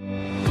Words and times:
Mm-hmm. 0.00 0.47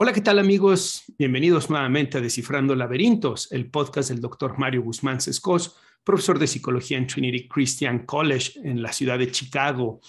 Hola, 0.00 0.12
¿qué 0.12 0.20
tal 0.20 0.38
amigos? 0.38 1.02
Bienvenidos 1.18 1.70
nuevamente 1.70 2.18
a 2.18 2.20
Descifrando 2.20 2.76
Laberintos, 2.76 3.50
el 3.50 3.68
podcast 3.68 4.10
del 4.10 4.20
doctor 4.20 4.56
Mario 4.56 4.82
Guzmán 4.82 5.20
Sescos, 5.20 5.74
profesor 6.04 6.38
de 6.38 6.46
psicología 6.46 6.98
en 6.98 7.08
Trinity 7.08 7.48
Christian 7.48 8.06
College 8.06 8.60
en 8.62 8.80
la 8.80 8.92
ciudad 8.92 9.18
de 9.18 9.32
Chicago. 9.32 10.00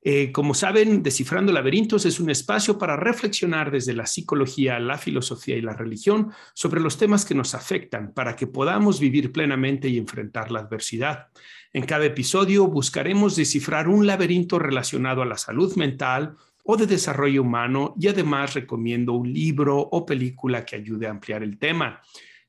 Eh, 0.00 0.32
como 0.32 0.54
saben, 0.54 1.02
Descifrando 1.02 1.52
Laberintos 1.52 2.06
es 2.06 2.20
un 2.20 2.30
espacio 2.30 2.78
para 2.78 2.96
reflexionar 2.96 3.70
desde 3.70 3.92
la 3.92 4.06
psicología, 4.06 4.80
la 4.80 4.96
filosofía 4.96 5.56
y 5.56 5.60
la 5.60 5.74
religión 5.74 6.32
sobre 6.54 6.80
los 6.80 6.96
temas 6.96 7.26
que 7.26 7.34
nos 7.34 7.54
afectan 7.54 8.14
para 8.14 8.36
que 8.36 8.46
podamos 8.46 8.98
vivir 8.98 9.30
plenamente 9.30 9.90
y 9.90 9.98
enfrentar 9.98 10.50
la 10.50 10.60
adversidad. 10.60 11.26
En 11.74 11.84
cada 11.84 12.06
episodio 12.06 12.66
buscaremos 12.68 13.36
descifrar 13.36 13.88
un 13.88 14.06
laberinto 14.06 14.58
relacionado 14.58 15.20
a 15.20 15.26
la 15.26 15.36
salud 15.36 15.76
mental, 15.76 16.34
o 16.64 16.76
de 16.76 16.86
desarrollo 16.86 17.42
humano 17.42 17.94
y 18.00 18.08
además 18.08 18.54
recomiendo 18.54 19.12
un 19.12 19.32
libro 19.32 19.78
o 19.78 20.04
película 20.04 20.64
que 20.64 20.76
ayude 20.76 21.06
a 21.06 21.10
ampliar 21.10 21.42
el 21.42 21.58
tema. 21.58 22.02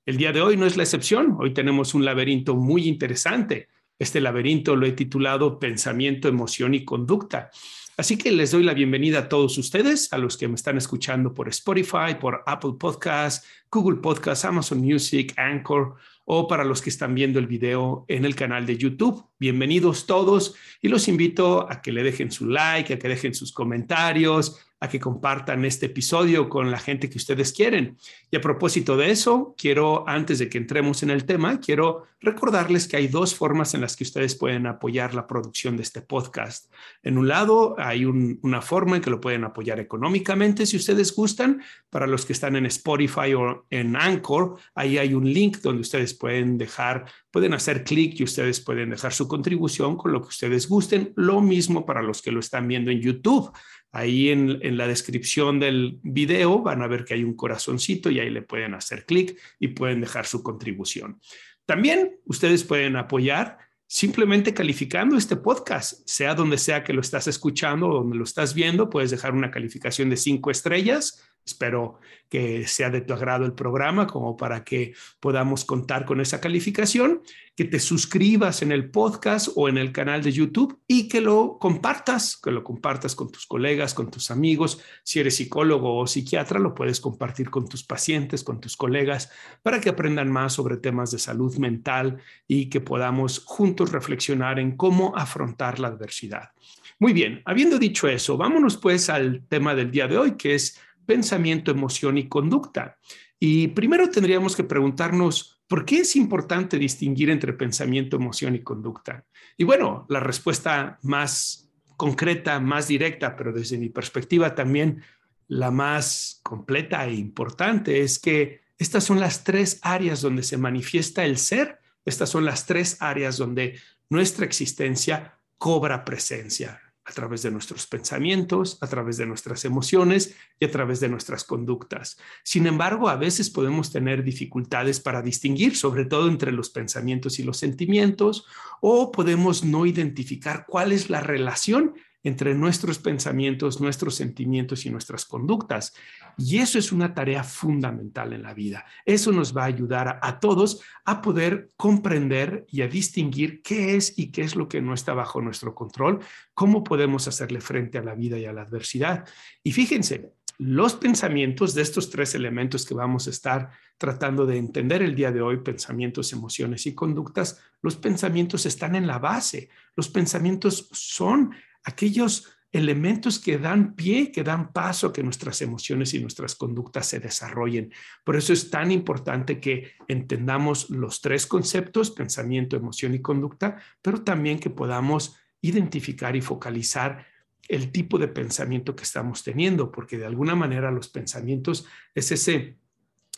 El 0.06 0.18
día 0.18 0.32
de 0.32 0.42
hoy 0.42 0.58
no 0.58 0.66
es 0.66 0.78
la 0.78 0.84
excepción, 0.84 1.36
hoy 1.40 1.54
tenemos 1.54 1.94
un 1.94 2.06
laberinto 2.06 2.56
muy 2.56 2.88
interesante. 2.88 3.68
Este 4.00 4.22
laberinto 4.22 4.76
lo 4.76 4.86
he 4.86 4.94
titulado 4.94 5.60
Pensamiento, 5.60 6.28
Emoción 6.28 6.74
y 6.74 6.86
Conducta. 6.86 7.50
Así 7.98 8.18
que 8.18 8.32
les 8.32 8.52
doy 8.52 8.64
la 8.64 8.74
bienvenida 8.74 9.20
a 9.20 9.30
todos 9.30 9.58
ustedes, 9.58 10.12
a 10.12 10.18
los 10.18 10.36
que 10.36 10.50
me 10.50 10.56
están 10.56 10.78
escuchando 10.78 11.34
por 11.34 11.48
Spotify, 11.48 12.16
por 12.20 12.44
Apple 12.46 12.74
Podcasts, 12.78 13.48
Google 13.72 14.02
Podcasts, 14.02 14.44
Amazon 14.44 14.80
Music, 14.80 15.34
Anchor 15.38 15.96
o 16.26 16.48
para 16.48 16.64
los 16.64 16.82
que 16.82 16.90
están 16.90 17.14
viendo 17.16 17.40
el 17.40 17.48
video 17.48 18.04
en 18.08 18.26
el 18.26 18.36
canal 18.36 18.66
de 18.66 18.78
YouTube. 18.78 19.24
Bienvenidos 19.40 20.08
todos 20.08 20.56
y 20.82 20.90
los 20.90 21.08
invito 21.08 21.72
a 21.72 21.82
que 21.82 21.92
le 21.92 22.04
dejen 22.04 22.32
su 22.32 22.48
like, 22.48 22.96
a 22.96 23.00
que 23.00 23.08
dejen 23.08 23.36
sus 23.36 23.54
comentarios, 23.54 24.60
a 24.80 24.90
que 24.90 25.00
compartan 25.00 25.64
este 25.66 25.88
episodio 25.88 26.50
con 26.50 26.70
la 26.70 26.80
gente 26.80 27.10
que 27.10 27.18
ustedes 27.18 27.54
quieren. 27.54 27.98
Y 28.30 28.38
a 28.38 28.42
propósito 28.42 28.98
de 28.98 29.12
eso, 29.12 29.56
quiero, 29.58 30.08
antes 30.08 30.40
de 30.40 30.50
que 30.50 30.58
entremos 30.58 31.02
en 31.04 31.10
el 31.10 31.26
tema, 31.26 31.60
quiero 31.60 32.04
recordarles 32.20 32.88
que 32.88 32.98
hay 32.98 33.08
dos 33.08 33.36
formas 33.36 33.74
en 33.74 33.82
las 33.82 33.96
que 33.96 34.04
ustedes 34.04 34.36
pueden 34.36 34.68
apoyar 34.68 35.14
la 35.14 35.28
producción 35.28 35.78
de 35.78 35.84
este 35.84 36.02
podcast. 36.02 36.72
En 37.04 37.18
un 37.18 37.28
lado, 37.28 37.76
hay 37.78 38.06
una 38.06 38.62
forma 38.62 38.98
en 38.98 39.02
que 39.02 39.10
lo 39.10 39.22
pueden 39.22 39.44
apoyar 39.44 39.80
económicamente 39.80 40.66
si 40.66 40.78
ustedes 40.78 41.16
gustan. 41.16 41.62
Para 41.90 42.08
los 42.08 42.26
que 42.26 42.34
están 42.34 42.56
en 42.56 42.66
Spotify 42.66 43.34
o 43.34 43.66
en 43.70 43.96
Anchor, 43.96 44.58
ahí 44.74 44.98
hay 44.98 45.14
un 45.14 45.32
link 45.32 45.60
donde 45.60 45.82
ustedes 45.82 46.14
pueden 46.14 46.58
dejar, 46.58 47.06
pueden 47.32 47.54
hacer 47.54 47.84
clic 47.84 48.20
y 48.20 48.24
ustedes 48.24 48.60
pueden 48.60 48.90
dejar 48.90 49.14
su 49.14 49.28
contribución 49.28 49.96
con 49.96 50.12
lo 50.12 50.22
que 50.22 50.30
ustedes 50.30 50.68
gusten. 50.68 51.14
Lo 51.16 51.42
mismo 51.42 51.86
para 51.86 52.02
los 52.02 52.22
que 52.22 52.32
lo 52.32 52.40
están 52.40 52.68
viendo 52.68 52.92
en 52.92 53.00
YouTube. 53.00 53.52
Ahí 53.96 54.28
en, 54.28 54.76
la 54.76 54.90
descripción 54.90 55.58
del 55.58 56.00
video 56.04 56.62
van 56.62 56.82
a 56.82 56.88
ver 56.88 57.06
que 57.06 57.14
hay 57.14 57.24
un 57.24 57.34
corazoncito 57.34 58.12
y 58.12 58.20
ahí 58.20 58.30
le 58.30 58.42
pueden 58.42 58.74
hacer 58.74 59.06
clic 59.06 59.40
y 59.58 59.70
pueden 59.70 60.02
dejar 60.02 60.26
su 60.26 60.44
contribución. 60.44 61.22
También 61.66 62.20
ustedes 62.26 62.66
pueden 62.66 62.98
apoyar 62.98 63.58
simplemente 63.88 64.54
calificando 64.54 65.16
este 65.16 65.38
podcast, 65.38 66.02
sea 66.06 66.36
donde 66.36 66.58
sea 66.58 66.84
que 66.84 66.92
lo 66.92 67.00
estás 67.00 67.28
escuchando 67.28 67.88
o 67.88 67.94
donde 67.94 68.18
lo 68.18 68.26
estás 68.26 68.54
viendo, 68.54 68.90
puedes 68.90 69.12
dejar 69.12 69.34
una 69.34 69.50
calificación 69.50 70.10
de 70.10 70.18
cinco 70.18 70.52
estrellas 70.52 71.24
Espero 71.46 72.00
que 72.28 72.68
sea 72.68 72.90
de 72.90 73.02
tu 73.02 73.14
agrado 73.14 73.46
el 73.46 73.54
programa 73.54 74.08
como 74.08 74.36
para 74.36 74.64
que 74.64 74.94
podamos 75.20 75.64
contar 75.64 76.04
con 76.04 76.20
esa 76.20 76.42
calificación, 76.42 77.22
que 77.56 77.66
te 77.66 77.80
suscribas 77.80 78.64
en 78.64 78.72
el 78.72 78.90
podcast 78.90 79.50
o 79.56 79.70
en 79.70 79.78
el 79.78 79.92
canal 79.92 80.24
de 80.24 80.32
YouTube 80.32 80.80
y 80.88 81.08
que 81.08 81.22
lo 81.22 81.60
compartas, 81.60 82.36
que 82.36 82.50
lo 82.50 82.64
compartas 82.64 83.16
con 83.16 83.32
tus 83.32 83.46
colegas, 83.46 83.94
con 83.94 84.10
tus 84.10 84.32
amigos. 84.32 84.82
Si 85.04 85.20
eres 85.20 85.36
psicólogo 85.36 85.98
o 85.98 86.08
psiquiatra, 86.08 86.60
lo 86.60 86.74
puedes 86.74 87.00
compartir 87.00 87.52
con 87.52 87.70
tus 87.70 87.84
pacientes, 87.84 88.44
con 88.44 88.60
tus 88.60 88.76
colegas, 88.76 89.32
para 89.62 89.80
que 89.80 89.90
aprendan 89.90 90.32
más 90.32 90.54
sobre 90.54 90.78
temas 90.78 91.12
de 91.12 91.20
salud 91.20 91.56
mental 91.58 92.18
y 92.48 92.70
que 92.70 92.82
podamos 92.82 93.44
juntos 93.46 93.92
reflexionar 93.92 94.60
en 94.60 94.76
cómo 94.76 95.16
afrontar 95.16 95.80
la 95.80 95.90
adversidad. 95.90 96.50
Muy 96.98 97.14
bien, 97.14 97.42
habiendo 97.46 97.78
dicho 97.78 98.08
eso, 98.08 98.36
vámonos 98.36 98.78
pues 98.78 99.10
al 99.10 99.46
tema 99.48 99.76
del 99.76 99.92
día 99.92 100.08
de 100.08 100.18
hoy, 100.18 100.38
que 100.38 100.56
es 100.56 100.80
pensamiento, 101.06 101.72
emoción 101.72 102.18
y 102.18 102.28
conducta. 102.28 102.98
Y 103.40 103.70
primero 103.70 104.10
tendríamos 104.10 104.56
que 104.56 104.64
preguntarnos, 104.64 105.62
¿por 105.68 105.86
qué 105.86 106.00
es 106.00 106.16
importante 106.16 106.78
distinguir 106.78 107.30
entre 107.30 107.54
pensamiento, 107.54 108.18
emoción 108.18 108.56
y 108.56 108.64
conducta? 108.64 109.26
Y 109.58 109.64
bueno, 109.64 110.06
la 110.10 110.20
respuesta 110.20 111.00
más 111.04 111.70
concreta, 111.98 112.60
más 112.60 112.88
directa, 112.88 113.36
pero 113.36 113.54
desde 113.54 113.78
mi 113.78 113.90
perspectiva 113.90 114.56
también 114.56 115.02
la 115.48 115.72
más 115.72 116.40
completa 116.44 117.06
e 117.06 117.14
importante 117.14 118.02
es 118.02 118.20
que 118.20 118.62
estas 118.78 119.04
son 119.04 119.20
las 119.20 119.44
tres 119.44 119.80
áreas 119.82 120.22
donde 120.22 120.44
se 120.44 120.58
manifiesta 120.58 121.24
el 121.24 121.38
ser, 121.38 121.80
estas 122.04 122.30
son 122.30 122.46
las 122.46 122.66
tres 122.66 122.98
áreas 123.00 123.38
donde 123.38 123.80
nuestra 124.10 124.46
existencia 124.46 125.40
cobra 125.58 126.04
presencia 126.04 126.82
a 127.06 127.12
través 127.12 127.44
de 127.44 127.52
nuestros 127.52 127.86
pensamientos, 127.86 128.78
a 128.82 128.88
través 128.88 129.18
de 129.18 129.28
nuestras 129.28 129.64
emociones 129.64 130.36
y 130.60 130.66
a 130.66 130.72
través 130.72 131.00
de 131.00 131.08
nuestras 131.08 131.44
conductas. 131.44 132.18
Sin 132.44 132.66
embargo, 132.66 133.10
a 133.10 133.16
veces 133.16 133.50
podemos 133.50 133.92
tener 133.92 134.24
dificultades 134.24 135.00
para 135.00 135.22
distinguir, 135.22 135.76
sobre 135.76 136.06
todo 136.06 136.28
entre 136.28 136.52
los 136.52 136.70
pensamientos 136.72 137.38
y 137.40 137.44
los 137.44 137.58
sentimientos, 137.58 138.48
o 138.82 139.12
podemos 139.12 139.64
no 139.64 139.86
identificar 139.86 140.66
cuál 140.68 140.92
es 140.92 141.10
la 141.10 141.22
relación 141.22 141.94
entre 142.26 142.56
nuestros 142.56 142.98
pensamientos, 142.98 143.80
nuestros 143.80 144.16
sentimientos 144.16 144.88
y 144.88 144.90
nuestras 144.90 145.26
conductas. 145.26 145.94
Y 146.40 146.58
eso 146.58 146.80
es 146.80 146.92
una 146.92 147.14
tarea 147.14 147.44
fundamental 147.44 148.34
en 148.34 148.42
la 148.42 148.56
vida. 148.56 148.84
Eso 149.06 149.32
nos 149.32 149.56
va 149.56 149.62
a 149.62 149.68
ayudar 149.68 150.20
a, 150.24 150.40
todos 150.40 150.82
a 151.06 151.22
poder 151.22 151.70
comprender 151.78 152.66
y 152.68 152.82
a 152.82 152.88
distinguir 152.88 153.62
qué 153.62 153.96
es 153.96 154.18
y 154.18 154.32
qué 154.32 154.42
es 154.42 154.56
lo 154.56 154.68
que 154.68 154.82
no 154.82 154.96
está 154.96 155.14
bajo 155.14 155.40
nuestro 155.40 155.76
control, 155.76 156.20
cómo 156.56 156.84
podemos 156.84 157.28
hacerle 157.28 157.62
frente 157.62 158.00
a 158.00 158.04
la 158.04 158.16
vida 158.16 158.40
y 158.40 158.46
a 158.46 158.54
la 158.54 158.64
adversidad. 158.64 159.26
Y 159.62 159.72
fíjense, 159.72 160.34
los 160.58 160.96
pensamientos 160.96 161.76
de 161.76 161.84
estos 161.84 162.10
tres 162.10 162.34
elementos 162.34 162.88
que 162.88 162.96
vamos 162.96 163.28
a 163.28 163.30
estar 163.30 163.70
tratando 164.00 164.48
de 164.48 164.58
entender 164.58 165.04
el 165.04 165.14
día 165.14 165.32
de 165.32 165.42
hoy, 165.42 165.58
pensamientos, 165.58 166.34
emociones 166.34 166.88
y 166.88 166.96
conductas, 166.96 167.62
los 167.84 167.98
pensamientos 167.98 168.66
están 168.66 168.96
en 168.96 169.06
la 169.06 169.20
base. 169.20 169.70
Los 169.96 170.10
pensamientos 170.10 170.90
son 170.92 171.54
aquellos 171.86 172.52
elementos 172.72 173.40
que 173.40 173.58
dan 173.58 173.96
pie, 173.96 174.34
que 174.34 174.44
dan 174.44 174.74
paso 174.74 175.08
a 175.08 175.14
que 175.14 175.24
nuestras 175.24 175.62
emociones 175.62 176.14
y 176.14 176.20
nuestras 176.20 176.56
conductas 176.56 177.08
se 177.08 177.22
desarrollen. 177.22 177.94
Por 178.26 178.36
eso 178.36 178.52
es 178.52 178.70
tan 178.70 178.92
importante 178.92 179.62
que 179.62 179.94
entendamos 180.10 180.90
los 180.90 181.22
tres 181.22 181.48
conceptos, 181.48 182.12
pensamiento, 182.12 182.76
emoción 182.76 183.16
y 183.16 183.22
conducta, 183.22 183.78
pero 184.02 184.24
también 184.24 184.60
que 184.60 184.70
podamos 184.70 185.38
identificar 185.62 186.36
y 186.36 186.42
focalizar 186.42 187.26
el 187.70 187.94
tipo 187.94 188.18
de 188.18 188.28
pensamiento 188.28 188.94
que 188.94 189.04
estamos 189.04 189.42
teniendo, 189.42 189.90
porque 189.90 190.18
de 190.18 190.26
alguna 190.26 190.54
manera 190.54 190.92
los 190.92 191.08
pensamientos 191.08 191.86
es 192.14 192.32
ese 192.32 192.78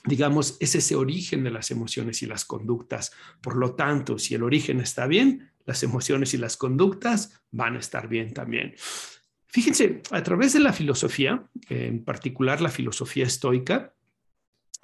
digamos, 0.05 0.57
es 0.61 0.73
ese 0.75 0.95
origen 0.95 1.43
de 1.43 1.51
las 1.51 1.69
emociones 1.69 2.21
y 2.21 2.27
las 2.27 2.45
conductas. 2.45 3.11
Por 3.41 3.57
lo 3.57 3.75
tanto, 3.75 4.17
si 4.17 4.35
el 4.35 4.43
origen 4.43 4.79
está 4.79 5.05
bien, 5.05 5.51
las 5.67 5.83
emociones 5.83 6.33
y 6.33 6.37
las 6.37 6.57
conductas 6.57 7.39
van 7.51 7.75
a 7.75 7.79
estar 7.79 8.07
bien 8.07 8.33
también. 8.33 8.73
Fíjense, 9.45 10.01
a 10.11 10.23
través 10.23 10.53
de 10.53 10.61
la 10.61 10.73
filosofía, 10.73 11.47
en 11.69 12.03
particular 12.03 12.61
la 12.61 12.69
filosofía 12.69 13.25
estoica, 13.25 13.93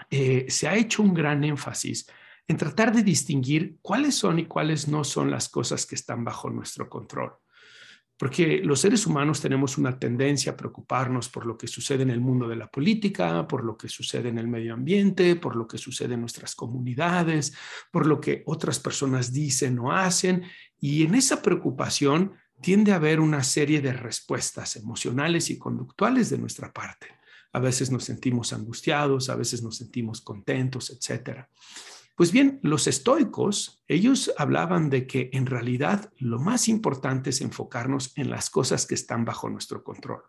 eh, 0.10 0.46
se 0.50 0.68
ha 0.68 0.76
hecho 0.76 1.02
un 1.02 1.14
gran 1.14 1.44
énfasis 1.44 2.08
en 2.48 2.58
tratar 2.58 2.94
de 2.94 3.04
distinguir 3.04 3.78
cuáles 3.82 4.16
son 4.16 4.40
y 4.40 4.46
cuáles 4.46 4.88
no 4.88 5.04
son 5.04 5.32
las 5.32 5.48
cosas 5.48 5.86
que 5.86 5.96
están 5.96 6.24
bajo 6.24 6.50
nuestro 6.50 6.90
control. 6.90 7.34
porque 8.16 8.62
los 8.64 8.80
seres 8.80 9.06
humanos 9.06 9.42
tenemos 9.42 9.78
una 9.78 10.00
tendencia 10.00 10.54
a 10.54 10.56
preocuparnos 10.56 11.28
por 11.30 11.46
lo 11.46 11.58
que 11.58 11.68
sucede 11.68 12.04
en 12.04 12.10
el 12.10 12.22
mundo 12.22 12.48
de 12.48 12.56
la 12.56 12.68
política, 12.68 13.46
por 13.48 13.66
lo 13.66 13.76
que 13.76 13.90
sucede 13.90 14.30
en 14.30 14.38
el 14.38 14.48
medio 14.48 14.76
ambiente, 14.76 15.36
por 15.36 15.56
lo 15.58 15.68
que 15.68 15.78
sucede 15.78 16.14
en 16.14 16.22
nuestras 16.22 16.56
comunidades, 16.56 17.54
por 17.92 18.06
lo 18.06 18.22
que 18.22 18.44
otras 18.46 18.80
personas 18.80 19.34
dicen 19.34 19.78
o 19.80 19.92
hacen, 19.92 20.44
y 20.84 21.04
en 21.04 21.16
esa 21.16 21.42
preocupación 21.42 22.34
tiende 22.60 22.92
a 22.92 22.98
haber 22.98 23.22
una 23.22 23.42
serie 23.46 23.80
de 23.80 23.94
respuestas 23.94 24.76
emocionales 24.76 25.50
y 25.50 25.58
conductuales 25.58 26.30
de 26.30 26.38
nuestra 26.38 26.74
parte. 26.74 27.08
A 27.54 27.60
veces 27.60 27.90
nos 27.90 28.04
sentimos 28.04 28.52
angustiados, 28.52 29.30
a 29.30 29.38
veces 29.38 29.64
nos 29.64 29.78
sentimos 29.78 30.20
contentos, 30.20 30.90
etcétera. 30.90 31.50
Pues 32.18 32.34
bien, 32.34 32.60
los 32.64 32.88
estoicos, 32.88 33.82
ellos 33.88 34.34
hablaban 34.38 34.90
de 34.90 35.08
que 35.08 35.30
en 35.32 35.46
realidad 35.46 36.12
lo 36.18 36.38
más 36.38 36.68
importante 36.68 37.30
es 37.30 37.40
enfocarnos 37.40 38.12
en 38.18 38.30
las 38.30 38.50
cosas 38.50 38.86
que 38.86 38.96
están 38.96 39.24
bajo 39.24 39.50
nuestro 39.50 39.86
control. 39.86 40.24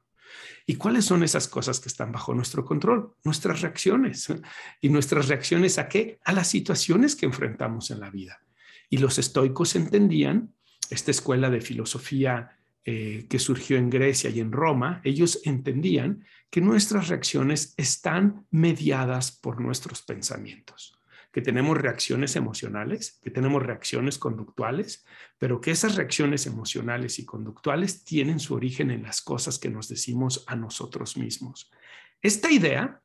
¿Y 0.67 0.77
cuáles 0.77 1.05
son 1.05 1.25
esas 1.25 1.49
cosas 1.49 1.81
que 1.81 1.89
están 1.89 2.13
bajo 2.13 2.33
nuestro 2.33 2.65
control? 2.65 3.17
Nuestras 3.25 3.61
reacciones. 3.61 4.33
¿Y 4.81 4.89
nuestras 4.89 5.27
reacciones 5.27 5.79
a 5.79 5.89
qué? 5.89 6.21
A 6.25 6.33
las 6.33 6.47
situaciones 6.47 7.17
que 7.17 7.27
enfrentamos 7.27 7.91
en 7.91 7.99
la 7.99 8.11
vida. 8.11 8.39
Y 8.91 8.99
los 8.99 9.19
estoicos 9.19 9.77
entendían, 9.77 10.55
esta 10.91 11.11
escuela 11.11 11.51
de 11.51 11.61
filosofía 11.61 12.59
eh, 12.85 13.27
que 13.29 13.39
surgió 13.39 13.77
en 13.77 13.91
Grecia 13.91 14.31
y 14.31 14.41
en 14.41 14.53
Roma, 14.53 15.01
ellos 15.05 15.41
entendían 15.45 16.25
que 16.51 16.61
nuestras 16.61 17.09
reacciones 17.09 17.75
están 17.77 18.47
mediadas 18.51 19.33
por 19.33 19.61
nuestros 19.61 20.03
pensamientos 20.03 20.99
que 21.35 21.43
tenemos 21.43 21.77
reacciones 21.77 22.37
emocionales, 22.37 23.19
que 23.21 23.29
tenemos 23.29 23.61
reacciones 23.61 24.19
conductuales, 24.19 25.05
pero 25.37 25.61
que 25.61 25.73
esas 25.73 25.97
reacciones 25.97 26.47
emocionales 26.47 27.19
y 27.19 27.25
conductuales 27.25 28.05
tienen 28.05 28.39
su 28.39 28.55
origen 28.55 28.93
en 28.93 29.03
las 29.03 29.21
cosas 29.21 29.59
que 29.59 29.69
nos 29.69 29.89
decimos 29.89 30.45
a 30.47 30.55
nosotros 30.55 31.17
mismos. 31.17 31.73
Esta 32.23 32.53
idea 32.53 33.03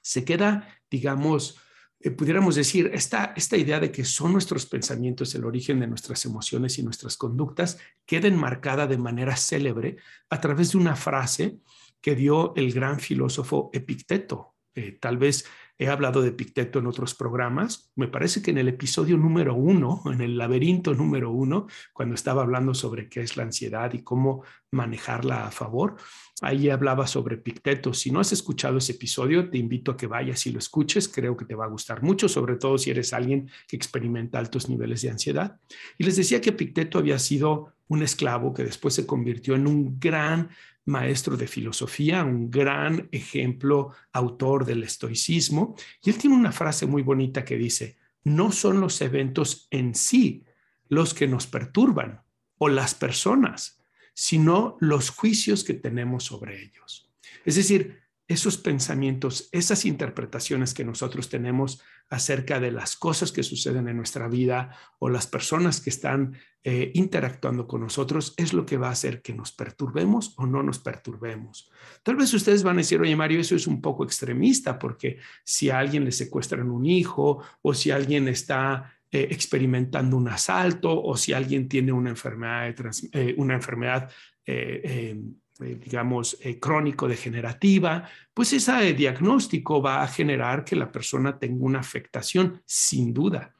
se 0.00 0.24
queda, 0.24 0.80
digamos, 0.90 1.60
eh, 2.00 2.10
pudiéramos 2.10 2.54
decir, 2.54 2.90
esta, 2.92 3.32
esta 3.36 3.56
idea 3.56 3.80
de 3.80 3.90
que 3.90 4.04
son 4.04 4.32
nuestros 4.32 4.66
pensamientos 4.66 5.34
el 5.34 5.44
origen 5.44 5.80
de 5.80 5.86
nuestras 5.86 6.24
emociones 6.24 6.78
y 6.78 6.82
nuestras 6.82 7.16
conductas, 7.16 7.78
queda 8.04 8.28
enmarcada 8.28 8.86
de 8.86 8.98
manera 8.98 9.36
célebre 9.36 9.96
a 10.28 10.40
través 10.40 10.72
de 10.72 10.78
una 10.78 10.96
frase 10.96 11.58
que 12.00 12.14
dio 12.14 12.54
el 12.56 12.72
gran 12.72 13.00
filósofo 13.00 13.70
Epicteto. 13.72 14.54
Eh, 14.74 14.98
tal 15.00 15.16
vez 15.16 15.46
He 15.78 15.88
hablado 15.88 16.22
de 16.22 16.32
Picteto 16.32 16.78
en 16.78 16.86
otros 16.86 17.14
programas. 17.14 17.90
Me 17.96 18.08
parece 18.08 18.40
que 18.40 18.50
en 18.50 18.58
el 18.58 18.68
episodio 18.68 19.18
número 19.18 19.54
uno, 19.54 20.02
en 20.06 20.22
el 20.22 20.38
laberinto 20.38 20.94
número 20.94 21.30
uno, 21.30 21.66
cuando 21.92 22.14
estaba 22.14 22.42
hablando 22.42 22.72
sobre 22.72 23.10
qué 23.10 23.20
es 23.20 23.36
la 23.36 23.42
ansiedad 23.42 23.92
y 23.92 24.02
cómo 24.02 24.42
manejarla 24.70 25.46
a 25.46 25.50
favor, 25.50 25.96
ahí 26.40 26.70
hablaba 26.70 27.06
sobre 27.06 27.36
Picteto. 27.36 27.92
Si 27.92 28.10
no 28.10 28.20
has 28.20 28.32
escuchado 28.32 28.78
ese 28.78 28.92
episodio, 28.92 29.50
te 29.50 29.58
invito 29.58 29.92
a 29.92 29.96
que 29.96 30.06
vayas 30.06 30.46
y 30.46 30.52
lo 30.52 30.58
escuches. 30.58 31.08
Creo 31.08 31.36
que 31.36 31.44
te 31.44 31.54
va 31.54 31.66
a 31.66 31.68
gustar 31.68 32.02
mucho, 32.02 32.28
sobre 32.28 32.56
todo 32.56 32.78
si 32.78 32.90
eres 32.90 33.12
alguien 33.12 33.50
que 33.68 33.76
experimenta 33.76 34.38
altos 34.38 34.70
niveles 34.70 35.02
de 35.02 35.10
ansiedad. 35.10 35.60
Y 35.98 36.04
les 36.04 36.16
decía 36.16 36.40
que 36.40 36.52
Picteto 36.52 36.98
había 36.98 37.18
sido 37.18 37.74
un 37.88 38.02
esclavo 38.02 38.52
que 38.52 38.64
después 38.64 38.94
se 38.94 39.06
convirtió 39.06 39.54
en 39.54 39.66
un 39.66 40.00
gran 40.00 40.48
maestro 40.86 41.36
de 41.36 41.46
filosofía, 41.46 42.24
un 42.24 42.50
gran 42.50 43.08
ejemplo, 43.12 43.92
autor 44.12 44.64
del 44.64 44.82
estoicismo, 44.82 45.76
y 46.02 46.10
él 46.10 46.18
tiene 46.18 46.36
una 46.36 46.52
frase 46.52 46.86
muy 46.86 47.02
bonita 47.02 47.44
que 47.44 47.56
dice, 47.56 47.96
no 48.24 48.50
son 48.50 48.80
los 48.80 49.00
eventos 49.00 49.68
en 49.70 49.94
sí 49.94 50.44
los 50.88 51.14
que 51.14 51.28
nos 51.28 51.46
perturban 51.46 52.22
o 52.58 52.68
las 52.68 52.94
personas, 52.94 53.80
sino 54.14 54.76
los 54.80 55.10
juicios 55.10 55.62
que 55.62 55.74
tenemos 55.74 56.24
sobre 56.24 56.62
ellos. 56.62 57.10
Es 57.44 57.56
decir, 57.56 58.00
esos 58.28 58.58
pensamientos, 58.58 59.48
esas 59.52 59.84
interpretaciones 59.84 60.74
que 60.74 60.84
nosotros 60.84 61.28
tenemos 61.28 61.80
acerca 62.08 62.58
de 62.58 62.72
las 62.72 62.96
cosas 62.96 63.30
que 63.30 63.42
suceden 63.42 63.88
en 63.88 63.96
nuestra 63.96 64.28
vida 64.28 64.76
o 64.98 65.08
las 65.08 65.26
personas 65.26 65.80
que 65.80 65.90
están 65.90 66.36
eh, 66.64 66.90
interactuando 66.94 67.68
con 67.68 67.82
nosotros, 67.82 68.34
es 68.36 68.52
lo 68.52 68.66
que 68.66 68.76
va 68.76 68.88
a 68.88 68.92
hacer 68.92 69.22
que 69.22 69.32
nos 69.32 69.52
perturbemos 69.52 70.34
o 70.38 70.46
no 70.46 70.62
nos 70.64 70.80
perturbemos. 70.80 71.70
Tal 72.02 72.16
vez 72.16 72.34
ustedes 72.34 72.64
van 72.64 72.76
a 72.76 72.78
decir, 72.78 73.00
oye 73.00 73.14
Mario, 73.14 73.40
eso 73.40 73.54
es 73.54 73.68
un 73.68 73.80
poco 73.80 74.02
extremista, 74.02 74.76
porque 74.76 75.18
si 75.44 75.70
a 75.70 75.78
alguien 75.78 76.04
le 76.04 76.10
secuestran 76.10 76.70
un 76.70 76.84
hijo 76.84 77.42
o 77.62 77.74
si 77.74 77.92
alguien 77.92 78.26
está 78.26 78.92
eh, 79.12 79.28
experimentando 79.30 80.16
un 80.16 80.26
asalto 80.26 81.00
o 81.00 81.16
si 81.16 81.32
alguien 81.32 81.68
tiene 81.68 81.92
una 81.92 82.10
enfermedad, 82.10 82.74
eh, 83.12 83.34
una 83.38 83.54
enfermedad 83.54 84.10
eh, 84.44 85.16
digamos, 85.58 86.36
eh, 86.40 86.58
crónico-degenerativa, 86.58 88.08
pues 88.32 88.52
ese 88.52 88.92
diagnóstico 88.94 89.80
va 89.80 90.02
a 90.02 90.08
generar 90.08 90.64
que 90.64 90.76
la 90.76 90.90
persona 90.90 91.38
tenga 91.38 91.64
una 91.64 91.80
afectación, 91.80 92.62
sin 92.64 93.12
duda. 93.12 93.54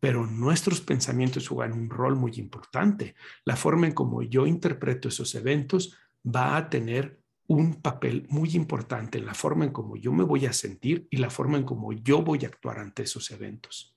Pero 0.00 0.26
nuestros 0.26 0.80
pensamientos 0.80 1.48
juegan 1.48 1.72
un 1.72 1.88
rol 1.88 2.16
muy 2.16 2.32
importante. 2.36 3.14
La 3.44 3.56
forma 3.56 3.86
en 3.86 3.92
cómo 3.92 4.22
yo 4.22 4.46
interpreto 4.46 5.08
esos 5.08 5.34
eventos 5.34 5.96
va 6.24 6.56
a 6.56 6.68
tener 6.68 7.20
un 7.46 7.74
papel 7.74 8.26
muy 8.30 8.50
importante 8.54 9.18
en 9.18 9.26
la 9.26 9.34
forma 9.34 9.64
en 9.64 9.72
cómo 9.72 9.96
yo 9.96 10.12
me 10.12 10.24
voy 10.24 10.46
a 10.46 10.52
sentir 10.52 11.06
y 11.10 11.18
la 11.18 11.30
forma 11.30 11.58
en 11.58 11.64
cómo 11.64 11.92
yo 11.92 12.22
voy 12.22 12.44
a 12.44 12.48
actuar 12.48 12.78
ante 12.78 13.02
esos 13.02 13.30
eventos. 13.30 13.96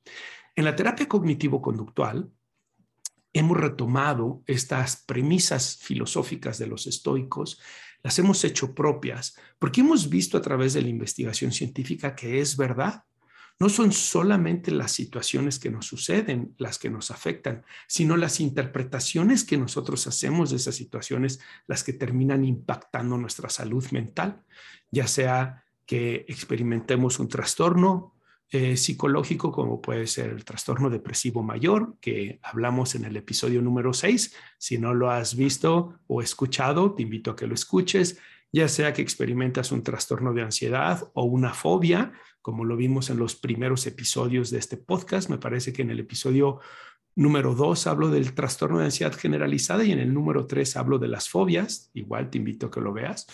En 0.55 0.65
la 0.65 0.75
terapia 0.75 1.07
cognitivo-conductual, 1.07 2.29
hemos 3.35 3.57
retomado 3.57 4.41
estas 4.47 5.03
premisas 5.05 5.77
filosóficas 5.81 6.57
de 6.57 6.67
los 6.67 6.87
estoicos, 6.87 7.59
las 8.01 8.17
hemos 8.17 8.43
hecho 8.45 8.73
propias, 8.73 9.35
porque 9.59 9.81
hemos 9.81 10.09
visto 10.09 10.37
a 10.37 10.41
través 10.41 10.73
de 10.73 10.81
la 10.81 10.87
investigación 10.87 11.51
científica 11.51 12.15
que 12.15 12.39
es 12.39 12.55
verdad. 12.55 13.03
No 13.59 13.67
son 13.67 13.91
solamente 13.91 14.71
las 14.71 14.93
situaciones 14.93 15.59
que 15.59 15.69
nos 15.69 15.85
suceden 15.85 16.55
las 16.57 16.79
que 16.79 16.89
nos 16.89 17.11
afectan, 17.11 17.65
sino 17.87 18.15
las 18.15 18.39
interpretaciones 18.39 19.43
que 19.43 19.57
nosotros 19.57 20.07
hacemos 20.07 20.51
de 20.51 20.57
esas 20.57 20.75
situaciones 20.75 21.41
las 21.67 21.83
que 21.83 21.93
terminan 21.93 22.45
impactando 22.45 23.17
nuestra 23.17 23.49
salud 23.49 23.85
mental, 23.91 24.43
ya 24.91 25.07
sea 25.07 25.65
que 25.85 26.25
experimentemos 26.29 27.19
un 27.19 27.27
trastorno 27.27 28.14
eh, 28.51 28.77
psicológico 28.77 29.51
como 29.51 29.81
puede 29.81 30.07
ser 30.07 30.29
el 30.29 30.45
trastorno 30.45 30.89
depresivo 30.89 31.41
mayor, 31.41 31.95
que 31.99 32.39
hablamos 32.43 32.95
en 32.95 33.05
el 33.05 33.17
episodio 33.17 33.61
número 33.61 33.93
6. 33.93 34.35
Si 34.57 34.77
no 34.77 34.93
lo 34.93 35.09
has 35.09 35.35
visto 35.35 35.99
o 36.07 36.21
escuchado, 36.21 36.93
te 36.93 37.01
invito 37.01 37.31
a 37.31 37.35
que 37.35 37.47
lo 37.47 37.55
escuches, 37.55 38.19
ya 38.51 38.67
sea 38.67 38.93
que 38.93 39.01
experimentas 39.01 39.71
un 39.71 39.83
trastorno 39.83 40.33
de 40.33 40.43
ansiedad 40.43 41.09
o 41.13 41.23
una 41.23 41.53
fobia, 41.53 42.13
como 42.41 42.63
lo 42.63 42.77
vimos 42.77 43.09
en 43.09 43.17
los 43.17 43.35
primeros 43.35 43.87
episodios 43.87 44.51
de 44.51 44.59
este 44.59 44.77
podcast. 44.77 45.29
Me 45.29 45.39
parece 45.39 45.73
que 45.73 45.81
en 45.81 45.89
el 45.89 45.99
episodio 45.99 46.59
número 47.15 47.55
2 47.55 47.87
hablo 47.87 48.09
del 48.09 48.33
trastorno 48.33 48.77
de 48.77 48.85
ansiedad 48.85 49.13
generalizada 49.13 49.83
y 49.83 49.91
en 49.91 49.99
el 49.99 50.13
número 50.13 50.45
3 50.45 50.77
hablo 50.77 50.99
de 50.99 51.07
las 51.07 51.27
fobias. 51.29 51.89
Igual 51.93 52.29
te 52.29 52.37
invito 52.37 52.67
a 52.67 52.71
que 52.71 52.81
lo 52.81 52.93
veas. 52.93 53.25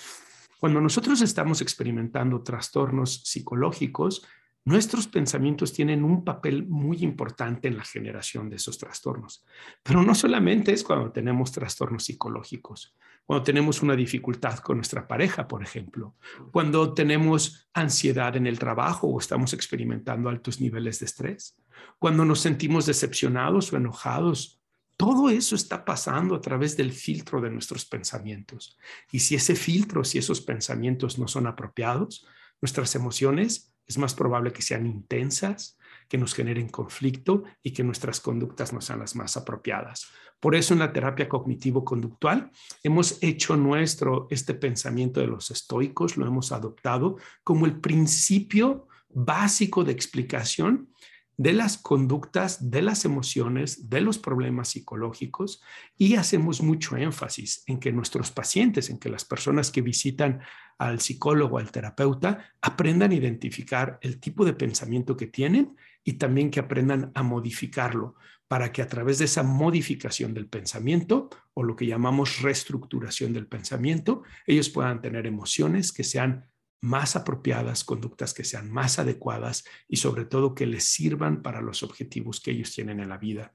Cuando 0.59 0.79
nosotros 0.79 1.21
estamos 1.21 1.61
experimentando 1.61 2.43
trastornos 2.43 3.23
psicológicos, 3.25 4.25
Nuestros 4.63 5.07
pensamientos 5.07 5.73
tienen 5.73 6.03
un 6.03 6.23
papel 6.23 6.67
muy 6.67 7.03
importante 7.03 7.67
en 7.67 7.77
la 7.77 7.83
generación 7.83 8.47
de 8.47 8.57
esos 8.57 8.77
trastornos, 8.77 9.43
pero 9.81 10.03
no 10.03 10.13
solamente 10.13 10.71
es 10.71 10.83
cuando 10.83 11.11
tenemos 11.11 11.51
trastornos 11.51 12.03
psicológicos, 12.03 12.95
cuando 13.25 13.43
tenemos 13.43 13.81
una 13.81 13.95
dificultad 13.95 14.59
con 14.59 14.77
nuestra 14.77 15.07
pareja, 15.07 15.47
por 15.47 15.63
ejemplo, 15.63 16.15
cuando 16.51 16.93
tenemos 16.93 17.69
ansiedad 17.73 18.35
en 18.35 18.45
el 18.45 18.59
trabajo 18.59 19.07
o 19.07 19.19
estamos 19.19 19.53
experimentando 19.53 20.29
altos 20.29 20.61
niveles 20.61 20.99
de 20.99 21.07
estrés, 21.07 21.57
cuando 21.97 22.23
nos 22.23 22.39
sentimos 22.39 22.85
decepcionados 22.85 23.73
o 23.73 23.77
enojados. 23.77 24.59
Todo 24.95 25.31
eso 25.31 25.55
está 25.55 25.83
pasando 25.83 26.35
a 26.35 26.41
través 26.41 26.77
del 26.77 26.91
filtro 26.91 27.41
de 27.41 27.49
nuestros 27.49 27.85
pensamientos. 27.85 28.77
Y 29.11 29.21
si 29.21 29.33
ese 29.33 29.55
filtro, 29.55 30.03
si 30.03 30.19
esos 30.19 30.41
pensamientos 30.41 31.17
no 31.17 31.27
son 31.27 31.47
apropiados, 31.47 32.27
nuestras 32.61 32.93
emociones 32.93 33.70
es 33.91 33.97
más 33.97 34.13
probable 34.13 34.53
que 34.53 34.61
sean 34.61 34.85
intensas, 34.85 35.77
que 36.07 36.17
nos 36.17 36.33
generen 36.33 36.69
conflicto 36.69 37.43
y 37.61 37.71
que 37.71 37.83
nuestras 37.83 38.21
conductas 38.21 38.71
no 38.71 38.79
sean 38.79 38.99
las 38.99 39.15
más 39.15 39.35
apropiadas. 39.35 40.07
Por 40.39 40.55
eso 40.55 40.73
en 40.73 40.79
la 40.79 40.93
terapia 40.93 41.27
cognitivo-conductual 41.27 42.51
hemos 42.83 43.21
hecho 43.21 43.57
nuestro 43.57 44.27
este 44.29 44.53
pensamiento 44.53 45.19
de 45.19 45.27
los 45.27 45.51
estoicos, 45.51 46.17
lo 46.17 46.25
hemos 46.25 46.51
adoptado 46.51 47.17
como 47.43 47.65
el 47.65 47.79
principio 47.79 48.87
básico 49.09 49.83
de 49.83 49.91
explicación 49.91 50.89
de 51.41 51.53
las 51.53 51.79
conductas, 51.79 52.69
de 52.69 52.83
las 52.83 53.03
emociones, 53.03 53.89
de 53.89 53.99
los 53.99 54.19
problemas 54.19 54.69
psicológicos 54.69 55.59
y 55.97 56.13
hacemos 56.13 56.61
mucho 56.61 56.97
énfasis 56.97 57.63
en 57.65 57.79
que 57.79 57.91
nuestros 57.91 58.29
pacientes, 58.29 58.91
en 58.91 58.99
que 58.99 59.09
las 59.09 59.25
personas 59.25 59.71
que 59.71 59.81
visitan 59.81 60.41
al 60.77 60.99
psicólogo, 60.99 61.57
al 61.57 61.71
terapeuta, 61.71 62.51
aprendan 62.61 63.09
a 63.09 63.15
identificar 63.15 63.97
el 64.03 64.19
tipo 64.19 64.45
de 64.45 64.53
pensamiento 64.53 65.17
que 65.17 65.25
tienen 65.25 65.75
y 66.03 66.13
también 66.13 66.51
que 66.51 66.59
aprendan 66.59 67.11
a 67.15 67.23
modificarlo 67.23 68.13
para 68.47 68.71
que 68.71 68.83
a 68.83 68.87
través 68.87 69.17
de 69.17 69.25
esa 69.25 69.41
modificación 69.41 70.35
del 70.35 70.45
pensamiento 70.45 71.27
o 71.55 71.63
lo 71.63 71.75
que 71.75 71.87
llamamos 71.87 72.43
reestructuración 72.43 73.33
del 73.33 73.47
pensamiento, 73.47 74.21
ellos 74.45 74.69
puedan 74.69 75.01
tener 75.01 75.25
emociones 75.25 75.91
que 75.91 76.03
sean 76.03 76.50
más 76.81 77.15
apropiadas, 77.15 77.83
conductas 77.83 78.33
que 78.33 78.43
sean 78.43 78.71
más 78.71 78.99
adecuadas 78.99 79.63
y 79.87 79.97
sobre 79.97 80.25
todo 80.25 80.55
que 80.55 80.65
les 80.65 80.83
sirvan 80.83 81.41
para 81.41 81.61
los 81.61 81.83
objetivos 81.83 82.41
que 82.41 82.51
ellos 82.51 82.73
tienen 82.73 82.99
en 82.99 83.09
la 83.09 83.17
vida. 83.17 83.53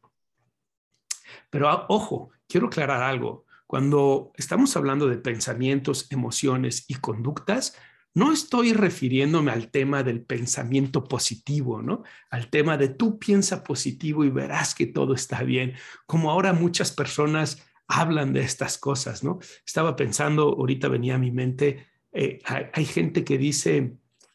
Pero 1.51 1.69
ah, 1.69 1.87
ojo, 1.89 2.31
quiero 2.49 2.69
aclarar 2.69 3.03
algo. 3.03 3.45
Cuando 3.67 4.33
estamos 4.37 4.77
hablando 4.77 5.09
de 5.09 5.19
pensamientos, 5.19 6.07
emociones 6.11 6.85
y 6.89 6.95
conductas, 6.95 7.77
no 8.15 8.33
estoy 8.33 8.73
refiriéndome 8.73 9.51
al 9.51 9.71
tema 9.71 10.03
del 10.03 10.23
pensamiento 10.23 11.05
positivo, 11.05 11.83
¿no? 11.83 12.03
Al 12.31 12.49
tema 12.49 12.79
de 12.79 12.89
tú 12.89 13.19
piensa 13.19 13.63
positivo 13.63 14.25
y 14.25 14.31
verás 14.31 14.75
que 14.75 14.87
todo 14.87 15.15
está 15.15 15.43
bien, 15.43 15.75
como 16.07 16.31
ahora 16.31 16.53
muchas 16.53 16.93
personas 16.93 17.63
hablan 17.89 18.33
de 18.33 18.41
estas 18.41 18.79
cosas, 18.79 19.23
¿no? 19.23 19.39
Estaba 19.67 19.97
pensando, 19.97 20.45
ahorita 20.45 20.89
venía 20.89 21.17
a 21.17 21.19
mi 21.19 21.31
mente, 21.31 21.87
eh, 22.17 22.39
hay, 22.73 22.85
gente 22.87 23.25
que 23.25 23.37
dice, 23.37 23.93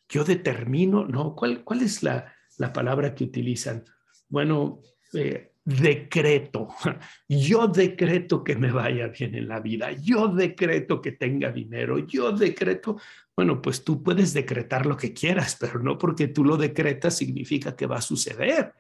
yo 0.08 0.24
determino, 0.24 1.08
¿no? 1.08 1.36
¿Cuál, 1.36 1.64
cuál 1.64 1.82
es 1.82 2.04
la, 2.04 2.32
la 2.60 2.72
palabra 2.72 3.16
que 3.16 3.24
utilizan? 3.24 3.86
Bueno, 4.30 4.82
eh, 5.14 5.54
decreto, 5.66 6.68
yo 7.28 7.68
decreto 7.68 8.44
que 8.44 8.56
me 8.56 8.72
vaya 8.72 9.08
bien 9.08 9.34
en 9.34 9.48
la 9.48 9.60
vida, 9.60 9.92
yo 9.94 10.28
decreto 10.28 11.02
que 11.02 11.14
tenga 11.14 11.52
dinero, 11.52 11.98
yo 11.98 12.32
decreto, 12.32 12.98
bueno, 13.36 13.60
pues 13.62 13.84
tú 13.84 14.04
puedes 14.04 14.34
decretar 14.34 14.86
lo 14.86 14.96
que 14.96 15.12
quieras, 15.12 15.58
pero 15.60 15.80
no 15.80 15.98
porque 15.98 16.28
tú 16.28 16.44
lo 16.44 16.58
decretas 16.58 17.18
significa 17.18 17.76
que 17.76 17.88
va 17.88 17.98
a 17.98 18.02
suceder. 18.02 18.74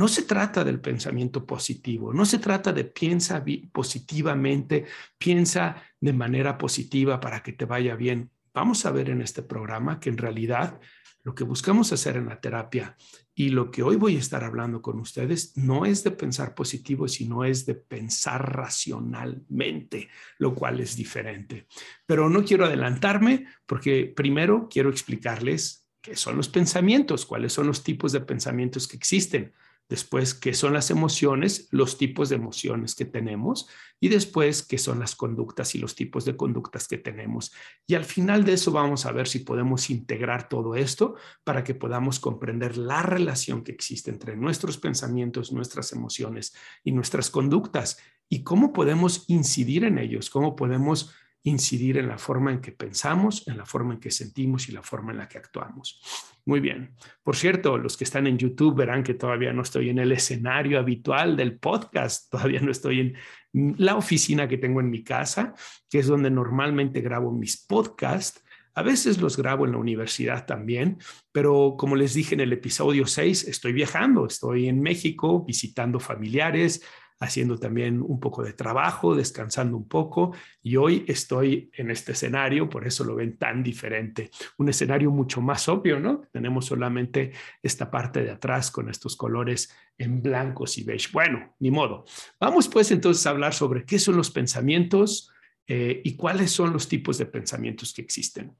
No 0.00 0.08
se 0.08 0.22
trata 0.22 0.64
del 0.64 0.80
pensamiento 0.80 1.44
positivo, 1.44 2.14
no 2.14 2.24
se 2.24 2.38
trata 2.38 2.72
de 2.72 2.84
piensa 2.84 3.44
positivamente, 3.70 4.86
piensa 5.18 5.76
de 6.00 6.14
manera 6.14 6.56
positiva 6.56 7.20
para 7.20 7.42
que 7.42 7.52
te 7.52 7.66
vaya 7.66 7.96
bien. 7.96 8.30
Vamos 8.54 8.86
a 8.86 8.92
ver 8.92 9.10
en 9.10 9.20
este 9.20 9.42
programa 9.42 10.00
que 10.00 10.08
en 10.08 10.16
realidad 10.16 10.80
lo 11.22 11.34
que 11.34 11.44
buscamos 11.44 11.92
hacer 11.92 12.16
en 12.16 12.30
la 12.30 12.40
terapia 12.40 12.96
y 13.34 13.50
lo 13.50 13.70
que 13.70 13.82
hoy 13.82 13.96
voy 13.96 14.16
a 14.16 14.20
estar 14.20 14.42
hablando 14.42 14.80
con 14.80 14.98
ustedes 14.98 15.54
no 15.58 15.84
es 15.84 16.02
de 16.02 16.12
pensar 16.12 16.54
positivo, 16.54 17.06
sino 17.06 17.44
es 17.44 17.66
de 17.66 17.74
pensar 17.74 18.56
racionalmente, 18.56 20.08
lo 20.38 20.54
cual 20.54 20.80
es 20.80 20.96
diferente. 20.96 21.66
Pero 22.06 22.30
no 22.30 22.42
quiero 22.42 22.64
adelantarme 22.64 23.48
porque 23.66 24.10
primero 24.16 24.66
quiero 24.70 24.88
explicarles 24.88 25.86
qué 26.00 26.16
son 26.16 26.38
los 26.38 26.48
pensamientos, 26.48 27.26
cuáles 27.26 27.52
son 27.52 27.66
los 27.66 27.84
tipos 27.84 28.12
de 28.12 28.22
pensamientos 28.22 28.88
que 28.88 28.96
existen. 28.96 29.52
Después, 29.90 30.34
qué 30.34 30.54
son 30.54 30.72
las 30.72 30.92
emociones, 30.92 31.66
los 31.72 31.98
tipos 31.98 32.28
de 32.28 32.36
emociones 32.36 32.94
que 32.94 33.04
tenemos 33.04 33.68
y 33.98 34.08
después, 34.08 34.62
qué 34.62 34.78
son 34.78 35.00
las 35.00 35.16
conductas 35.16 35.74
y 35.74 35.78
los 35.78 35.96
tipos 35.96 36.24
de 36.24 36.36
conductas 36.36 36.86
que 36.86 36.96
tenemos. 36.96 37.52
Y 37.88 37.96
al 37.96 38.04
final 38.04 38.44
de 38.44 38.52
eso 38.52 38.70
vamos 38.70 39.04
a 39.04 39.10
ver 39.10 39.26
si 39.26 39.40
podemos 39.40 39.90
integrar 39.90 40.48
todo 40.48 40.76
esto 40.76 41.16
para 41.42 41.64
que 41.64 41.74
podamos 41.74 42.20
comprender 42.20 42.76
la 42.78 43.02
relación 43.02 43.64
que 43.64 43.72
existe 43.72 44.12
entre 44.12 44.36
nuestros 44.36 44.78
pensamientos, 44.78 45.50
nuestras 45.50 45.92
emociones 45.92 46.54
y 46.84 46.92
nuestras 46.92 47.28
conductas 47.28 47.98
y 48.28 48.44
cómo 48.44 48.72
podemos 48.72 49.24
incidir 49.26 49.82
en 49.82 49.98
ellos, 49.98 50.30
cómo 50.30 50.54
podemos 50.54 51.12
incidir 51.42 51.96
en 51.98 52.08
la 52.08 52.18
forma 52.18 52.52
en 52.52 52.60
que 52.60 52.72
pensamos, 52.72 53.46
en 53.48 53.56
la 53.56 53.64
forma 53.64 53.94
en 53.94 54.00
que 54.00 54.10
sentimos 54.10 54.68
y 54.68 54.72
la 54.72 54.82
forma 54.82 55.12
en 55.12 55.18
la 55.18 55.28
que 55.28 55.38
actuamos. 55.38 56.00
Muy 56.44 56.60
bien. 56.60 56.94
Por 57.22 57.36
cierto, 57.36 57.78
los 57.78 57.96
que 57.96 58.04
están 58.04 58.26
en 58.26 58.38
YouTube 58.38 58.76
verán 58.76 59.02
que 59.02 59.14
todavía 59.14 59.52
no 59.52 59.62
estoy 59.62 59.90
en 59.90 59.98
el 59.98 60.12
escenario 60.12 60.78
habitual 60.78 61.36
del 61.36 61.58
podcast, 61.58 62.30
todavía 62.30 62.60
no 62.60 62.70
estoy 62.70 63.00
en 63.00 63.76
la 63.78 63.96
oficina 63.96 64.48
que 64.48 64.58
tengo 64.58 64.80
en 64.80 64.90
mi 64.90 65.02
casa, 65.02 65.54
que 65.88 65.98
es 65.98 66.06
donde 66.06 66.30
normalmente 66.30 67.00
grabo 67.00 67.32
mis 67.32 67.64
podcasts. 67.64 68.42
A 68.74 68.82
veces 68.82 69.20
los 69.20 69.36
grabo 69.36 69.66
en 69.66 69.72
la 69.72 69.78
universidad 69.78 70.46
también, 70.46 70.98
pero 71.32 71.74
como 71.76 71.96
les 71.96 72.14
dije 72.14 72.34
en 72.34 72.40
el 72.40 72.52
episodio 72.52 73.06
6, 73.06 73.48
estoy 73.48 73.72
viajando, 73.72 74.26
estoy 74.26 74.68
en 74.68 74.80
México 74.80 75.44
visitando 75.44 75.98
familiares, 75.98 76.82
haciendo 77.20 77.58
también 77.58 78.00
un 78.00 78.18
poco 78.18 78.42
de 78.42 78.54
trabajo, 78.54 79.14
descansando 79.14 79.76
un 79.76 79.86
poco 79.86 80.34
y 80.62 80.76
hoy 80.76 81.04
estoy 81.06 81.70
en 81.74 81.90
este 81.90 82.12
escenario, 82.12 82.68
por 82.68 82.86
eso 82.86 83.04
lo 83.04 83.14
ven 83.14 83.36
tan 83.36 83.62
diferente. 83.62 84.30
Un 84.56 84.70
escenario 84.70 85.10
mucho 85.10 85.42
más 85.42 85.68
obvio, 85.68 86.00
¿no? 86.00 86.22
Tenemos 86.32 86.64
solamente 86.64 87.32
esta 87.62 87.90
parte 87.90 88.22
de 88.22 88.30
atrás 88.30 88.70
con 88.70 88.88
estos 88.88 89.16
colores 89.16 89.70
en 89.98 90.22
blancos 90.22 90.78
y 90.78 90.84
beige. 90.84 91.10
Bueno, 91.12 91.54
ni 91.58 91.70
modo. 91.70 92.06
Vamos 92.40 92.68
pues 92.68 92.90
entonces 92.90 93.26
a 93.26 93.30
hablar 93.30 93.52
sobre 93.52 93.84
qué 93.84 93.98
son 93.98 94.16
los 94.16 94.30
pensamientos 94.30 95.30
eh, 95.66 96.00
y 96.02 96.16
cuáles 96.16 96.50
son 96.50 96.72
los 96.72 96.88
tipos 96.88 97.18
de 97.18 97.26
pensamientos 97.26 97.92
que 97.92 98.00
existen. 98.00 98.56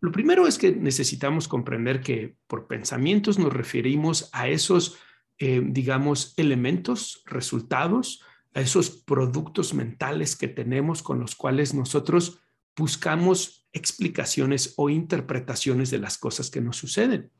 Lo 0.00 0.12
primero 0.12 0.46
es 0.46 0.58
que 0.58 0.72
necesitamos 0.72 1.48
comprender 1.48 2.02
que 2.02 2.36
por 2.46 2.66
pensamientos 2.68 3.38
nos 3.38 3.52
referimos 3.52 4.28
a 4.32 4.46
esos 4.46 4.98
eh, 5.38 5.62
digamos, 5.64 6.34
elementos, 6.36 7.22
resultados, 7.26 8.22
a 8.54 8.60
esos 8.60 8.90
productos 8.90 9.74
mentales 9.74 10.36
que 10.36 10.48
tenemos 10.48 11.02
con 11.02 11.20
los 11.20 11.36
cuales 11.36 11.74
nosotros 11.74 12.40
buscamos 12.76 13.68
explicaciones 13.72 14.74
o 14.76 14.88
interpretaciones 14.88 15.90
de 15.90 15.98
las 15.98 16.16
cosas 16.18 16.50
que 16.50 16.60
nos 16.60 16.76
suceden. 16.76 17.30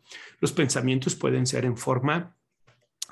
Los 0.40 0.52
pensamientos 0.52 1.14
pueden 1.14 1.47
ser 1.47 1.64
en 1.64 1.76
forma 1.76 2.37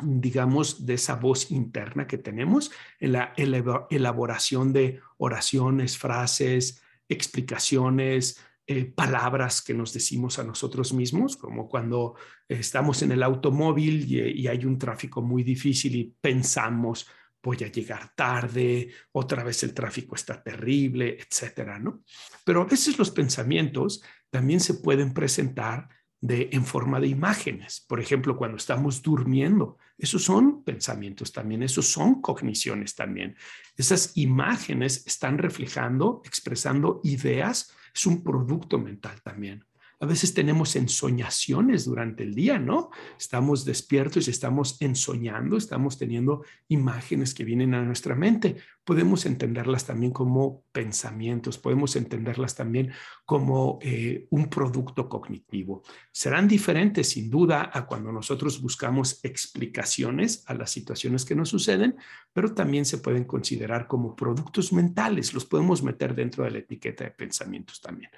digamos, 0.01 0.85
de 0.85 0.95
esa 0.95 1.15
voz 1.15 1.51
interna 1.51 2.07
que 2.07 2.19
tenemos 2.19 2.71
en 3.01 3.13
la 3.13 3.33
elaboración 3.37 4.73
de 4.73 5.01
oraciones, 5.17 5.97
frases, 5.97 6.83
explicaciones, 7.09 8.39
eh, 8.69 8.85
palabras 8.85 9.63
que 9.63 9.75
nos 9.75 9.93
decimos 9.93 10.41
a 10.41 10.43
nosotros 10.43 10.93
mismos, 10.93 11.37
como 11.37 11.69
cuando 11.69 12.17
estamos 12.49 13.01
en 13.03 13.13
el 13.13 13.23
automóvil 13.23 14.13
y, 14.13 14.49
hay 14.49 14.65
un 14.65 14.77
tráfico 14.77 15.23
muy 15.23 15.45
difícil 15.45 15.95
y 15.95 16.17
pensamos, 16.21 17.07
voy 17.41 17.59
a 17.63 17.71
llegar 17.71 18.13
tarde, 18.17 18.91
otra 19.13 19.45
vez 19.45 19.63
el 19.63 19.73
tráfico 19.73 20.17
está 20.17 20.43
terrible, 20.43 21.17
etcétera, 21.17 21.79
¿no? 21.79 22.03
Pero 22.45 22.63
a 22.63 22.65
veces 22.65 22.99
los 22.99 23.13
pensamientos 23.13 24.03
también 24.31 24.59
se 24.59 24.75
pueden 24.75 25.15
presentar 25.15 25.89
de, 26.21 26.49
en 26.51 26.65
forma 26.65 26.99
de 26.99 27.07
imágenes. 27.07 27.85
Por 27.87 28.01
ejemplo, 28.01 28.37
cuando 28.37 28.57
estamos 28.57 29.01
durmiendo, 29.01 29.79
esos 29.97 30.25
son 30.25 30.65
pensamientos 30.65 31.31
también, 31.31 31.63
esos 31.63 31.87
son 31.87 32.21
cogniciones 32.21 32.97
también. 32.97 33.37
Esas 33.77 34.17
imágenes 34.17 35.07
están 35.07 35.39
reflejando, 35.39 36.21
expresando 36.25 37.01
ideas 37.05 37.71
es 37.97 38.07
un 38.07 38.23
producto 38.23 38.79
mental 38.79 39.23
también. 39.23 39.65
A 39.99 40.05
veces 40.05 40.35
tenemos 40.35 40.77
ensoñaciones 40.77 41.87
durante 41.87 42.23
el 42.23 42.35
día, 42.35 42.59
¿no? 42.59 42.91
Estamos 43.19 43.65
despiertos 43.65 44.29
y 44.29 44.31
estamos 44.31 44.77
ensoñando, 44.83 45.57
estamos 45.57 45.97
teniendo 45.97 46.45
imágenes 46.69 47.33
que 47.33 47.45
vienen 47.45 47.73
a 47.73 47.83
nuestra 47.83 48.15
mente. 48.15 48.57
Podemos 48.85 49.25
entenderlas 49.25 49.87
también 49.87 50.13
como 50.13 50.65
pensamientos, 50.71 51.57
podemos 51.57 51.97
entenderlas 51.97 52.55
también 52.55 52.93
como 53.25 53.79
eh, 53.81 54.27
un 54.29 54.51
producto 54.51 55.09
cognitivo. 55.09 55.83
Serán 56.13 56.47
diferentes, 56.47 57.09
sin 57.09 57.31
duda, 57.31 57.71
a 57.73 57.87
cuando 57.87 58.13
nosotros 58.13 58.61
buscamos 58.61 59.25
explicaciones 59.25 60.45
a 60.47 60.53
las 60.53 60.71
situaciones 60.71 61.25
que 61.25 61.35
nos 61.35 61.49
suceden, 61.49 61.97
pero 62.35 62.53
también 62.53 62.85
se 62.85 62.99
pueden 62.99 63.25
considerar 63.25 63.87
como 63.87 64.15
productos 64.15 64.75
mentales. 64.75 65.33
Los 65.33 65.47
podemos 65.47 65.83
meter 65.83 66.15
dentro 66.15 66.45
de 66.45 66.51
la 66.51 66.59
etiqueta 66.59 67.05
de 67.05 67.13
pensamientos 67.13 67.81
también. 67.81 68.11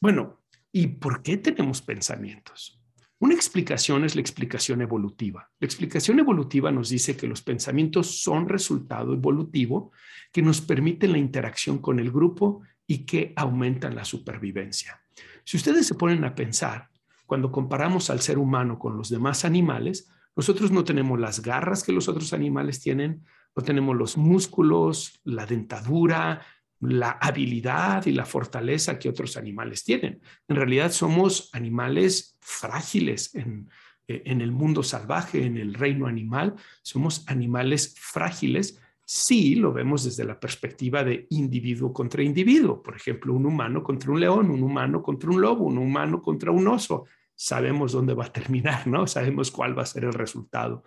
Bueno, 0.00 0.39
¿Y 0.72 0.86
por 0.86 1.22
qué 1.22 1.36
tenemos 1.36 1.82
pensamientos? 1.82 2.80
Una 3.18 3.34
explicación 3.34 4.04
es 4.04 4.14
la 4.14 4.22
explicación 4.22 4.80
evolutiva. 4.80 5.50
La 5.58 5.66
explicación 5.66 6.20
evolutiva 6.20 6.70
nos 6.70 6.88
dice 6.88 7.16
que 7.16 7.26
los 7.26 7.42
pensamientos 7.42 8.22
son 8.22 8.48
resultado 8.48 9.12
evolutivo 9.12 9.92
que 10.32 10.42
nos 10.42 10.60
permiten 10.60 11.12
la 11.12 11.18
interacción 11.18 11.78
con 11.78 11.98
el 11.98 12.10
grupo 12.10 12.62
y 12.86 13.04
que 13.04 13.32
aumentan 13.36 13.94
la 13.94 14.04
supervivencia. 14.04 15.02
Si 15.44 15.56
ustedes 15.56 15.86
se 15.86 15.96
ponen 15.96 16.24
a 16.24 16.34
pensar, 16.34 16.88
cuando 17.26 17.52
comparamos 17.52 18.08
al 18.08 18.20
ser 18.20 18.38
humano 18.38 18.78
con 18.78 18.96
los 18.96 19.10
demás 19.10 19.44
animales, 19.44 20.08
nosotros 20.34 20.70
no 20.70 20.84
tenemos 20.84 21.18
las 21.20 21.42
garras 21.42 21.82
que 21.82 21.92
los 21.92 22.08
otros 22.08 22.32
animales 22.32 22.80
tienen, 22.80 23.24
no 23.54 23.62
tenemos 23.62 23.96
los 23.96 24.16
músculos, 24.16 25.20
la 25.24 25.44
dentadura, 25.44 26.40
la 26.80 27.10
habilidad 27.12 28.06
y 28.06 28.12
la 28.12 28.24
fortaleza 28.24 28.98
que 28.98 29.08
otros 29.08 29.36
animales 29.36 29.84
tienen. 29.84 30.20
En 30.48 30.56
realidad 30.56 30.92
somos 30.92 31.50
animales 31.52 32.36
frágiles 32.40 33.34
en, 33.34 33.68
eh, 34.10 34.22
en 34.24 34.40
el 34.40 34.50
mundo 34.50 34.82
salvaje, 34.82 35.44
en 35.44 35.56
el 35.56 35.74
reino 35.74 36.06
animal, 36.06 36.56
somos 36.82 37.24
animales 37.28 37.94
frágiles 37.96 38.80
si 39.04 39.54
lo 39.54 39.72
vemos 39.72 40.04
desde 40.04 40.24
la 40.24 40.38
perspectiva 40.38 41.04
de 41.04 41.26
individuo 41.30 41.92
contra 41.92 42.22
individuo. 42.22 42.82
Por 42.82 42.96
ejemplo, 42.96 43.34
un 43.34 43.46
humano 43.46 43.82
contra 43.82 44.10
un 44.10 44.20
león, 44.20 44.50
un 44.50 44.62
humano 44.62 45.02
contra 45.02 45.30
un 45.30 45.40
lobo, 45.40 45.64
un 45.64 45.78
humano 45.78 46.22
contra 46.22 46.50
un 46.50 46.66
oso. 46.66 47.06
sabemos 47.34 47.92
dónde 47.92 48.14
va 48.14 48.26
a 48.26 48.32
terminar, 48.32 48.86
¿no? 48.86 49.06
Sabemos 49.08 49.50
cuál 49.50 49.76
va 49.76 49.82
a 49.82 49.86
ser 49.86 50.04
el 50.04 50.12
resultado. 50.12 50.84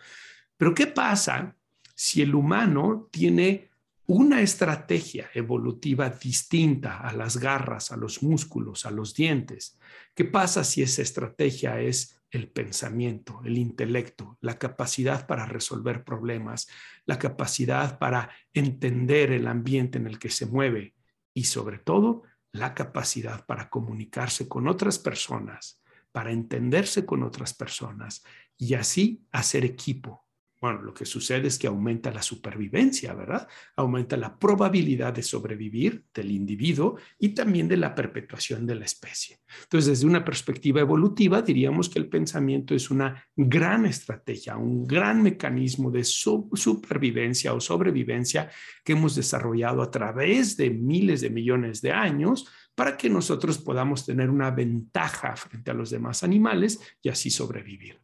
Pero 0.56 0.74
¿qué 0.74 0.88
pasa 0.88 1.56
si 1.96 2.22
el 2.22 2.36
humano 2.36 3.10
tiene 3.12 3.70
una 4.06 4.42
estrategia 4.42 5.30
evolutiva 5.34 6.10
distinta 6.10 6.98
a 6.98 7.14
las 7.14 7.38
garras, 7.38 7.92
a 7.92 7.98
los 7.98 8.22
músculos, 8.22 8.86
a 8.86 8.92
los 8.92 9.14
dientes? 9.14 9.80
¿Qué 10.14 10.26
pasa 10.26 10.64
si 10.64 10.82
esa 10.82 11.02
estrategia 11.02 11.80
es 11.80 12.22
el 12.30 12.50
pensamiento, 12.50 13.42
el 13.46 13.58
intelecto, 13.58 14.38
la 14.42 14.58
capacidad 14.58 15.28
para 15.28 15.46
resolver 15.46 16.04
problemas, 16.04 16.68
la 17.06 17.20
capacidad 17.20 18.00
para 18.00 18.32
entender 18.54 19.32
el 19.32 19.48
ambiente 19.48 20.00
en 20.00 20.08
el 20.08 20.18
que 20.18 20.30
se 20.30 20.48
mueve 20.48 20.96
y 21.34 21.44
sobre 21.46 21.78
todo 21.78 22.24
la 22.52 22.74
capacidad 22.74 23.46
para 23.46 23.70
comunicarse 23.70 24.48
con 24.48 24.68
otras 24.68 24.98
personas, 24.98 25.82
para 26.12 26.32
entenderse 26.32 27.06
con 27.06 27.24
otras 27.24 27.54
personas 27.54 28.24
y 28.58 28.74
así 28.74 29.24
hacer 29.32 29.64
equipo, 29.64 30.23
bueno, 30.64 30.82
lo 30.82 30.94
que 30.94 31.06
sucede 31.06 31.50
es 31.50 31.60
que 31.60 31.68
aumenta 31.68 32.10
la 32.10 32.22
supervivencia, 32.22 33.14
¿verdad? 33.14 33.50
Aumenta 33.76 34.16
la 34.16 34.40
probabilidad 34.40 35.12
de 35.12 35.22
sobrevivir 35.22 36.06
del 36.14 36.32
individuo 36.32 36.96
y 37.20 37.34
también 37.34 37.68
de 37.68 37.76
la 37.76 37.94
perpetuación 37.94 38.66
de 38.66 38.76
la 38.76 38.86
especie. 38.86 39.42
Entonces, 39.64 39.90
desde 39.90 40.08
una 40.08 40.24
perspectiva 40.24 40.80
evolutiva, 40.80 41.42
diríamos 41.42 41.90
que 41.90 42.00
el 42.00 42.08
pensamiento 42.08 42.74
es 42.74 42.90
una 42.90 43.28
gran 43.36 43.86
estrategia, 43.86 44.56
un 44.56 44.86
gran 44.86 45.22
mecanismo 45.22 45.92
de 45.92 46.06
supervivencia 46.06 47.54
o 47.54 47.60
sobrevivencia 47.60 48.50
que 48.86 48.94
hemos 48.94 49.16
desarrollado 49.16 49.82
a 49.82 49.92
través 49.92 50.56
de 50.56 50.70
miles 50.70 51.20
de 51.20 51.30
millones 51.30 51.82
de 51.82 51.92
años 51.92 52.48
para 52.74 52.96
que 52.96 53.10
nosotros 53.10 53.58
podamos 53.58 54.06
tener 54.06 54.30
una 54.30 54.50
ventaja 54.50 55.36
frente 55.36 55.72
a 55.72 55.74
los 55.74 55.90
demás 55.90 56.24
animales 56.24 56.80
y 57.02 57.10
así 57.10 57.30
sobrevivir. 57.30 58.00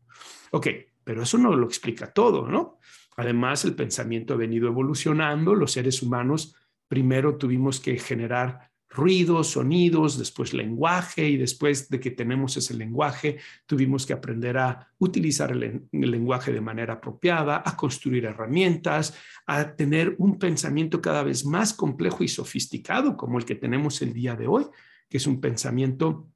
Ok, 0.51 0.67
pero 1.09 1.23
eso 1.23 1.39
no 1.39 1.55
lo 1.55 1.65
explica 1.65 2.13
todo, 2.13 2.47
¿no? 2.47 2.77
Además, 3.17 3.65
el 3.65 3.73
pensamiento 3.73 4.35
ha 4.35 4.37
venido 4.37 4.67
evolucionando. 4.67 5.55
Los 5.55 5.71
seres 5.71 6.03
humanos 6.03 6.55
primero 6.87 7.35
tuvimos 7.35 7.79
que 7.79 7.97
generar 7.97 8.69
ruidos, 8.87 9.47
sonidos, 9.47 10.19
después 10.19 10.53
lenguaje 10.53 11.27
y 11.27 11.37
después 11.37 11.89
de 11.89 11.99
que 11.99 12.11
tenemos 12.11 12.57
ese 12.57 12.75
lenguaje, 12.75 13.39
tuvimos 13.65 14.05
que 14.05 14.13
aprender 14.13 14.59
a 14.59 14.87
utilizar 14.99 15.51
el, 15.51 15.87
lenguaje 15.91 16.53
de 16.53 16.61
manera 16.61 16.93
apropiada, 16.93 17.63
a 17.65 17.75
construir 17.75 18.25
herramientas, 18.25 19.17
a 19.47 19.75
tener 19.75 20.13
un 20.19 20.37
pensamiento 20.37 21.01
cada 21.01 21.23
vez 21.23 21.43
más 21.43 21.73
complejo 21.73 22.23
y 22.23 22.27
sofisticado 22.27 23.17
como 23.17 23.39
el 23.39 23.45
que 23.45 23.55
tenemos 23.55 24.03
el 24.03 24.13
día 24.13 24.35
de 24.35 24.45
hoy, 24.45 24.67
que 25.09 25.17
es 25.17 25.25
un 25.25 25.41
pensamiento 25.41 26.29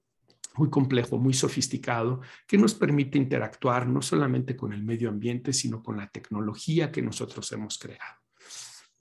muy 0.55 0.69
complejo, 0.69 1.17
muy 1.17 1.33
sofisticado, 1.33 2.21
que 2.47 2.57
nos 2.57 2.73
permite 2.75 3.17
interactuar 3.17 3.87
no 3.87 4.01
solamente 4.01 4.55
con 4.55 4.73
el 4.73 4.83
medio 4.83 5.09
ambiente, 5.09 5.53
sino 5.53 5.81
con 5.81 5.97
la 5.97 6.07
tecnología 6.09 6.91
que 6.91 7.01
nosotros 7.01 7.51
hemos 7.51 7.77
creado. 7.77 8.23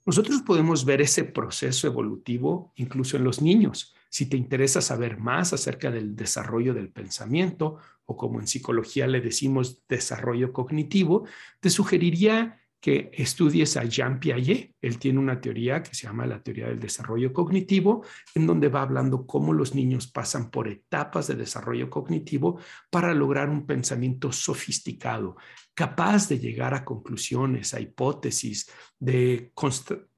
Nosotros 0.05 0.41
podemos 0.41 0.83
ver 0.83 1.01
ese 1.01 1.23
proceso 1.23 1.87
evolutivo 1.87 2.73
incluso 2.75 3.15
en 3.15 3.23
los 3.23 3.41
niños. 3.41 3.95
Si 4.09 4.25
te 4.25 4.35
interesa 4.35 4.81
saber 4.81 5.17
más 5.17 5.53
acerca 5.53 5.91
del 5.91 6.15
desarrollo 6.15 6.73
del 6.73 6.89
pensamiento, 6.89 7.77
o 8.05 8.17
como 8.17 8.41
en 8.41 8.47
psicología 8.47 9.07
le 9.07 9.21
decimos 9.21 9.83
desarrollo 9.87 10.51
cognitivo, 10.51 11.25
te 11.61 11.69
sugeriría 11.69 12.62
que 12.83 13.11
estudies 13.13 13.77
a 13.77 13.85
Jean 13.85 14.19
Piaget. 14.19 14.75
Él 14.81 14.99
tiene 14.99 15.17
una 15.17 15.39
teoría 15.39 15.81
que 15.81 15.95
se 15.95 16.05
llama 16.05 16.25
la 16.25 16.43
teoría 16.43 16.67
del 16.67 16.81
desarrollo 16.81 17.31
cognitivo, 17.31 18.03
en 18.35 18.45
donde 18.45 18.67
va 18.67 18.81
hablando 18.81 19.25
cómo 19.25 19.53
los 19.53 19.73
niños 19.73 20.07
pasan 20.07 20.51
por 20.51 20.67
etapas 20.67 21.27
de 21.27 21.35
desarrollo 21.35 21.89
cognitivo 21.89 22.59
para 22.89 23.13
lograr 23.13 23.49
un 23.49 23.65
pensamiento 23.65 24.33
sofisticado, 24.33 25.37
capaz 25.73 26.27
de 26.27 26.39
llegar 26.39 26.73
a 26.73 26.83
conclusiones, 26.83 27.73
a 27.73 27.79
hipótesis, 27.79 28.69
de... 28.99 29.53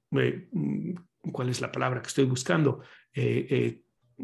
Mm, 0.10 0.95
¿Cuál 1.31 1.50
es 1.50 1.62
la 1.62 1.72
palabra 1.72 2.01
que 2.01 2.07
estoy 2.07 2.25
buscando? 2.25 2.81
Eh, 3.13 3.45
eh, 3.48 3.81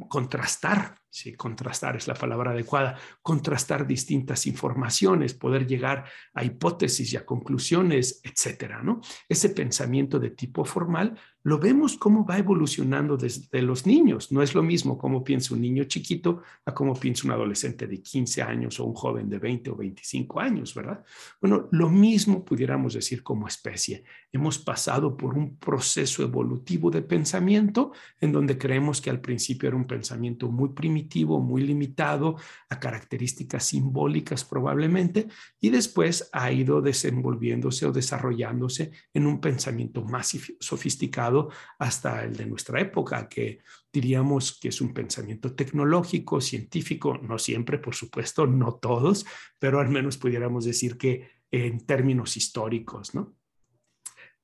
contrastar, 0.10 0.98
sí, 1.12 1.34
contrastar 1.34 1.98
es 1.98 2.08
la 2.08 2.14
palabra 2.14 2.52
adecuada, 2.52 2.98
contrastar 3.22 3.86
distintas 3.86 4.48
informaciones, 4.48 5.34
poder 5.34 5.68
llegar 5.68 6.06
a 6.34 6.44
hipótesis 6.44 7.14
y 7.14 7.18
a 7.18 7.26
conclusiones, 7.26 8.22
etcétera, 8.24 8.82
¿no? 8.82 9.02
Ese 9.28 9.50
pensamiento 9.50 10.20
de 10.20 10.32
tipo 10.32 10.66
formal 10.66 11.20
lo 11.44 11.58
vemos 11.58 11.98
cómo 11.98 12.26
va 12.26 12.38
evolucionando 12.38 13.18
desde 13.18 13.62
los 13.62 13.86
niños. 13.86 14.32
No 14.32 14.44
es 14.44 14.54
lo 14.54 14.62
mismo 14.62 14.98
cómo 14.98 15.24
piensa 15.24 15.56
un 15.56 15.62
niño 15.62 15.86
chiquito 15.86 16.44
a 16.66 16.74
cómo 16.74 16.94
piensa 16.94 17.26
un 17.26 17.34
adolescente 17.34 17.88
de 17.88 18.02
15 18.02 18.44
años 18.44 18.80
o 18.80 18.86
un 18.86 18.94
joven 18.94 19.28
de 19.28 19.40
20 19.40 19.72
o 19.72 19.76
25 19.76 20.40
años, 20.40 20.76
¿verdad? 20.76 21.04
Bueno, 21.42 21.68
lo 21.72 21.90
mismo 21.90 22.46
pudiéramos 22.46 22.94
decir 22.94 23.24
como 23.24 23.48
especie. 23.48 24.04
Hemos 24.32 24.60
pasado 24.60 25.18
por 25.18 25.36
un 25.36 25.58
proceso 25.58 26.22
evolutivo 26.22 26.92
de 26.92 27.02
pensamiento 27.02 27.92
en 28.20 28.32
donde 28.32 28.58
creemos 28.58 29.02
que 29.02 29.10
al 29.10 29.20
principio 29.20 29.68
era 29.68 29.78
un 29.78 29.86
pensamiento 29.86 30.48
muy 30.48 30.70
primitivo, 30.70 31.01
muy 31.40 31.64
limitado, 31.64 32.36
a 32.70 32.80
características 32.80 33.66
simbólicas 33.66 34.44
probablemente, 34.44 35.28
y 35.60 35.70
después 35.70 36.30
ha 36.34 36.52
ido 36.52 36.82
desenvolviéndose 36.82 37.86
o 37.86 37.92
desarrollándose 37.92 38.92
en 39.14 39.28
un 39.28 39.40
pensamiento 39.40 40.04
más 40.04 40.38
sofisticado 40.60 41.50
hasta 41.80 42.24
el 42.24 42.36
de 42.36 42.46
nuestra 42.46 42.80
época, 42.80 43.28
que 43.28 43.60
diríamos 43.92 44.58
que 44.60 44.70
es 44.70 44.82
un 44.82 44.94
pensamiento 44.94 45.54
tecnológico, 45.54 46.42
científico, 46.42 47.18
no 47.18 47.38
siempre, 47.38 47.78
por 47.78 47.96
supuesto, 47.96 48.48
no 48.48 48.76
todos, 48.76 49.26
pero 49.60 49.80
al 49.80 49.90
menos 49.90 50.18
pudiéramos 50.18 50.66
decir 50.66 50.98
que 50.98 51.42
en 51.52 51.86
términos 51.86 52.38
históricos, 52.38 53.14
¿no? 53.14 53.36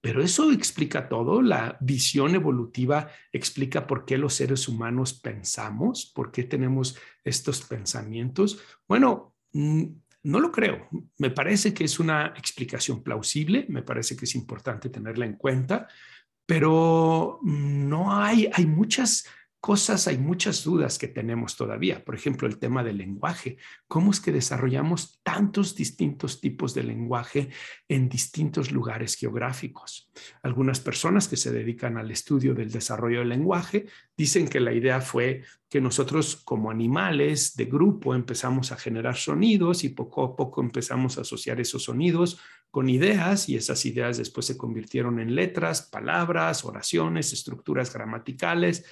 Pero 0.01 0.21
eso 0.23 0.51
explica 0.51 1.09
todo, 1.09 1.41
la 1.41 1.77
visión 1.81 2.35
evolutiva 2.35 3.09
explica 3.31 3.87
por 3.87 4.05
qué 4.05 4.17
los 4.17 4.35
seres 4.35 4.67
humanos 4.67 5.13
pensamos, 5.13 6.11
por 6.13 6.31
qué 6.31 6.43
tenemos 6.43 6.97
estos 7.23 7.61
pensamientos. 7.61 8.61
Bueno, 8.87 9.35
mm, 9.53 9.85
no 10.23 10.39
lo 10.39 10.51
creo. 10.51 10.87
Me 11.17 11.31
parece 11.31 11.73
que 11.73 11.83
es 11.83 11.99
una 11.99 12.27
explicación 12.37 13.01
plausible, 13.01 13.65
me 13.69 13.81
parece 13.81 14.15
que 14.15 14.25
es 14.25 14.35
importante 14.35 14.89
tenerla 14.89 15.25
en 15.25 15.33
cuenta, 15.33 15.87
pero 16.45 17.39
no 17.43 18.13
hay, 18.13 18.49
hay 18.53 18.65
muchas 18.65 19.25
cosas, 19.67 20.07
hay 20.07 20.17
muchas 20.17 20.63
dudas 20.63 20.97
que 20.97 21.09
tenemos 21.09 21.57
todavía. 21.57 22.05
Por 22.05 22.15
ejemplo, 22.15 22.47
el 22.47 22.57
tema 22.57 22.85
del 22.85 22.99
lenguaje. 22.99 23.57
¿Cómo 23.89 24.11
es 24.11 24.21
que 24.21 24.31
desarrollamos 24.31 25.19
tantos 25.23 25.75
distintos 25.75 26.39
tipos 26.39 26.73
de 26.73 26.83
lenguaje 26.83 27.49
en 27.89 28.07
distintos 28.07 28.71
lugares 28.71 29.15
geográficos? 29.15 30.09
Algunas 30.41 30.79
personas 30.79 31.27
que 31.27 31.35
se 31.35 31.51
dedican 31.51 31.97
al 31.97 32.11
estudio 32.11 32.53
del 32.53 32.71
desarrollo 32.71 33.19
del 33.19 33.27
lenguaje 33.27 33.87
dicen 34.15 34.47
que 34.47 34.61
la 34.61 34.71
idea 34.71 35.01
fue 35.01 35.43
que 35.67 35.81
nosotros 35.81 36.37
como 36.37 36.71
animales 36.71 37.57
de 37.57 37.65
grupo 37.65 38.15
empezamos 38.15 38.71
a 38.71 38.77
generar 38.77 39.17
sonidos 39.17 39.83
y 39.83 39.89
poco 39.89 40.23
a 40.23 40.33
poco 40.37 40.61
empezamos 40.61 41.17
a 41.17 41.21
asociar 41.21 41.59
esos 41.59 41.83
sonidos 41.83 42.39
con 42.71 42.87
ideas 42.87 43.49
y 43.49 43.57
esas 43.57 43.85
ideas 43.85 44.17
después 44.17 44.45
se 44.45 44.55
convirtieron 44.55 45.19
en 45.19 45.35
letras, 45.35 45.81
palabras, 45.81 46.63
oraciones, 46.63 47.33
estructuras 47.33 47.93
gramaticales. 47.93 48.85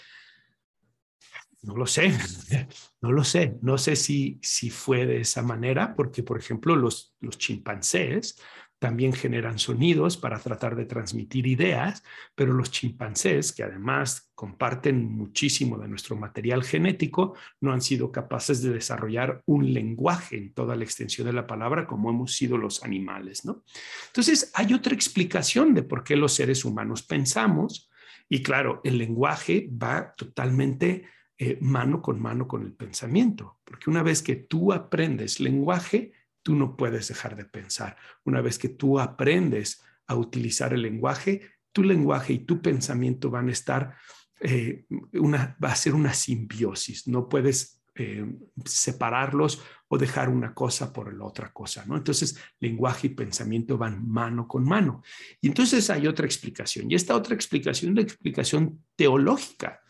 No 1.66 1.76
lo 1.76 1.88
sé, 1.88 2.12
no 3.02 3.12
lo 3.12 3.24
sé, 3.24 3.58
no 3.62 3.78
sé 3.78 3.96
si, 3.96 4.40
si 4.42 4.70
fue 4.70 5.06
de 5.06 5.22
esa 5.22 5.42
manera, 5.42 5.96
porque 5.96 6.22
por 6.24 6.38
ejemplo 6.38 6.76
los, 6.76 7.16
los 7.20 7.38
chimpancés 7.38 8.40
también 8.78 9.14
generan 9.14 9.58
sonidos 9.58 10.16
para 10.16 10.38
tratar 10.38 10.76
de 10.76 10.86
transmitir 10.86 11.48
ideas, 11.48 12.04
pero 12.36 12.54
los 12.54 12.70
chimpancés, 12.70 13.52
que 13.52 13.64
además 13.64 14.32
comparten 14.36 15.04
muchísimo 15.04 15.80
de 15.80 15.88
nuestro 15.88 16.16
material 16.16 16.64
genético, 16.64 17.36
no 17.62 17.72
han 17.72 17.82
sido 17.82 18.12
capaces 18.12 18.62
de 18.62 18.72
desarrollar 18.72 19.42
un 19.46 19.74
lenguaje 19.74 20.38
en 20.38 20.54
toda 20.54 20.76
la 20.76 20.84
extensión 20.84 21.26
de 21.26 21.34
la 21.34 21.48
palabra 21.48 21.88
como 21.88 22.10
hemos 22.10 22.36
sido 22.36 22.58
los 22.58 22.84
animales, 22.84 23.44
¿no? 23.44 23.64
Entonces, 24.08 24.52
hay 24.54 24.74
otra 24.74 24.94
explicación 24.94 25.74
de 25.74 25.82
por 25.82 26.04
qué 26.04 26.16
los 26.16 26.34
seres 26.34 26.64
humanos 26.64 27.02
pensamos 27.02 27.90
y 28.28 28.44
claro, 28.44 28.82
el 28.84 28.98
lenguaje 28.98 29.70
va 29.72 30.14
totalmente 30.16 31.06
eh, 31.38 31.58
mano 31.62 32.02
con 32.02 32.22
mano 32.22 32.48
con 32.48 32.64
el 32.64 32.74
pensamiento, 32.74 33.60
porque 33.64 33.90
una 33.90 34.04
vez 34.04 34.22
que 34.22 34.36
tú 34.36 34.72
aprendes 34.72 35.40
lenguaje, 35.40 36.14
tú 36.42 36.56
no 36.56 36.78
puedes 36.78 37.08
dejar 37.08 37.36
de 37.36 37.46
pensar. 37.46 37.98
Una 38.24 38.40
vez 38.40 38.58
que 38.58 38.70
tú 38.70 39.00
aprendes 39.00 39.82
a 40.08 40.16
utilizar 40.16 40.74
el 40.74 40.84
lenguaje, 40.84 41.42
tu 41.72 41.84
lenguaje 41.84 42.34
y 42.34 42.40
tu 42.40 42.62
pensamiento 42.62 43.30
van 43.30 43.50
a 43.50 43.52
estar, 43.52 43.96
eh, 44.40 44.86
una, 45.14 45.58
va 45.62 45.72
a 45.72 45.76
ser 45.76 45.94
una 45.94 46.14
simbiosis. 46.14 47.08
No 47.08 47.28
puedes 47.28 47.82
eh, 47.96 48.26
separarlos 48.66 49.62
o 49.88 49.98
dejar 49.98 50.30
una 50.30 50.54
cosa 50.54 50.94
por 50.94 51.14
la 51.14 51.26
otra 51.26 51.52
cosa, 51.52 51.86
¿no? 51.86 51.98
Entonces, 51.98 52.38
lenguaje 52.60 53.08
y 53.08 53.10
pensamiento 53.12 53.78
van 53.78 54.08
mano 54.08 54.48
con 54.48 54.64
mano. 54.66 55.02
Y 55.42 55.48
entonces 55.48 55.90
hay 55.90 56.06
otra 56.06 56.26
explicación. 56.26 56.92
Y 56.92 56.96
esta 56.96 57.16
otra 57.16 57.36
explicación 57.36 57.92
es 57.92 57.96
la 57.96 58.02
explicación 58.02 58.84
teológica. 58.96 59.82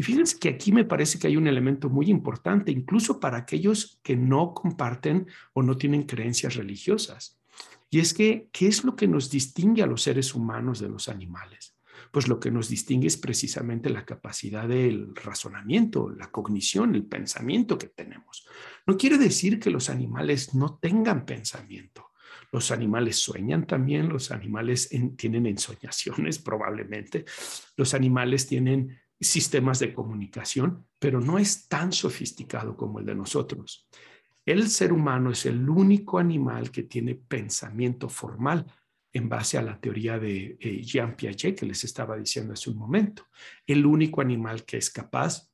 Y 0.00 0.02
fíjense 0.02 0.38
que 0.38 0.48
aquí 0.48 0.72
me 0.72 0.86
parece 0.86 1.18
que 1.18 1.26
hay 1.26 1.36
un 1.36 1.46
elemento 1.46 1.90
muy 1.90 2.08
importante, 2.08 2.72
incluso 2.72 3.20
para 3.20 3.36
aquellos 3.36 4.00
que 4.02 4.16
no 4.16 4.54
comparten 4.54 5.26
o 5.52 5.62
no 5.62 5.76
tienen 5.76 6.04
creencias 6.04 6.54
religiosas. 6.54 7.38
Y 7.90 8.00
es 8.00 8.14
que, 8.14 8.48
¿qué 8.50 8.66
es 8.66 8.82
lo 8.82 8.96
que 8.96 9.06
nos 9.06 9.30
distingue 9.30 9.82
a 9.82 9.86
los 9.86 10.00
seres 10.00 10.34
humanos 10.34 10.80
de 10.80 10.88
los 10.88 11.10
animales? 11.10 11.76
Pues 12.12 12.28
lo 12.28 12.40
que 12.40 12.50
nos 12.50 12.70
distingue 12.70 13.08
es 13.08 13.18
precisamente 13.18 13.90
la 13.90 14.06
capacidad 14.06 14.66
del 14.66 15.14
razonamiento, 15.14 16.08
la 16.08 16.30
cognición, 16.30 16.94
el 16.94 17.04
pensamiento 17.04 17.76
que 17.76 17.88
tenemos. 17.88 18.48
No 18.86 18.96
quiere 18.96 19.18
decir 19.18 19.60
que 19.60 19.68
los 19.68 19.90
animales 19.90 20.54
no 20.54 20.78
tengan 20.80 21.26
pensamiento. 21.26 22.06
Los 22.52 22.70
animales 22.70 23.16
sueñan 23.16 23.66
también, 23.66 24.08
los 24.08 24.30
animales 24.30 24.88
tienen 25.18 25.44
ensoñaciones 25.44 26.38
probablemente, 26.42 27.26
los 27.76 27.92
animales 27.92 28.46
tienen 28.46 28.98
sistemas 29.20 29.78
de 29.78 29.92
comunicación, 29.92 30.86
pero 30.98 31.20
no 31.20 31.38
es 31.38 31.68
tan 31.68 31.92
sofisticado 31.92 32.76
como 32.76 32.98
el 32.98 33.06
de 33.06 33.14
nosotros. 33.14 33.86
El 34.46 34.68
ser 34.68 34.92
humano 34.92 35.30
es 35.30 35.46
el 35.46 35.68
único 35.68 36.18
animal 36.18 36.70
que 36.70 36.84
tiene 36.84 37.14
pensamiento 37.14 38.08
formal 38.08 38.66
en 39.12 39.28
base 39.28 39.58
a 39.58 39.62
la 39.62 39.78
teoría 39.78 40.18
de 40.18 40.56
eh, 40.60 40.82
Jean 40.82 41.16
Piaget 41.16 41.58
que 41.58 41.66
les 41.66 41.84
estaba 41.84 42.16
diciendo 42.16 42.54
hace 42.54 42.70
un 42.70 42.76
momento. 42.76 43.26
El 43.66 43.84
único 43.84 44.20
animal 44.20 44.64
que 44.64 44.78
es 44.78 44.90
capaz 44.90 45.50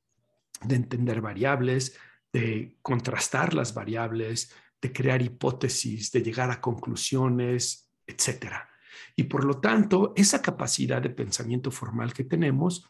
de 0.63 0.77
entender 0.77 1.21
variables, 1.21 1.99
de 2.33 2.77
contrastar 2.83 3.55
las 3.55 3.75
variables, 3.75 4.53
de 4.81 4.93
crear 4.93 5.23
hipótesis, 5.23 6.13
de 6.13 6.23
llegar 6.23 6.51
a 6.51 6.61
conclusiones, 6.61 7.91
etcétera. 8.07 8.69
Y 9.17 9.25
por 9.25 9.45
lo 9.45 9.59
tanto, 9.59 10.13
esa 10.17 10.43
capacidad 10.43 11.01
de 11.01 11.11
pensamiento 11.11 11.71
formal 11.71 12.13
que 12.13 12.25
tenemos 12.25 12.89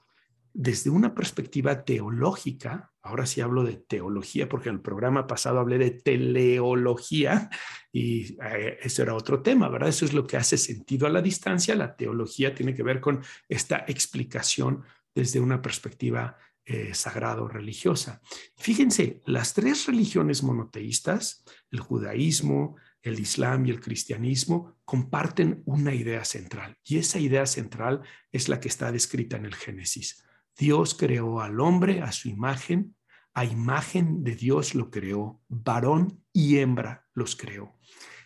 desde 0.58 0.88
una 0.88 1.14
perspectiva 1.14 1.84
teológica, 1.84 2.90
ahora 3.02 3.26
sí 3.26 3.42
hablo 3.42 3.62
de 3.62 3.76
teología 3.76 4.48
porque 4.48 4.70
en 4.70 4.76
el 4.76 4.80
programa 4.80 5.26
pasado 5.26 5.58
hablé 5.58 5.76
de 5.76 5.90
teleología 5.90 7.50
y 7.92 8.38
eh, 8.42 8.78
eso 8.82 9.02
era 9.02 9.14
otro 9.14 9.42
tema, 9.42 9.68
¿verdad? 9.68 9.90
Eso 9.90 10.06
es 10.06 10.14
lo 10.14 10.26
que 10.26 10.38
hace 10.38 10.56
sentido 10.56 11.06
a 11.06 11.10
la 11.10 11.20
distancia. 11.20 11.74
La 11.74 11.94
teología 11.94 12.54
tiene 12.54 12.74
que 12.74 12.82
ver 12.82 13.02
con 13.02 13.22
esta 13.50 13.84
explicación 13.86 14.82
desde 15.14 15.40
una 15.40 15.60
perspectiva 15.60 16.38
eh, 16.64 16.94
sagrado 16.94 17.48
religiosa. 17.48 18.22
Fíjense, 18.56 19.20
las 19.26 19.52
tres 19.52 19.84
religiones 19.86 20.42
monoteístas, 20.42 21.44
el 21.70 21.80
judaísmo, 21.80 22.76
el 23.02 23.20
islam 23.20 23.66
y 23.66 23.70
el 23.70 23.80
cristianismo, 23.80 24.78
comparten 24.86 25.62
una 25.66 25.92
idea 25.92 26.24
central 26.24 26.78
y 26.82 26.96
esa 26.96 27.18
idea 27.18 27.44
central 27.44 28.00
es 28.32 28.48
la 28.48 28.58
que 28.58 28.68
está 28.68 28.90
descrita 28.90 29.36
en 29.36 29.44
el 29.44 29.54
Génesis. 29.54 30.25
Dios 30.56 30.94
creó 30.94 31.40
al 31.40 31.60
hombre 31.60 32.02
a 32.02 32.12
su 32.12 32.28
imagen, 32.28 32.96
a 33.34 33.44
imagen 33.44 34.24
de 34.24 34.34
Dios 34.34 34.74
lo 34.74 34.90
creó, 34.90 35.42
varón 35.48 36.24
y 36.32 36.58
hembra 36.58 37.06
los 37.12 37.36
creó. 37.36 37.76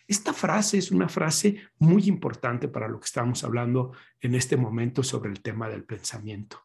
Esta 0.07 0.33
frase 0.33 0.79
es 0.79 0.91
una 0.91 1.09
frase 1.09 1.61
muy 1.79 2.09
importante 2.09 2.69
para 2.69 2.89
lo 2.89 2.99
que 2.99 3.07
estamos 3.07 3.45
hablando 3.45 3.93
en 4.21 4.35
este 4.35 4.57
momento 4.57 5.03
sobre 5.03 5.31
el 5.31 5.41
tema 5.41 5.69
del 5.69 5.85
pensamiento. 5.85 6.65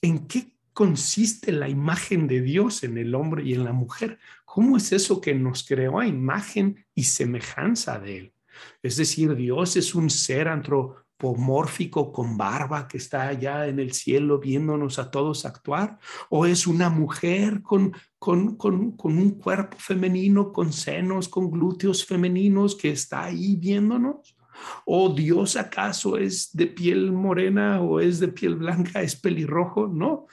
¿En 0.00 0.26
qué 0.26 0.56
consiste 0.72 1.52
la 1.52 1.68
imagen 1.68 2.26
de 2.26 2.40
Dios 2.40 2.82
en 2.82 2.98
el 2.98 3.14
hombre 3.14 3.44
y 3.44 3.54
en 3.54 3.64
la 3.64 3.72
mujer? 3.72 4.18
¿Cómo 4.44 4.76
es 4.76 4.92
eso 4.92 5.20
que 5.20 5.34
nos 5.34 5.66
creó 5.66 6.00
a 6.00 6.06
imagen 6.06 6.84
y 6.94 7.04
semejanza 7.04 7.98
de 7.98 8.18
Él? 8.18 8.34
Es 8.82 8.96
decir, 8.96 9.34
Dios 9.36 9.76
es 9.76 9.94
un 9.94 10.10
ser 10.10 10.48
antro, 10.48 11.06
con 11.20 12.36
barba 12.36 12.88
que 12.88 12.96
está 12.96 13.28
allá 13.28 13.66
en 13.66 13.78
el 13.78 13.92
cielo 13.92 14.38
viéndonos 14.38 14.98
a 14.98 15.10
todos 15.10 15.44
actuar? 15.44 15.98
¿O 16.30 16.46
es 16.46 16.66
una 16.66 16.88
mujer 16.88 17.62
con, 17.62 17.92
con, 18.18 18.56
con, 18.56 18.92
con, 18.92 19.18
un 19.18 19.32
cuerpo 19.32 19.76
femenino, 19.78 20.52
con 20.52 20.72
senos, 20.72 21.28
con 21.28 21.50
glúteos 21.50 22.04
femeninos 22.04 22.74
que 22.74 22.90
está 22.90 23.24
ahí 23.24 23.56
viéndonos? 23.56 24.36
¿O 24.84 25.10
Dios 25.10 25.56
acaso 25.56 26.16
es 26.16 26.50
de 26.54 26.66
piel 26.66 27.12
morena 27.12 27.80
o 27.80 28.00
es 28.00 28.20
de 28.20 28.28
piel 28.28 28.56
blanca, 28.56 29.02
es 29.02 29.16
pelirrojo? 29.16 29.88
No. 29.88 30.26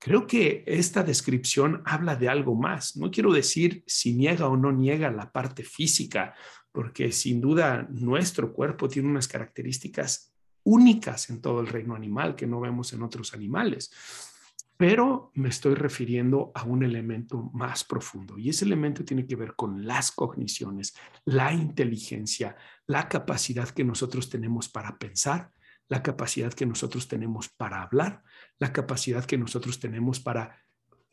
Creo 0.00 0.28
que 0.28 0.62
esta 0.66 1.02
descripción 1.02 1.82
habla 1.84 2.14
de 2.14 2.28
algo 2.28 2.54
más. 2.54 2.96
No 2.96 3.10
quiero 3.10 3.32
decir 3.32 3.82
si 3.86 4.14
niega 4.14 4.46
o 4.46 4.56
no 4.56 4.70
niega 4.70 5.10
la 5.10 5.32
parte 5.32 5.64
física 5.64 6.34
porque 6.78 7.10
sin 7.10 7.40
duda 7.40 7.88
nuestro 7.90 8.52
cuerpo 8.52 8.88
tiene 8.88 9.08
unas 9.08 9.26
características 9.26 10.32
únicas 10.62 11.28
en 11.28 11.40
todo 11.40 11.60
el 11.60 11.66
reino 11.66 11.96
animal 11.96 12.36
que 12.36 12.46
no 12.46 12.60
vemos 12.60 12.92
en 12.92 13.02
otros 13.02 13.34
animales. 13.34 13.90
Pero 14.76 15.32
me 15.34 15.48
estoy 15.48 15.74
refiriendo 15.74 16.52
a 16.54 16.62
un 16.62 16.84
elemento 16.84 17.50
más 17.52 17.82
profundo 17.82 18.38
y 18.38 18.50
ese 18.50 18.64
elemento 18.64 19.04
tiene 19.04 19.26
que 19.26 19.34
ver 19.34 19.56
con 19.56 19.88
las 19.88 20.12
cogniciones, 20.12 20.94
la 21.24 21.52
inteligencia, 21.52 22.54
la 22.86 23.08
capacidad 23.08 23.68
que 23.70 23.82
nosotros 23.82 24.30
tenemos 24.30 24.68
para 24.68 25.00
pensar, 25.00 25.50
la 25.88 26.00
capacidad 26.00 26.52
que 26.52 26.64
nosotros 26.64 27.08
tenemos 27.08 27.48
para 27.48 27.82
hablar, 27.82 28.22
la 28.60 28.72
capacidad 28.72 29.24
que 29.24 29.36
nosotros 29.36 29.80
tenemos 29.80 30.20
para 30.20 30.56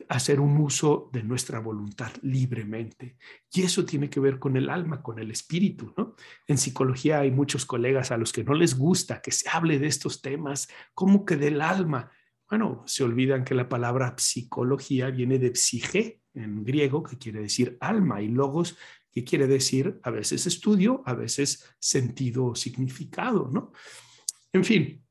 hacer 0.09 0.39
un 0.39 0.57
uso 0.57 1.09
de 1.11 1.23
nuestra 1.23 1.59
voluntad 1.59 2.11
libremente. 2.21 3.17
Y 3.51 3.63
eso 3.63 3.85
tiene 3.85 4.09
que 4.09 4.19
ver 4.19 4.39
con 4.39 4.57
el 4.57 4.69
alma, 4.69 5.01
con 5.01 5.19
el 5.19 5.31
espíritu, 5.31 5.93
¿no? 5.97 6.15
En 6.47 6.57
psicología 6.57 7.19
hay 7.19 7.31
muchos 7.31 7.65
colegas 7.65 8.11
a 8.11 8.17
los 8.17 8.31
que 8.31 8.43
no 8.43 8.53
les 8.53 8.77
gusta 8.77 9.21
que 9.21 9.31
se 9.31 9.49
hable 9.49 9.79
de 9.79 9.87
estos 9.87 10.21
temas, 10.21 10.67
como 10.93 11.25
que 11.25 11.37
del 11.37 11.61
alma. 11.61 12.11
Bueno, 12.49 12.83
se 12.85 13.03
olvidan 13.03 13.43
que 13.43 13.55
la 13.55 13.69
palabra 13.69 14.13
psicología 14.17 15.09
viene 15.09 15.39
de 15.39 15.55
psige 15.55 16.21
en 16.33 16.63
griego, 16.63 17.01
que 17.01 17.17
quiere 17.17 17.41
decir 17.41 17.77
alma, 17.79 18.21
y 18.21 18.27
logos, 18.27 18.77
que 19.11 19.23
quiere 19.23 19.47
decir 19.47 19.99
a 20.03 20.11
veces 20.11 20.45
estudio, 20.45 21.01
a 21.05 21.13
veces 21.13 21.65
sentido 21.79 22.47
o 22.47 22.55
significado, 22.55 23.49
¿no? 23.51 23.71
En 24.51 24.63
fin, 24.63 25.05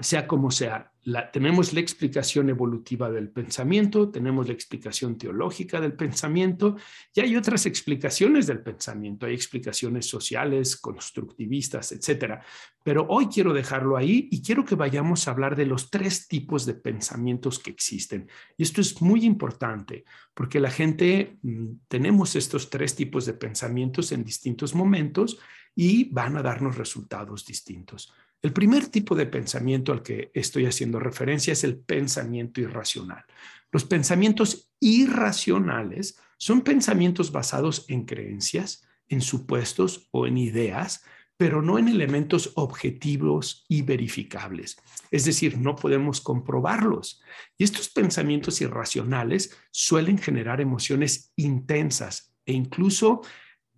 sea 0.00 0.26
como 0.26 0.50
sea, 0.50 0.92
tenemos 1.32 1.72
la 1.72 1.80
explicación 1.80 2.50
evolutiva 2.50 3.10
del 3.10 3.30
pensamiento, 3.30 4.10
tenemos 4.10 4.46
la 4.46 4.52
explicación 4.52 5.16
teológica 5.16 5.80
del 5.80 5.94
pensamiento 5.94 6.76
y 7.14 7.20
hay 7.20 7.36
otras 7.36 7.66
explicaciones 7.66 8.46
del 8.46 8.60
pensamiento, 8.60 9.26
hay 9.26 9.34
explicaciones 9.34 10.06
sociales, 10.06 10.76
constructivistas, 10.76 11.92
etcétera. 11.92 12.42
Pero 12.82 13.06
hoy 13.08 13.26
quiero 13.26 13.52
dejarlo 13.52 13.96
ahí 13.96 14.28
y 14.30 14.42
quiero 14.42 14.64
que 14.64 14.74
vayamos 14.74 15.26
a 15.26 15.30
hablar 15.30 15.56
de 15.56 15.66
los 15.66 15.90
tres 15.90 16.28
tipos 16.28 16.66
de 16.66 16.74
pensamientos 16.74 17.58
que 17.58 17.70
existen. 17.70 18.28
Y 18.56 18.62
esto 18.62 18.80
es 18.80 19.00
muy 19.00 19.24
importante 19.24 20.04
porque 20.34 20.60
la 20.60 20.70
gente 20.70 21.38
mm, 21.42 21.66
tenemos 21.88 22.36
estos 22.36 22.70
tres 22.70 22.94
tipos 22.94 23.26
de 23.26 23.34
pensamientos 23.34 24.12
en 24.12 24.24
distintos 24.24 24.74
momentos 24.74 25.38
y 25.74 26.04
van 26.12 26.36
a 26.36 26.42
darnos 26.42 26.76
resultados 26.76 27.46
distintos. 27.46 28.12
El 28.40 28.52
primer 28.52 28.86
tipo 28.86 29.16
de 29.16 29.26
pensamiento 29.26 29.92
al 29.92 30.02
que 30.02 30.30
estoy 30.32 30.66
haciendo 30.66 31.00
referencia 31.00 31.52
es 31.52 31.64
el 31.64 31.76
pensamiento 31.78 32.60
irracional. 32.60 33.24
Los 33.72 33.84
pensamientos 33.84 34.70
irracionales 34.78 36.18
son 36.38 36.60
pensamientos 36.60 37.32
basados 37.32 37.84
en 37.88 38.04
creencias, 38.04 38.86
en 39.08 39.22
supuestos 39.22 40.08
o 40.12 40.26
en 40.26 40.38
ideas, 40.38 41.02
pero 41.36 41.62
no 41.62 41.78
en 41.78 41.88
elementos 41.88 42.52
objetivos 42.54 43.64
y 43.68 43.82
verificables. 43.82 44.76
Es 45.10 45.24
decir, 45.24 45.58
no 45.58 45.74
podemos 45.74 46.20
comprobarlos. 46.20 47.20
Y 47.56 47.64
estos 47.64 47.88
pensamientos 47.88 48.60
irracionales 48.60 49.56
suelen 49.72 50.18
generar 50.18 50.60
emociones 50.60 51.32
intensas 51.36 52.34
e 52.46 52.52
incluso 52.52 53.22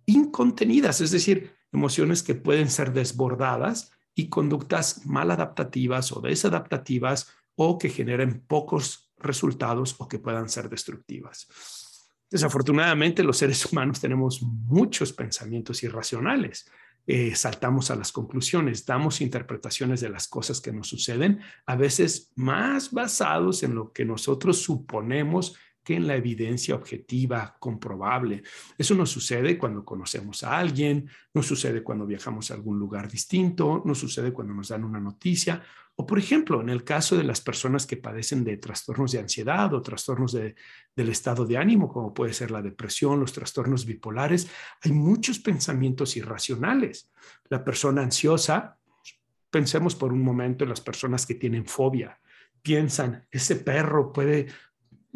incontenidas, 0.05 1.01
es 1.01 1.11
decir, 1.11 1.55
emociones 1.71 2.21
que 2.21 2.35
pueden 2.35 2.69
ser 2.69 2.93
desbordadas 2.93 3.91
y 4.21 4.29
conductas 4.29 5.05
maladaptativas 5.05 6.11
o 6.11 6.21
desadaptativas 6.21 7.33
o 7.55 7.77
que 7.77 7.89
generen 7.89 8.41
pocos 8.47 9.11
resultados 9.17 9.95
o 9.97 10.07
que 10.07 10.19
puedan 10.19 10.47
ser 10.47 10.69
destructivas. 10.69 11.47
Desafortunadamente, 12.29 13.23
los 13.23 13.37
seres 13.37 13.65
humanos 13.65 13.99
tenemos 13.99 14.41
muchos 14.43 15.11
pensamientos 15.11 15.81
irracionales. 15.83 16.69
Eh, 17.07 17.35
saltamos 17.35 17.89
a 17.89 17.95
las 17.95 18.11
conclusiones, 18.11 18.85
damos 18.85 19.21
interpretaciones 19.21 20.01
de 20.01 20.09
las 20.09 20.27
cosas 20.27 20.61
que 20.61 20.71
nos 20.71 20.87
suceden, 20.87 21.41
a 21.65 21.75
veces 21.75 22.31
más 22.35 22.91
basados 22.91 23.63
en 23.63 23.73
lo 23.73 23.91
que 23.91 24.05
nosotros 24.05 24.61
suponemos 24.61 25.55
que 25.83 25.95
en 25.95 26.07
la 26.07 26.15
evidencia 26.15 26.75
objetiva, 26.75 27.55
comprobable. 27.59 28.43
Eso 28.77 28.95
nos 28.95 29.09
sucede 29.09 29.57
cuando 29.57 29.83
conocemos 29.83 30.43
a 30.43 30.57
alguien, 30.57 31.09
nos 31.33 31.47
sucede 31.47 31.83
cuando 31.83 32.05
viajamos 32.05 32.51
a 32.51 32.53
algún 32.53 32.77
lugar 32.77 33.09
distinto, 33.09 33.81
nos 33.85 33.99
sucede 33.99 34.31
cuando 34.31 34.53
nos 34.53 34.69
dan 34.69 34.83
una 34.83 34.99
noticia, 34.99 35.63
o 35.95 36.05
por 36.05 36.17
ejemplo, 36.17 36.61
en 36.61 36.69
el 36.69 36.83
caso 36.83 37.17
de 37.17 37.23
las 37.23 37.41
personas 37.41 37.85
que 37.85 37.97
padecen 37.97 38.43
de 38.43 38.57
trastornos 38.57 39.11
de 39.11 39.19
ansiedad 39.19 39.73
o 39.73 39.81
trastornos 39.81 40.31
de, 40.31 40.55
del 40.95 41.09
estado 41.09 41.45
de 41.45 41.57
ánimo, 41.57 41.89
como 41.89 42.13
puede 42.13 42.33
ser 42.33 42.49
la 42.49 42.61
depresión, 42.61 43.19
los 43.19 43.33
trastornos 43.33 43.85
bipolares, 43.85 44.49
hay 44.81 44.93
muchos 44.93 45.39
pensamientos 45.39 46.15
irracionales. 46.17 47.11
La 47.49 47.63
persona 47.63 48.01
ansiosa, 48.01 48.77
pensemos 49.49 49.95
por 49.95 50.13
un 50.13 50.23
momento 50.23 50.63
en 50.63 50.69
las 50.69 50.81
personas 50.81 51.25
que 51.25 51.35
tienen 51.35 51.65
fobia, 51.65 52.19
piensan, 52.61 53.27
ese 53.29 53.57
perro 53.57 54.13
puede 54.13 54.47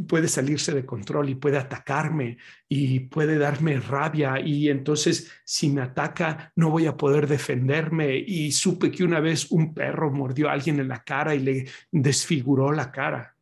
puede 0.07 0.27
salirse 0.27 0.73
de 0.73 0.85
control 0.85 1.29
y 1.29 1.35
puede 1.35 1.57
atacarme 1.57 2.37
y 2.67 2.99
puede 3.01 3.37
darme 3.37 3.79
rabia 3.79 4.39
y 4.39 4.69
entonces 4.69 5.31
si 5.43 5.69
me 5.69 5.81
ataca 5.81 6.51
no 6.55 6.69
voy 6.69 6.85
a 6.85 6.97
poder 6.97 7.27
defenderme 7.27 8.17
y 8.17 8.51
supe 8.51 8.91
que 8.91 9.03
una 9.03 9.19
vez 9.19 9.51
un 9.51 9.73
perro 9.73 10.11
mordió 10.11 10.49
a 10.49 10.53
alguien 10.53 10.79
en 10.79 10.87
la 10.87 11.03
cara 11.03 11.35
y 11.35 11.39
le 11.39 11.67
desfiguró 11.91 12.71
la 12.71 12.91
cara. 12.91 13.35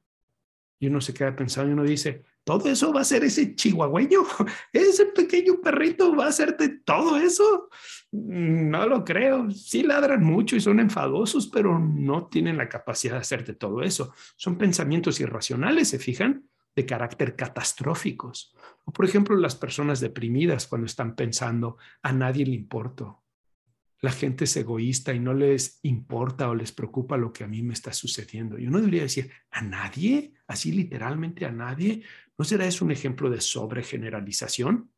Y 0.79 0.87
uno 0.87 1.01
se 1.01 1.13
queda 1.13 1.35
pensando 1.35 1.69
y 1.69 1.73
uno 1.73 1.83
dice, 1.83 2.23
¿todo 2.43 2.69
eso 2.69 2.93
va 2.93 3.01
a 3.01 3.05
ser 3.05 3.23
ese 3.23 3.55
chihuahueño? 3.55 4.21
¿Ese 4.73 5.07
pequeño 5.07 5.61
perrito 5.61 6.15
va 6.15 6.25
a 6.25 6.29
hacerte 6.29 6.69
todo 6.69 7.17
eso? 7.17 7.69
No 8.11 8.87
lo 8.87 9.03
creo. 9.03 9.49
Sí 9.51 9.83
ladran 9.83 10.23
mucho 10.23 10.55
y 10.55 10.61
son 10.61 10.79
enfadosos, 10.79 11.47
pero 11.47 11.79
no 11.79 12.27
tienen 12.27 12.57
la 12.57 12.69
capacidad 12.69 13.13
de 13.13 13.21
hacerte 13.21 13.53
todo 13.53 13.81
eso. 13.81 14.13
Son 14.35 14.57
pensamientos 14.57 15.19
irracionales, 15.19 15.89
¿se 15.89 15.99
fijan? 15.99 16.47
De 16.75 16.85
carácter 16.85 17.35
catastróficos. 17.35 18.55
O 18.85 18.91
por 18.91 19.05
ejemplo, 19.05 19.35
las 19.35 19.55
personas 19.55 19.99
deprimidas 19.99 20.67
cuando 20.67 20.85
están 20.85 21.15
pensando, 21.15 21.77
a 22.01 22.11
nadie 22.11 22.45
le 22.45 22.53
importo, 22.55 23.23
la 24.03 24.11
gente 24.11 24.43
es 24.43 24.57
egoísta 24.57 25.13
y 25.13 25.19
no 25.19 25.33
les 25.33 25.79
importa 25.83 26.49
o 26.49 26.55
les 26.55 26.73
preocupa 26.73 27.15
lo 27.15 27.31
que 27.31 27.45
a 27.45 27.47
mí 27.47 27.63
me 27.63 27.73
está 27.73 27.93
sucediendo. 27.93 28.59
Y 28.59 28.67
uno 28.67 28.79
debería 28.79 29.03
decir, 29.03 29.31
¿a 29.49 29.61
nadie? 29.61 30.33
Así 30.45 30.73
literalmente 30.73 31.45
a 31.45 31.53
nadie. 31.53 32.03
¿No 32.37 32.45
será 32.45 32.65
eso 32.65 32.85
un 32.85 32.91
ejemplo 32.91 33.29
de 33.29 33.41
sobregeneralización? 33.41 34.89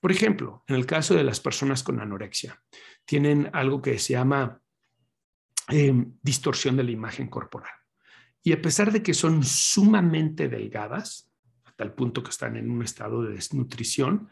Por 0.00 0.12
ejemplo, 0.12 0.62
en 0.68 0.76
el 0.76 0.86
caso 0.86 1.14
de 1.14 1.24
las 1.24 1.40
personas 1.40 1.82
con 1.82 2.00
anorexia, 2.00 2.62
tienen 3.04 3.50
algo 3.52 3.82
que 3.82 3.98
se 3.98 4.12
llama 4.12 4.60
em, 5.68 6.12
distorsión 6.22 6.76
de 6.76 6.84
la 6.84 6.90
imagen 6.90 7.28
corporal. 7.28 7.72
Y 8.42 8.52
a 8.52 8.62
pesar 8.62 8.92
de 8.92 9.02
que 9.02 9.14
son 9.14 9.42
sumamente 9.42 10.48
delgadas, 10.48 11.32
hasta 11.64 11.82
el 11.82 11.92
punto 11.92 12.22
que 12.22 12.30
están 12.30 12.56
en 12.56 12.70
un 12.70 12.82
estado 12.82 13.22
de 13.22 13.34
desnutrición, 13.34 14.28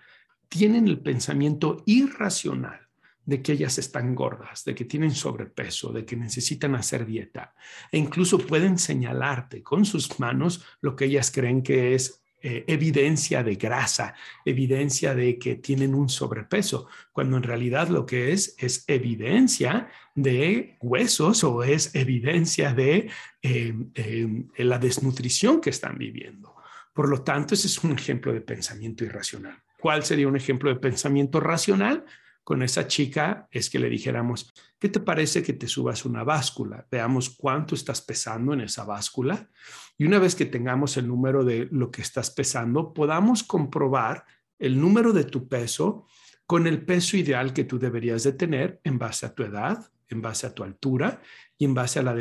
tienen 0.54 0.86
el 0.86 1.00
pensamiento 1.00 1.82
irracional 1.84 2.86
de 3.24 3.42
que 3.42 3.52
ellas 3.52 3.76
están 3.78 4.14
gordas, 4.14 4.64
de 4.64 4.72
que 4.72 4.84
tienen 4.84 5.10
sobrepeso, 5.10 5.92
de 5.92 6.04
que 6.04 6.14
necesitan 6.14 6.76
hacer 6.76 7.04
dieta. 7.06 7.54
E 7.90 7.98
incluso 7.98 8.38
pueden 8.38 8.78
señalarte 8.78 9.64
con 9.64 9.84
sus 9.84 10.20
manos 10.20 10.64
lo 10.80 10.94
que 10.94 11.06
ellas 11.06 11.32
creen 11.32 11.60
que 11.60 11.96
es 11.96 12.22
eh, 12.40 12.62
evidencia 12.68 13.42
de 13.42 13.56
grasa, 13.56 14.14
evidencia 14.44 15.16
de 15.16 15.40
que 15.40 15.56
tienen 15.56 15.92
un 15.92 16.08
sobrepeso, 16.08 16.86
cuando 17.10 17.36
en 17.36 17.42
realidad 17.42 17.88
lo 17.88 18.06
que 18.06 18.30
es 18.30 18.54
es 18.56 18.84
evidencia 18.86 19.88
de 20.14 20.76
huesos 20.80 21.42
o 21.42 21.64
es 21.64 21.96
evidencia 21.96 22.72
de 22.72 23.10
eh, 23.42 23.74
eh, 23.94 24.46
la 24.58 24.78
desnutrición 24.78 25.60
que 25.60 25.70
están 25.70 25.98
viviendo. 25.98 26.54
Por 26.92 27.08
lo 27.08 27.22
tanto, 27.22 27.54
ese 27.54 27.66
es 27.66 27.82
un 27.82 27.90
ejemplo 27.90 28.32
de 28.32 28.40
pensamiento 28.40 29.04
irracional. 29.04 29.63
¿Cuál 29.84 30.02
sería 30.02 30.28
un 30.28 30.34
ejemplo 30.34 30.70
de 30.70 30.80
pensamiento 30.80 31.40
racional? 31.40 32.06
Con 32.42 32.62
esa 32.62 32.86
chica 32.86 33.48
es 33.50 33.68
que 33.68 33.78
le 33.78 33.90
dijéramos, 33.90 34.50
¿qué 34.78 34.88
te 34.88 34.98
parece 34.98 35.42
que 35.42 35.52
te 35.52 35.68
subas 35.68 36.06
una 36.06 36.24
báscula? 36.24 36.86
Veamos 36.90 37.28
cuánto 37.28 37.74
estás 37.74 38.00
pesando 38.00 38.54
en 38.54 38.62
esa 38.62 38.86
báscula. 38.86 39.50
Y 39.98 40.06
una 40.06 40.18
vez 40.18 40.36
que 40.36 40.46
tengamos 40.46 40.96
el 40.96 41.06
número 41.06 41.44
de 41.44 41.68
lo 41.70 41.90
que 41.90 42.00
estás 42.00 42.30
pesando, 42.30 42.94
podamos 42.94 43.42
comprobar 43.42 44.24
el 44.58 44.80
número 44.80 45.12
de 45.12 45.24
tu 45.24 45.48
peso 45.48 46.06
con 46.46 46.66
el 46.66 46.82
peso 46.86 47.18
ideal 47.18 47.52
que 47.52 47.64
tú 47.64 47.78
deberías 47.78 48.22
de 48.22 48.32
tener 48.32 48.80
en 48.84 48.98
base 48.98 49.26
a 49.26 49.34
tu 49.34 49.42
edad, 49.42 49.86
en 50.08 50.22
base 50.22 50.46
a 50.46 50.54
tu 50.54 50.64
altura 50.64 51.20
y 51.58 51.66
en 51.66 51.74
base 51.74 51.98
a 51.98 52.04
la 52.04 52.16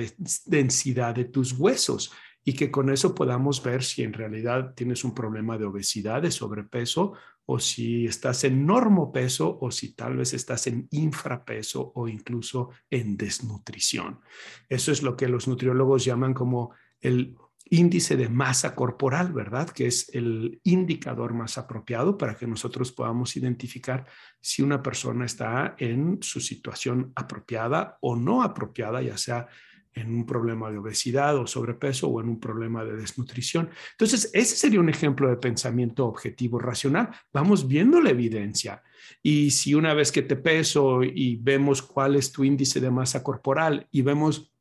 densidad 0.48 1.16
de 1.16 1.24
tus 1.24 1.54
huesos 1.54 2.12
y 2.46 2.54
que 2.54 2.70
con 2.70 2.90
eso 2.90 3.16
podamos 3.16 3.64
ver 3.64 3.84
si 3.84 4.04
en 4.04 4.14
realidad 4.14 4.74
tienes 4.76 5.04
un 5.04 5.16
problema 5.16 5.58
de 5.58 5.66
obesidad, 5.66 6.22
de 6.22 6.32
sobrepeso, 6.32 7.14
o 7.46 7.60
si 7.60 8.06
estás 8.06 8.44
en 8.44 8.66
peso 9.12 9.58
o 9.60 9.72
si 9.72 9.94
tal 9.94 10.18
vez 10.18 10.34
estás 10.34 10.68
en 10.68 10.88
infrapeso 10.92 11.92
o 11.96 12.08
incluso 12.08 12.70
en 12.90 13.18
desnutrición. 13.18 14.20
Eso 14.70 14.92
es 14.92 15.04
lo 15.04 15.16
que 15.16 15.28
los 15.28 15.48
nutriólogos 15.48 16.06
llaman 16.06 16.34
como 16.34 16.74
el 17.02 17.36
índice 17.70 18.16
de 18.18 18.30
masa 18.30 18.76
corporal, 18.76 19.34
¿verdad? 19.34 19.70
Que 19.70 19.88
es 19.88 20.14
el 20.14 20.60
indicador 20.64 21.34
más 21.34 21.58
apropiado 21.58 22.18
para 22.18 22.36
que 22.36 22.48
nosotros 22.48 22.92
podamos 22.92 23.36
identificar 23.36 24.06
si 24.40 24.62
una 24.62 24.84
persona 24.84 25.26
está 25.26 25.76
en 25.78 26.20
su 26.22 26.40
situación 26.40 27.12
apropiada 27.16 27.98
o 28.02 28.16
no 28.16 28.44
apropiada, 28.44 29.02
ya 29.02 29.18
sea 29.18 29.48
en 29.94 30.14
un 30.14 30.26
problema 30.26 30.72
de 30.72 30.78
obesidad 30.78 31.38
o 31.38 31.48
sobrepeso 31.48 32.08
o 32.08 32.22
en 32.22 32.30
un 32.30 32.40
problema 32.40 32.84
de 32.84 32.96
desnutrición. 32.96 33.70
Entonces, 33.92 34.30
ese 34.34 34.56
sería 34.56 34.80
un 34.80 34.90
ejemplo 34.90 35.30
de 35.30 35.38
pensamiento 35.38 36.06
objetivo 36.06 36.60
racional. 36.60 37.10
Vamos 37.32 37.68
viendo 37.68 38.02
la 38.02 38.10
evidencia. 38.10 38.82
Y 39.22 39.52
si 39.52 39.74
una 39.74 39.94
vez 39.94 40.12
que 40.12 40.22
te 40.22 40.36
peso 40.36 41.04
y 41.04 41.38
vemos 41.38 41.82
cuál 41.82 42.16
es 42.16 42.32
tu 42.32 42.44
índice 42.44 42.80
de 42.80 42.92
masa 42.92 43.24
corporal 43.24 43.88
y 43.92 44.02
vemos 44.02 44.52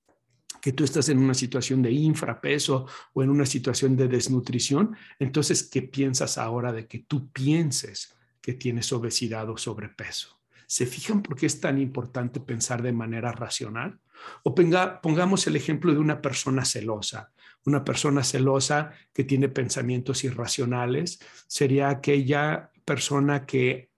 que 0.61 0.73
tú 0.73 0.85
estás 0.85 1.09
en 1.09 1.19
una 1.19 1.35
situación 1.35 1.83
de 1.83 1.91
infrapeso 1.91 2.87
o 3.13 3.23
en 3.23 3.31
una 3.31 3.47
situación 3.47 3.97
de 3.97 4.07
desnutrición, 4.07 4.97
entonces, 5.19 5.65
¿qué 5.65 5.83
piensas 5.83 6.39
ahora 6.39 6.73
de 6.73 6.87
que 6.87 7.01
tú 7.01 7.31
pienses 7.33 8.15
que 8.41 8.53
tienes 8.53 8.93
obesidad 8.93 9.51
o 9.51 9.57
sobrepeso? 9.57 10.41
¿Se 10.67 10.87
fijan 10.87 11.23
por 11.23 11.37
qué 11.37 11.47
es 11.47 11.61
tan 11.61 11.81
importante 11.81 12.41
pensar 12.41 12.81
de 12.81 12.93
manera 12.93 13.33
racional? 13.33 13.99
O 14.43 14.55
pongamos 14.55 15.47
el 15.47 15.57
ejemplo 15.57 15.93
de 15.93 15.99
una 15.99 16.21
persona 16.21 16.65
celosa. 16.65 17.33
Una 17.65 17.85
persona 17.85 18.25
celosa 18.25 18.93
que 19.13 19.25
tiene 19.25 19.49
pensamientos 19.49 20.25
irracionales 20.25 21.21
sería 21.47 21.89
aquella 21.89 22.71
persona 22.85 23.47
que 23.47 23.91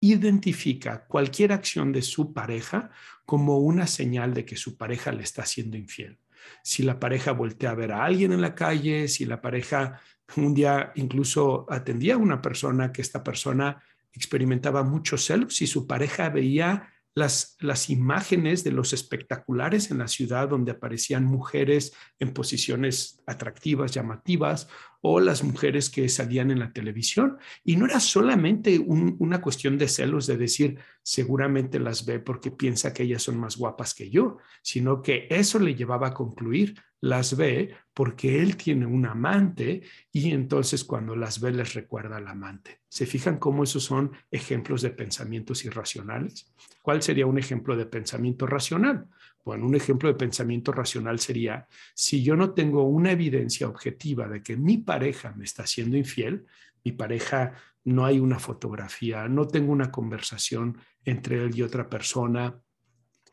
identifica 0.00 1.06
cualquier 1.06 1.52
acción 1.52 1.92
de 1.92 2.02
su 2.02 2.32
pareja 2.32 2.90
como 3.24 3.58
una 3.58 3.86
señal 3.86 4.34
de 4.34 4.44
que 4.44 4.56
su 4.56 4.76
pareja 4.76 5.12
le 5.12 5.22
está 5.22 5.44
siendo 5.44 5.76
infiel. 5.76 6.18
Si 6.62 6.82
la 6.82 7.00
pareja 7.00 7.32
voltea 7.32 7.70
a 7.70 7.74
ver 7.74 7.92
a 7.92 8.04
alguien 8.04 8.32
en 8.32 8.40
la 8.40 8.54
calle, 8.54 9.08
si 9.08 9.24
la 9.24 9.40
pareja 9.40 10.00
un 10.36 10.54
día 10.54 10.92
incluso 10.94 11.66
atendía 11.68 12.14
a 12.14 12.18
una 12.18 12.40
persona 12.40 12.92
que 12.92 13.02
esta 13.02 13.24
persona 13.24 13.82
experimentaba 14.12 14.82
mucho 14.82 15.16
celos, 15.16 15.56
si 15.56 15.66
su 15.66 15.86
pareja 15.86 16.28
veía 16.28 16.92
las, 17.18 17.56
las 17.60 17.90
imágenes 17.90 18.64
de 18.64 18.72
los 18.72 18.92
espectaculares 18.92 19.90
en 19.90 19.98
la 19.98 20.08
ciudad 20.08 20.48
donde 20.48 20.72
aparecían 20.72 21.24
mujeres 21.24 21.92
en 22.18 22.32
posiciones 22.32 23.22
atractivas, 23.26 23.92
llamativas, 23.92 24.68
o 25.00 25.20
las 25.20 25.44
mujeres 25.44 25.90
que 25.90 26.08
salían 26.08 26.50
en 26.50 26.58
la 26.58 26.72
televisión. 26.72 27.38
Y 27.64 27.76
no 27.76 27.86
era 27.86 28.00
solamente 28.00 28.78
una 28.78 29.40
cuestión 29.40 29.78
de 29.78 29.88
celos, 29.88 30.26
de 30.26 30.36
decir, 30.36 30.78
seguramente 31.02 31.78
las 31.78 32.04
ve 32.04 32.18
porque 32.18 32.50
piensa 32.50 32.92
que 32.92 33.04
ellas 33.04 33.22
son 33.22 33.38
más 33.38 33.56
guapas 33.56 33.94
que 33.94 34.10
yo, 34.10 34.38
sino 34.62 35.02
que 35.02 35.26
eso 35.30 35.58
le 35.58 35.74
llevaba 35.74 36.08
a 36.08 36.14
concluir, 36.14 36.80
las 37.00 37.36
ve 37.36 37.74
porque 37.94 38.40
él 38.40 38.56
tiene 38.56 38.86
un 38.86 39.06
amante 39.06 39.82
y 40.12 40.32
entonces 40.32 40.84
cuando 40.84 41.14
las 41.14 41.40
ve 41.40 41.52
les 41.52 41.74
recuerda 41.74 42.16
al 42.16 42.28
amante. 42.28 42.80
¿Se 42.88 43.06
fijan 43.06 43.38
cómo 43.38 43.64
esos 43.64 43.84
son 43.84 44.12
ejemplos 44.30 44.82
de 44.82 44.90
pensamientos 44.90 45.64
irracionales? 45.64 46.52
¿Cuál 46.82 47.02
sería 47.02 47.26
un 47.26 47.38
ejemplo 47.38 47.76
de 47.76 47.86
pensamiento 47.86 48.46
racional? 48.46 49.06
Bueno, 49.44 49.66
un 49.66 49.74
ejemplo 49.74 50.08
de 50.08 50.14
pensamiento 50.14 50.72
racional 50.72 51.18
sería, 51.18 51.66
si 51.94 52.22
yo 52.22 52.36
no 52.36 52.52
tengo 52.52 52.82
una 52.84 53.12
evidencia 53.12 53.68
objetiva 53.68 54.28
de 54.28 54.42
que 54.42 54.56
mi 54.56 54.78
pareja 54.78 55.32
me 55.32 55.44
está 55.44 55.66
siendo 55.66 55.96
infiel, 55.96 56.46
mi 56.84 56.92
pareja 56.92 57.54
no 57.84 58.04
hay 58.04 58.20
una 58.20 58.38
fotografía, 58.38 59.28
no 59.28 59.48
tengo 59.48 59.72
una 59.72 59.90
conversación 59.90 60.78
entre 61.04 61.42
él 61.42 61.56
y 61.56 61.62
otra 61.62 61.88
persona, 61.88 62.60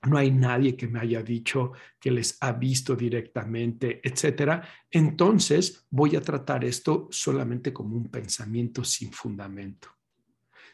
no 0.08 0.18
hay 0.18 0.32
nadie 0.32 0.76
que 0.76 0.88
me 0.88 1.00
haya 1.00 1.22
dicho 1.22 1.74
que 2.00 2.12
les 2.12 2.38
ha 2.41 2.52
visto 2.54 2.96
directamente, 2.96 4.02
etcétera. 4.04 4.68
Entonces 4.89 5.86
voy 5.89 6.15
a 6.15 6.22
tratar 6.22 6.63
esto 6.63 7.08
solamente 7.12 7.74
como 7.74 7.96
un 7.96 8.10
pensamiento 8.10 8.84
sin 8.84 9.12
fundamento. 9.12 9.89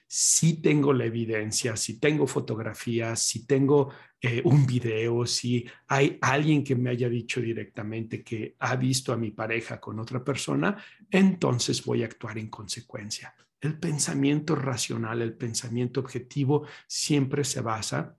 Si 0.07 0.61
tengo 0.61 0.91
la 0.91 1.05
evidencia, 1.05 1.77
si 1.77 1.97
tengo 1.97 2.27
fotografías, 2.27 3.21
si 3.21 3.45
tengo 3.45 3.93
eh, 4.19 4.41
un 4.43 4.65
video, 4.65 5.25
si 5.25 5.65
hay 5.87 6.17
alguien 6.19 6.65
que 6.65 6.75
me 6.75 6.89
haya 6.89 7.07
dicho 7.07 7.39
directamente 7.39 8.21
que 8.21 8.55
ha 8.59 8.75
visto 8.75 9.13
a 9.13 9.17
mi 9.17 9.31
pareja 9.31 9.79
con 9.79 9.99
otra 9.99 10.21
persona, 10.21 10.77
entonces 11.09 11.85
voy 11.85 12.03
a 12.03 12.07
actuar 12.07 12.37
en 12.37 12.49
consecuencia. 12.49 13.33
El 13.61 13.79
pensamiento 13.79 14.53
racional, 14.55 15.21
el 15.21 15.33
pensamiento 15.33 16.01
objetivo 16.01 16.65
siempre 16.87 17.45
se 17.45 17.61
basa 17.61 18.17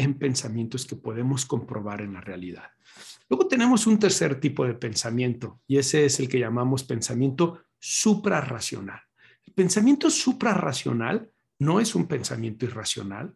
en 0.00 0.14
pensamientos 0.14 0.86
que 0.86 0.96
podemos 0.96 1.44
comprobar 1.44 2.00
en 2.00 2.14
la 2.14 2.22
realidad. 2.22 2.70
Luego 3.28 3.46
tenemos 3.46 3.86
un 3.86 3.98
tercer 3.98 4.40
tipo 4.40 4.64
de 4.64 4.72
pensamiento 4.72 5.60
y 5.66 5.76
ese 5.76 6.06
es 6.06 6.18
el 6.20 6.28
que 6.28 6.38
llamamos 6.38 6.84
pensamiento 6.84 7.64
suprarracional. 7.78 9.00
El 9.46 9.52
pensamiento 9.52 10.08
suprarracional 10.08 11.30
no 11.58 11.80
es 11.80 11.94
un 11.94 12.06
pensamiento 12.06 12.64
irracional, 12.64 13.34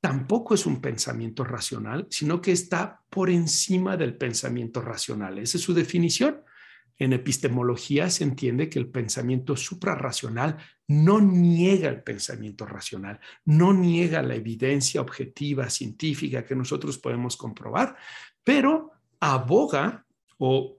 tampoco 0.00 0.54
es 0.54 0.64
un 0.64 0.80
pensamiento 0.80 1.44
racional, 1.44 2.06
sino 2.08 2.40
que 2.40 2.52
está 2.52 3.02
por 3.10 3.28
encima 3.28 3.98
del 3.98 4.16
pensamiento 4.16 4.80
racional. 4.80 5.38
Esa 5.38 5.58
es 5.58 5.64
su 5.64 5.74
definición. 5.74 6.42
En 6.98 7.12
epistemología 7.12 8.08
se 8.08 8.24
entiende 8.24 8.70
que 8.70 8.78
el 8.78 8.88
pensamiento 8.88 9.54
suprarracional 9.54 10.56
no 10.88 11.20
niega 11.20 11.88
el 11.88 12.02
pensamiento 12.02 12.66
racional, 12.66 13.18
no 13.44 13.72
niega 13.72 14.22
la 14.22 14.34
evidencia 14.34 15.00
objetiva, 15.00 15.70
científica 15.70 16.44
que 16.44 16.54
nosotros 16.54 16.98
podemos 16.98 17.36
comprobar, 17.36 17.96
pero 18.42 18.92
aboga 19.20 20.04
o 20.38 20.78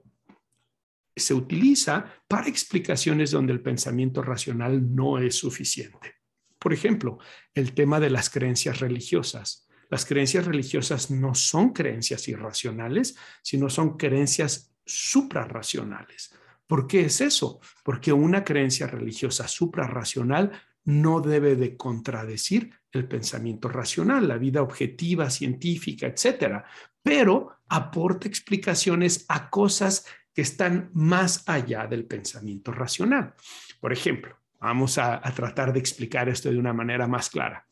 se 1.16 1.34
utiliza 1.34 2.04
para 2.28 2.46
explicaciones 2.46 3.30
donde 3.30 3.52
el 3.52 3.62
pensamiento 3.62 4.22
racional 4.22 4.94
no 4.94 5.18
es 5.18 5.34
suficiente. 5.36 6.16
Por 6.58 6.72
ejemplo, 6.72 7.18
el 7.54 7.72
tema 7.72 7.98
de 8.00 8.10
las 8.10 8.28
creencias 8.28 8.80
religiosas. 8.80 9.66
Las 9.88 10.04
creencias 10.04 10.44
religiosas 10.46 11.10
no 11.10 11.34
son 11.34 11.72
creencias 11.72 12.28
irracionales, 12.28 13.16
sino 13.42 13.70
son 13.70 13.96
creencias 13.96 14.74
suprarracionales. 14.84 16.35
¿Por 16.66 16.86
qué 16.86 17.02
es 17.02 17.20
eso? 17.20 17.60
Porque 17.84 18.12
una 18.12 18.44
creencia 18.44 18.86
religiosa 18.86 19.46
suprarracional 19.46 20.52
no 20.84 21.20
debe 21.20 21.56
de 21.56 21.76
contradecir 21.76 22.70
el 22.92 23.06
pensamiento 23.06 23.68
racional, 23.68 24.28
la 24.28 24.38
vida 24.38 24.62
objetiva, 24.62 25.30
científica, 25.30 26.06
etcétera, 26.06 26.64
pero 27.02 27.58
aporta 27.68 28.28
explicaciones 28.28 29.24
a 29.28 29.50
cosas 29.50 30.06
que 30.32 30.42
están 30.42 30.90
más 30.92 31.48
allá 31.48 31.86
del 31.86 32.04
pensamiento 32.04 32.72
racional. 32.72 33.34
Por 33.80 33.92
ejemplo, 33.92 34.38
vamos 34.60 34.98
a, 34.98 35.16
a 35.16 35.32
tratar 35.32 35.72
de 35.72 35.80
explicar 35.80 36.28
esto 36.28 36.50
de 36.50 36.58
una 36.58 36.72
manera 36.72 37.06
más 37.06 37.30
clara. 37.30 37.66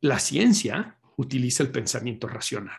La 0.00 0.18
ciencia 0.18 0.98
utiliza 1.16 1.62
el 1.62 1.70
pensamiento 1.70 2.28
racional 2.28 2.78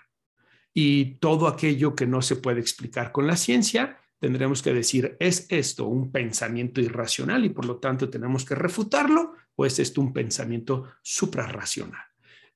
y 0.73 1.15
todo 1.15 1.47
aquello 1.47 1.95
que 1.95 2.05
no 2.05 2.21
se 2.21 2.35
puede 2.35 2.59
explicar 2.59 3.11
con 3.11 3.27
la 3.27 3.35
ciencia, 3.35 3.99
tendremos 4.19 4.61
que 4.61 4.73
decir, 4.73 5.15
¿es 5.19 5.47
esto 5.49 5.85
un 5.87 6.11
pensamiento 6.11 6.81
irracional 6.81 7.45
y 7.45 7.49
por 7.49 7.65
lo 7.65 7.77
tanto 7.77 8.09
tenemos 8.09 8.45
que 8.45 8.55
refutarlo 8.55 9.33
o 9.55 9.65
es 9.65 9.79
esto 9.79 10.01
un 10.01 10.13
pensamiento 10.13 10.85
suprarracional? 11.01 12.03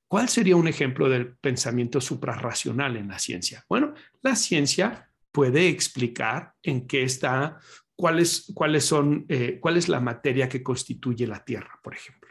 ¿Cuál 0.06 0.28
sería 0.28 0.56
un 0.56 0.68
ejemplo 0.68 1.08
del 1.08 1.34
pensamiento 1.36 2.00
suprarracional 2.00 2.96
en 2.96 3.08
la 3.08 3.18
ciencia? 3.18 3.64
Bueno, 3.68 3.94
la 4.22 4.36
ciencia 4.36 5.10
puede 5.32 5.68
explicar 5.68 6.52
en 6.62 6.86
qué 6.86 7.02
está, 7.02 7.58
cuáles, 7.96 8.52
cuáles 8.54 8.84
son, 8.84 9.24
eh, 9.28 9.58
cuál 9.60 9.76
es 9.76 9.88
la 9.88 10.00
materia 10.00 10.48
que 10.48 10.62
constituye 10.62 11.26
la 11.26 11.44
Tierra, 11.44 11.80
por 11.82 11.94
ejemplo 11.94 12.24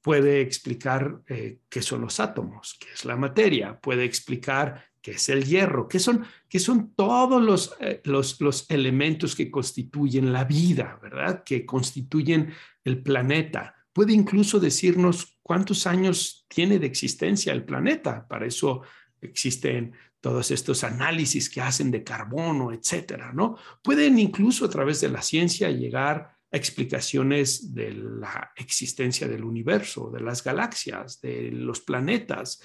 puede 0.00 0.40
explicar 0.40 1.20
eh, 1.26 1.58
qué 1.68 1.82
son 1.82 2.00
los 2.00 2.20
átomos, 2.20 2.78
qué 2.80 2.92
es 2.92 3.04
la 3.04 3.16
materia, 3.16 3.78
puede 3.78 4.04
explicar 4.04 4.87
que 5.00 5.12
es 5.12 5.28
el 5.28 5.44
hierro, 5.44 5.88
que 5.88 5.98
son, 5.98 6.24
que 6.48 6.58
son 6.58 6.94
todos 6.94 7.76
eh, 7.80 8.00
los, 8.04 8.40
los, 8.40 8.70
elementos 8.70 9.34
que 9.34 9.50
constituyen 9.50 10.32
la 10.32 10.44
vida, 10.44 10.98
¿verdad? 11.02 11.42
Que 11.44 11.64
constituyen 11.64 12.52
el 12.84 13.02
planeta. 13.02 13.74
Puede 13.92 14.12
incluso 14.12 14.60
decirnos 14.60 15.38
cuántos 15.42 15.86
años 15.86 16.46
tiene 16.48 16.78
de 16.78 16.86
existencia 16.86 17.52
el 17.52 17.64
planeta. 17.64 18.26
Para 18.26 18.46
eso 18.46 18.82
existen 19.20 19.92
todos 20.20 20.50
estos 20.50 20.84
análisis 20.84 21.48
que 21.48 21.60
hacen 21.60 21.90
de 21.90 22.02
carbono, 22.02 22.72
etcétera, 22.72 23.32
¿no? 23.32 23.56
Pueden 23.82 24.18
incluso 24.18 24.64
a 24.64 24.70
través 24.70 25.00
de 25.00 25.08
la 25.08 25.22
ciencia 25.22 25.70
llegar 25.70 26.36
a 26.50 26.56
explicaciones 26.56 27.74
de 27.74 27.92
la 27.92 28.52
existencia 28.56 29.28
del 29.28 29.44
universo, 29.44 30.10
de 30.10 30.20
las 30.20 30.42
galaxias, 30.42 31.20
de 31.20 31.50
los 31.52 31.80
planetas, 31.80 32.60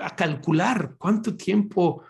a 0.00 0.14
calcular 0.14 0.94
cuánto 0.98 1.36
tiempo 1.36 2.02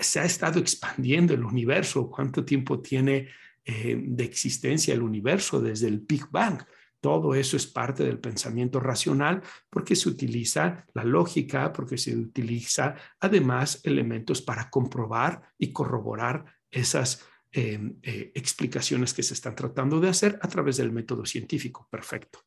se 0.00 0.20
ha 0.20 0.24
estado 0.24 0.60
expandiendo 0.60 1.34
el 1.34 1.44
universo, 1.44 2.08
cuánto 2.08 2.44
tiempo 2.44 2.80
tiene 2.80 3.28
eh, 3.64 4.00
de 4.00 4.24
existencia 4.24 4.94
el 4.94 5.02
universo 5.02 5.60
desde 5.60 5.88
el 5.88 5.98
Big 5.98 6.28
Bang. 6.30 6.62
Todo 7.00 7.34
eso 7.34 7.56
es 7.56 7.66
parte 7.66 8.04
del 8.04 8.20
pensamiento 8.20 8.80
racional 8.80 9.42
porque 9.68 9.96
se 9.96 10.08
utiliza 10.08 10.86
la 10.94 11.04
lógica, 11.04 11.72
porque 11.72 11.98
se 11.98 12.16
utiliza 12.16 12.94
además 13.20 13.80
elementos 13.82 14.40
para 14.40 14.70
comprobar 14.70 15.42
y 15.58 15.72
corroborar 15.72 16.44
esas 16.70 17.24
em, 17.50 17.96
eh, 18.02 18.32
explicaciones 18.34 19.12
que 19.12 19.22
se 19.22 19.34
están 19.34 19.56
tratando 19.56 19.98
de 20.00 20.08
hacer 20.10 20.38
a 20.42 20.48
través 20.48 20.76
del 20.76 20.92
método 20.92 21.26
científico. 21.26 21.88
Perfecto. 21.90 22.44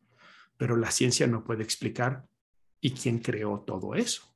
Pero 0.58 0.78
la 0.78 0.92
ciencia 0.92 1.28
no 1.28 1.44
puede 1.44 1.64
explicar 1.64 2.26
y 2.82 2.92
quién 2.92 3.20
creó 3.20 3.60
todo 3.60 3.94
eso. 3.96 4.34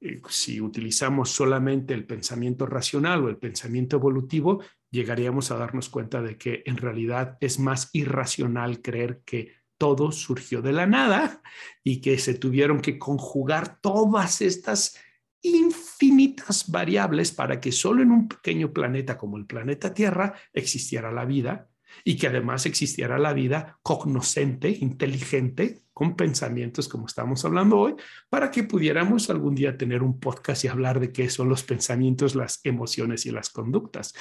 Eh, 0.00 0.20
si 0.28 0.60
utilizamos 0.60 1.30
solamente 1.30 1.94
el 1.94 2.06
pensamiento 2.06 2.66
racional 2.66 3.24
o 3.24 3.28
el 3.28 3.36
pensamiento 3.36 3.96
evolutivo, 3.96 4.62
llegaríamos 4.90 5.50
a 5.50 5.56
darnos 5.56 5.88
cuenta 5.88 6.22
de 6.22 6.38
que 6.38 6.62
en 6.66 6.78
realidad 6.78 7.36
es 7.40 7.58
más 7.58 7.90
irracional 7.92 8.80
creer 8.80 9.22
que 9.24 9.52
todo 9.78 10.12
surgió 10.12 10.62
de 10.62 10.72
la 10.72 10.86
nada 10.86 11.42
y 11.82 12.00
que 12.00 12.18
se 12.18 12.34
tuvieron 12.34 12.80
que 12.80 12.98
conjugar 12.98 13.80
todas 13.80 14.42
estas 14.42 14.98
infinitas 15.42 16.70
variables 16.70 17.32
para 17.32 17.60
que 17.60 17.72
solo 17.72 18.02
en 18.02 18.10
un 18.10 18.28
pequeño 18.28 18.72
planeta 18.72 19.16
como 19.16 19.38
el 19.38 19.46
planeta 19.46 19.94
Tierra 19.94 20.34
existiera 20.52 21.10
la 21.12 21.24
vida 21.24 21.69
y 22.04 22.16
que 22.16 22.28
además 22.28 22.66
existiera 22.66 23.18
la 23.18 23.32
vida 23.32 23.78
cognoscente, 23.82 24.70
inteligente, 24.70 25.82
con 25.92 26.16
pensamientos 26.16 26.88
como 26.88 27.06
estamos 27.06 27.44
hablando 27.44 27.78
hoy, 27.78 27.94
para 28.28 28.50
que 28.50 28.64
pudiéramos 28.64 29.28
algún 29.28 29.54
día 29.54 29.76
tener 29.76 30.02
un 30.02 30.18
podcast 30.18 30.64
y 30.64 30.68
hablar 30.68 30.98
de 30.98 31.12
qué 31.12 31.28
son 31.28 31.48
los 31.48 31.62
pensamientos, 31.62 32.34
las 32.34 32.60
emociones 32.64 33.26
y 33.26 33.30
las 33.30 33.50
conductas. 33.50 34.14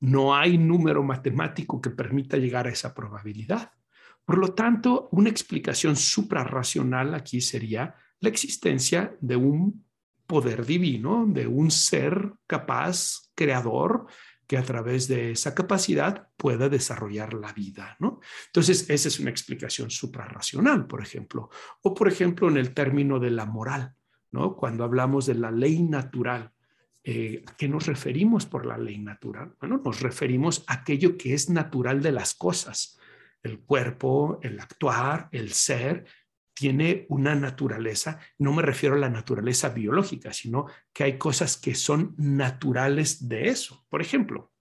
No 0.00 0.34
hay 0.34 0.58
número 0.58 1.02
matemático 1.02 1.80
que 1.80 1.90
permita 1.90 2.36
llegar 2.36 2.66
a 2.66 2.70
esa 2.70 2.94
probabilidad. 2.94 3.72
Por 4.24 4.38
lo 4.38 4.54
tanto, 4.54 5.08
una 5.12 5.30
explicación 5.30 5.96
suprarracional 5.96 7.14
aquí 7.14 7.40
sería 7.40 7.94
la 8.20 8.28
existencia 8.28 9.16
de 9.20 9.36
un 9.36 9.84
poder 10.26 10.64
divino, 10.64 11.26
de 11.26 11.46
un 11.46 11.70
ser 11.70 12.32
capaz, 12.46 13.30
creador, 13.34 14.06
que 14.50 14.58
a 14.58 14.64
través 14.64 15.06
de 15.06 15.30
esa 15.30 15.54
capacidad 15.54 16.28
pueda 16.36 16.68
desarrollar 16.68 17.34
la 17.34 17.52
vida, 17.52 17.96
¿no? 18.00 18.18
Entonces, 18.46 18.90
esa 18.90 19.06
es 19.06 19.20
una 19.20 19.30
explicación 19.30 19.90
suprarracional, 19.90 20.88
por 20.88 21.00
ejemplo. 21.00 21.50
O, 21.82 21.94
por 21.94 22.08
ejemplo, 22.08 22.48
en 22.48 22.56
el 22.56 22.74
término 22.74 23.20
de 23.20 23.30
la 23.30 23.46
moral, 23.46 23.94
¿no? 24.32 24.56
Cuando 24.56 24.82
hablamos 24.82 25.26
de 25.26 25.36
la 25.36 25.52
ley 25.52 25.84
natural, 25.84 26.50
eh, 27.04 27.44
¿a 27.46 27.54
qué 27.54 27.68
nos 27.68 27.86
referimos 27.86 28.44
por 28.44 28.66
la 28.66 28.76
ley 28.76 28.98
natural? 28.98 29.54
Bueno, 29.60 29.80
nos 29.84 30.00
referimos 30.00 30.64
a 30.66 30.74
aquello 30.74 31.16
que 31.16 31.32
es 31.32 31.48
natural 31.48 32.02
de 32.02 32.10
las 32.10 32.34
cosas, 32.34 32.98
el 33.44 33.60
cuerpo, 33.60 34.40
el 34.42 34.58
actuar, 34.58 35.28
el 35.30 35.52
ser, 35.52 36.06
tiene 36.54 37.06
una 37.08 37.34
naturaleza, 37.34 38.20
no 38.38 38.52
me 38.52 38.62
refiero 38.62 38.94
a 38.94 38.98
la 38.98 39.08
naturaleza 39.08 39.70
biológica, 39.70 40.32
sino 40.32 40.66
que 40.92 41.04
hay 41.04 41.18
cosas 41.18 41.56
que 41.56 41.74
son 41.74 42.14
naturales 42.18 43.28
de 43.28 43.48
eso. 43.48 43.86
Por 43.88 44.02
ejemplo, 44.02 44.52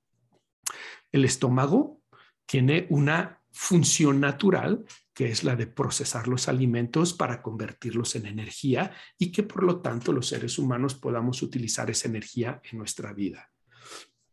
el 1.12 1.26
estómago 1.26 2.02
tiene 2.46 2.88
una 2.90 3.42
función 3.52 4.20
natural 4.20 4.86
que 5.14 5.30
es 5.30 5.44
la 5.44 5.58
de 5.58 5.68
procesar 5.68 6.30
los 6.30 6.48
alimentos 6.48 7.14
para 7.14 7.42
convertirlos 7.42 8.16
en 8.16 8.26
energía 8.26 8.94
y 9.18 9.34
que 9.34 9.44
por 9.44 9.64
lo 9.64 9.82
tanto 9.82 10.14
los 10.14 10.30
seres 10.30 10.58
humanos 10.58 10.96
podamos 10.96 11.42
utilizar 11.42 11.90
esa 11.90 12.08
energía 12.08 12.62
en 12.72 12.78
nuestra 12.78 13.12
vida. 13.12 13.52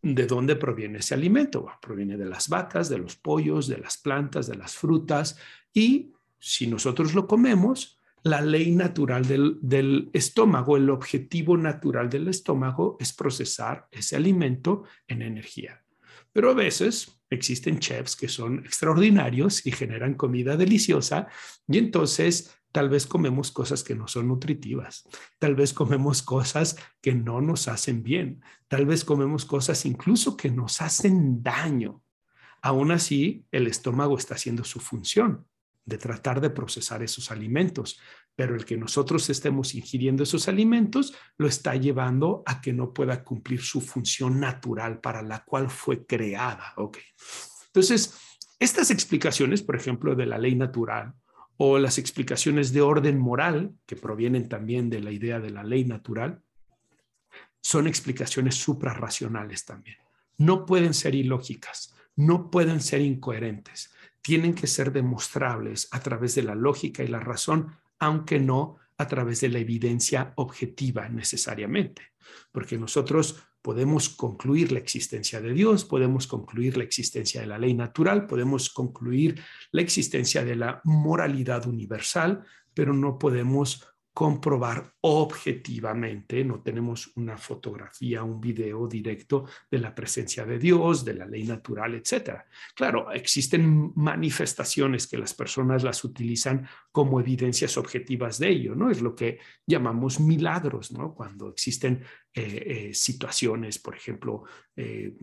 ¿De 0.01 0.27
dónde 0.27 0.55
proviene 0.55 0.99
ese 0.99 1.15
alimento? 1.15 1.67
proviene 1.83 2.17
de 2.17 2.27
las 2.27 2.49
vacas, 2.49 2.89
de 2.89 2.99
los 2.99 3.17
pollos, 3.17 3.67
de 3.67 3.79
las 3.79 3.99
plantas, 3.99 4.47
de 4.47 4.55
las 4.55 4.77
frutas 4.77 5.37
y 5.75 6.13
si 6.39 6.67
nosotros 6.67 7.15
lo 7.15 7.27
comemos, 7.27 7.97
la 8.27 8.41
ley 8.41 8.73
natural 8.73 9.25
del, 9.25 10.11
estómago, 10.13 10.77
el 10.77 10.91
objetivo 10.91 11.57
natural 11.57 12.11
del 12.11 12.29
estómago 12.29 12.97
es 12.99 13.13
procesar 13.13 13.87
ese 13.93 14.17
alimento 14.17 14.83
en 15.07 15.23
energía. 15.23 15.85
Pero 16.33 16.51
a 16.51 16.55
veces 16.55 17.21
existen 17.31 17.79
chefs 17.79 18.17
que 18.17 18.29
son 18.29 18.59
extraordinarios 18.65 19.65
y 19.65 19.71
generan 19.71 20.15
comida 20.15 20.57
deliciosa 20.57 21.29
y 21.69 21.79
entonces 21.79 22.59
tal 22.73 22.89
vez 22.89 23.07
comemos 23.07 23.53
cosas 23.53 23.85
que 23.85 23.95
no 23.95 24.09
son 24.09 24.29
nutritivas, 24.29 25.09
tal 25.39 25.55
vez 25.55 25.73
comemos 25.73 26.23
cosas 26.23 26.77
que 27.01 27.15
no 27.15 27.41
nos 27.41 27.69
hacen 27.69 28.03
bien, 28.03 28.43
tal 28.69 28.87
vez 28.87 29.05
comemos 29.05 29.45
cosas 29.45 29.87
incluso 29.87 30.37
que 30.37 30.51
nos 30.51 30.83
hacen 30.83 31.43
daño. 31.45 32.03
Aún 32.61 32.91
así, 32.91 33.47
el 33.53 33.69
estómago 33.69 34.19
está 34.19 34.35
haciendo 34.35 34.65
su 34.65 34.81
función 34.81 35.47
de 35.87 35.99
tratar 35.99 36.41
de 36.41 36.51
procesar 36.51 37.03
esos 37.03 37.31
alimentos, 37.31 37.99
pero 38.35 38.57
el 38.57 38.65
que 38.65 38.77
nosotros 38.77 39.31
estemos 39.31 39.75
ingiriendo 39.75 40.25
esos 40.25 40.49
alimentos 40.49 41.15
lo 41.39 41.47
está 41.47 41.77
llevando 41.77 42.43
a 42.45 42.61
que 42.61 42.73
no 42.73 42.93
pueda 42.93 43.23
cumplir 43.23 43.63
su 43.63 43.81
función 43.81 44.41
natural 44.41 45.01
para 45.01 45.23
la 45.23 45.45
cual 45.45 45.71
fue 45.71 46.05
creada. 46.05 46.75
Entonces, 47.67 48.19
estas 48.59 48.91
explicaciones, 48.91 49.63
por 49.63 49.77
ejemplo, 49.77 50.17
de 50.17 50.27
la 50.27 50.39
ley 50.39 50.57
natural 50.57 51.15
o 51.57 51.79
las 51.79 51.99
explicaciones 51.99 52.73
de 52.73 52.83
orden 52.83 53.19
moral, 53.19 53.73
que 53.87 53.97
provienen 53.97 54.49
también 54.49 54.91
de 54.91 55.01
la 55.01 55.13
idea 55.13 55.39
de 55.39 55.51
la 55.51 55.63
ley 55.63 55.85
natural, 55.85 56.43
son 57.63 57.87
explicaciones 57.87 58.57
suprarracionales 58.57 59.65
también. 59.65 59.97
No 60.37 60.67
pueden 60.67 60.95
ser 60.95 61.15
ilógicas, 61.15 61.95
no 62.17 62.51
pueden 62.51 62.81
ser 62.81 63.01
incoherentes 63.01 63.91
tienen 64.27 64.55
que 64.55 64.67
ser 64.67 64.91
demostrables 64.91 65.87
a 65.93 66.01
través 66.01 66.35
de 66.35 66.43
la 66.43 66.57
lógica 66.57 67.05
y 67.05 67.07
la 67.07 67.21
razón, 67.21 67.77
aunque 68.01 68.41
no 68.41 68.77
a 68.99 69.07
través 69.07 69.41
de 69.41 69.51
la 69.51 69.61
evidencia 69.61 70.33
objetiva 70.35 71.09
necesariamente, 71.09 72.03
porque 72.51 72.77
nosotros 72.77 73.41
podemos 73.63 74.09
concluir 74.09 74.73
la 74.73 74.81
existencia 74.81 75.41
de 75.41 75.53
Dios, 75.53 75.85
podemos 75.85 76.27
concluir 76.27 76.77
la 76.77 76.83
existencia 76.83 77.41
de 77.41 77.47
la 77.47 77.57
ley 77.57 77.75
natural, 77.75 78.27
podemos 78.27 78.69
concluir 78.69 79.41
la 79.71 79.83
existencia 79.83 80.45
de 80.45 80.57
la 80.57 80.81
moralidad 80.83 81.65
universal, 81.69 82.43
pero 82.75 82.93
no 82.93 83.21
podemos 83.21 83.87
comprobar 84.17 84.95
objetivamente, 85.03 86.43
no 86.43 86.63
tenemos 86.63 87.13
una 87.17 87.37
fotografía, 87.37 88.23
un 88.23 88.41
video 88.41 88.89
directo 88.89 89.45
de 89.71 89.79
la 89.79 89.95
presencia 89.95 90.47
de 90.47 90.59
Dios, 90.59 91.05
de 91.05 91.13
la 91.13 91.27
ley 91.27 91.45
natural, 91.45 91.97
etcétera. 91.97 92.47
Claro, 92.75 93.13
existen 93.13 93.93
manifestaciones 93.95 95.07
que 95.07 95.19
las 95.19 95.35
personas 95.35 95.85
las 95.85 96.03
utilizan 96.03 96.67
como 96.91 97.21
evidencias 97.21 97.77
objetivas 97.77 98.39
de 98.39 98.49
ello, 98.49 98.75
¿no? 98.75 98.91
Es 98.91 99.03
lo 99.03 99.15
que 99.15 99.39
llamamos 99.67 100.19
milagros, 100.19 100.93
¿no? 100.93 101.15
Cuando 101.15 101.51
existen 101.51 102.03
eh, 102.39 102.89
eh, 102.91 102.95
situaciones, 102.95 103.79
por 103.79 103.97
ejemplo, 103.97 104.45
eh, 104.77 105.17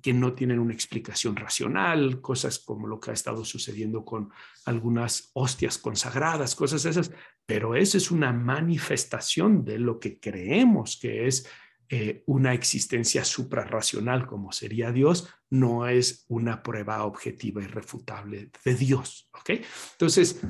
que 0.00 0.12
no 0.12 0.32
tienen 0.32 0.60
una 0.60 0.72
explicación 0.72 1.34
racional, 1.34 2.20
cosas 2.20 2.60
como 2.60 2.86
lo 2.86 3.00
que 3.00 3.10
ha 3.10 3.14
estado 3.14 3.44
sucediendo 3.44 4.04
con 4.04 4.30
algunas 4.66 5.32
hostias 5.34 5.76
consagradas, 5.76 6.54
cosas 6.54 6.84
esas, 6.84 7.10
pero 7.46 7.74
eso 7.74 7.98
es 7.98 8.12
una 8.12 8.32
manifestación 8.32 9.64
de 9.64 9.80
lo 9.80 9.98
que 9.98 10.20
creemos 10.20 10.96
que 11.02 11.26
es 11.26 11.48
una 12.24 12.54
existencia 12.54 13.22
suprarracional 13.22 14.26
como 14.26 14.50
sería 14.50 14.92
Dios, 14.92 15.28
no 15.50 15.88
es 15.88 16.24
una 16.28 16.62
prueba 16.62 17.04
objetiva 17.04 17.62
y 17.62 17.66
refutable 17.66 18.50
de 18.64 18.74
Dios, 18.74 19.28
¿ok? 19.34 19.60
Entonces, 19.92 20.40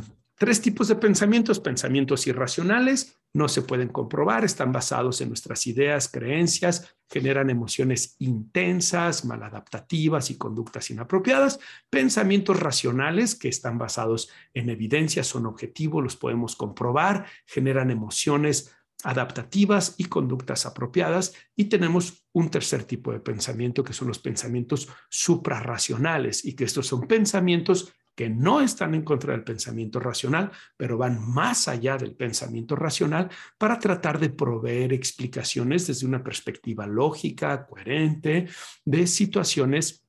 tres 0.43 0.61
tipos 0.61 0.89
de 0.89 0.97
pensamientos, 0.97 1.61
pensamientos 1.61 2.27
irracionales, 2.27 3.17
no 3.33 3.47
se 3.47 3.63
pueden 3.63 3.91
comprobar, 3.91 4.45
están 4.45 4.73
basados 4.73 5.21
en 5.21 5.29
nuestras 5.29 5.69
ideas, 5.69 6.09
creencias, 6.09 6.97
generan 7.09 7.49
emociones 7.49 8.17
intensas, 8.19 9.25
maladaptativas 9.25 10.33
y 10.33 10.39
conductas 10.39 10.91
inapropiadas. 10.91 11.61
Pensamientos 11.89 12.59
racionales 12.59 13.37
que 13.37 13.49
están 13.49 13.79
basados 13.79 14.31
en 14.53 14.69
evidencias, 14.69 15.29
son 15.29 15.47
objetivos, 15.47 16.03
los 16.03 16.17
podemos 16.17 16.57
comprobar, 16.57 17.27
generan 17.47 17.93
emociones 17.93 18.75
adaptativas 19.05 19.95
y 19.97 20.07
conductas 20.07 20.67
apropiadas. 20.67 21.35
Y 21.55 21.67
tenemos 21.67 22.27
un 22.33 22.51
tercer 22.51 22.83
tipo 22.83 23.13
de 23.13 23.21
pensamiento 23.21 23.85
que 23.85 23.93
son 23.93 24.09
los 24.09 24.19
pensamientos 24.19 24.89
suprarracionales 25.09 26.45
y 26.45 26.57
que 26.57 26.65
estos 26.65 26.89
son 26.89 27.07
pensamientos 27.07 27.93
que 28.15 28.29
no 28.29 28.61
están 28.61 28.95
en 28.95 29.03
contra 29.03 29.33
del 29.33 29.45
pensamiento 29.45 29.99
racional, 30.01 30.51
pero 30.77 30.99
van 30.99 31.21
más 31.33 31.69
allá 31.69 31.97
del 31.97 32.15
pensamiento 32.15 32.77
racional 32.77 33.31
para 33.59 33.79
tratar 33.79 34.19
de 34.19 34.31
proveer 34.31 34.93
explicaciones 34.93 35.87
desde 35.87 36.07
una 36.07 36.23
perspectiva 36.23 36.87
lógica, 36.87 37.67
coherente, 37.67 38.49
de 38.85 39.07
situaciones 39.07 40.05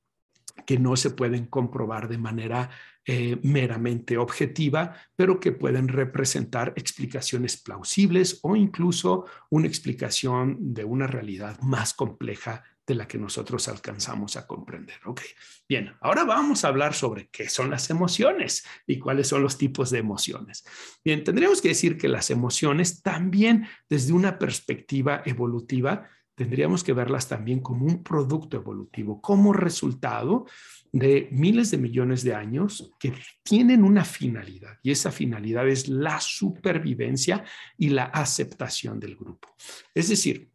que 0.66 0.78
no 0.78 0.96
se 0.96 1.10
pueden 1.10 1.46
comprobar 1.46 2.08
de 2.08 2.18
manera 2.18 2.70
eh, 3.06 3.38
meramente 3.42 4.16
objetiva, 4.16 4.96
pero 5.14 5.38
que 5.38 5.52
pueden 5.52 5.88
representar 5.88 6.72
explicaciones 6.76 7.56
plausibles 7.58 8.38
o 8.42 8.56
incluso 8.56 9.26
una 9.50 9.66
explicación 9.66 10.72
de 10.72 10.84
una 10.84 11.06
realidad 11.06 11.60
más 11.60 11.92
compleja 11.92 12.64
de 12.86 12.94
la 12.94 13.08
que 13.08 13.18
nosotros 13.18 13.66
alcanzamos 13.68 14.36
a 14.36 14.46
comprender. 14.46 14.96
Ok, 15.06 15.22
bien, 15.68 15.92
ahora 16.00 16.24
vamos 16.24 16.64
a 16.64 16.68
hablar 16.68 16.94
sobre 16.94 17.28
qué 17.28 17.48
son 17.48 17.70
las 17.70 17.88
emociones 17.90 18.64
y 18.86 18.98
cuáles 18.98 19.28
son 19.28 19.42
los 19.42 19.56
tipos 19.56 19.90
de 19.90 19.98
emociones. 19.98 20.64
Bien, 21.04 21.24
tendríamos 21.24 21.62
que 21.62 21.68
decir 21.68 21.96
que 21.96 22.08
las 22.08 22.30
emociones 22.30 23.02
también 23.02 23.66
desde 23.88 24.12
una 24.12 24.38
perspectiva 24.38 25.22
evolutiva, 25.24 26.08
tendríamos 26.34 26.84
que 26.84 26.92
verlas 26.92 27.28
también 27.28 27.60
como 27.60 27.86
un 27.86 28.02
producto 28.02 28.56
evolutivo, 28.56 29.20
como 29.20 29.52
resultado 29.52 30.46
de 30.92 31.28
miles 31.32 31.70
de 31.70 31.78
millones 31.78 32.22
de 32.22 32.34
años 32.34 32.92
que 33.00 33.14
tienen 33.42 33.82
una 33.82 34.04
finalidad 34.04 34.78
y 34.82 34.90
esa 34.90 35.10
finalidad 35.10 35.66
es 35.68 35.88
la 35.88 36.20
supervivencia 36.20 37.44
y 37.76 37.88
la 37.88 38.04
aceptación 38.04 39.00
del 39.00 39.16
grupo. 39.16 39.48
Es 39.92 40.08
decir, 40.08 40.53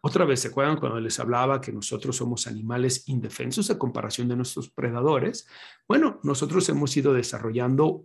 otra 0.00 0.24
vez, 0.24 0.40
¿se 0.40 0.48
acuerdan 0.48 0.78
cuando 0.78 1.00
les 1.00 1.18
hablaba 1.20 1.60
que 1.60 1.72
nosotros 1.72 2.16
somos 2.16 2.46
animales 2.46 3.08
indefensos 3.08 3.70
a 3.70 3.78
comparación 3.78 4.28
de 4.28 4.36
nuestros 4.36 4.68
predadores? 4.70 5.46
Bueno, 5.86 6.20
nosotros 6.24 6.68
hemos 6.68 6.96
ido 6.96 7.12
desarrollando 7.12 8.02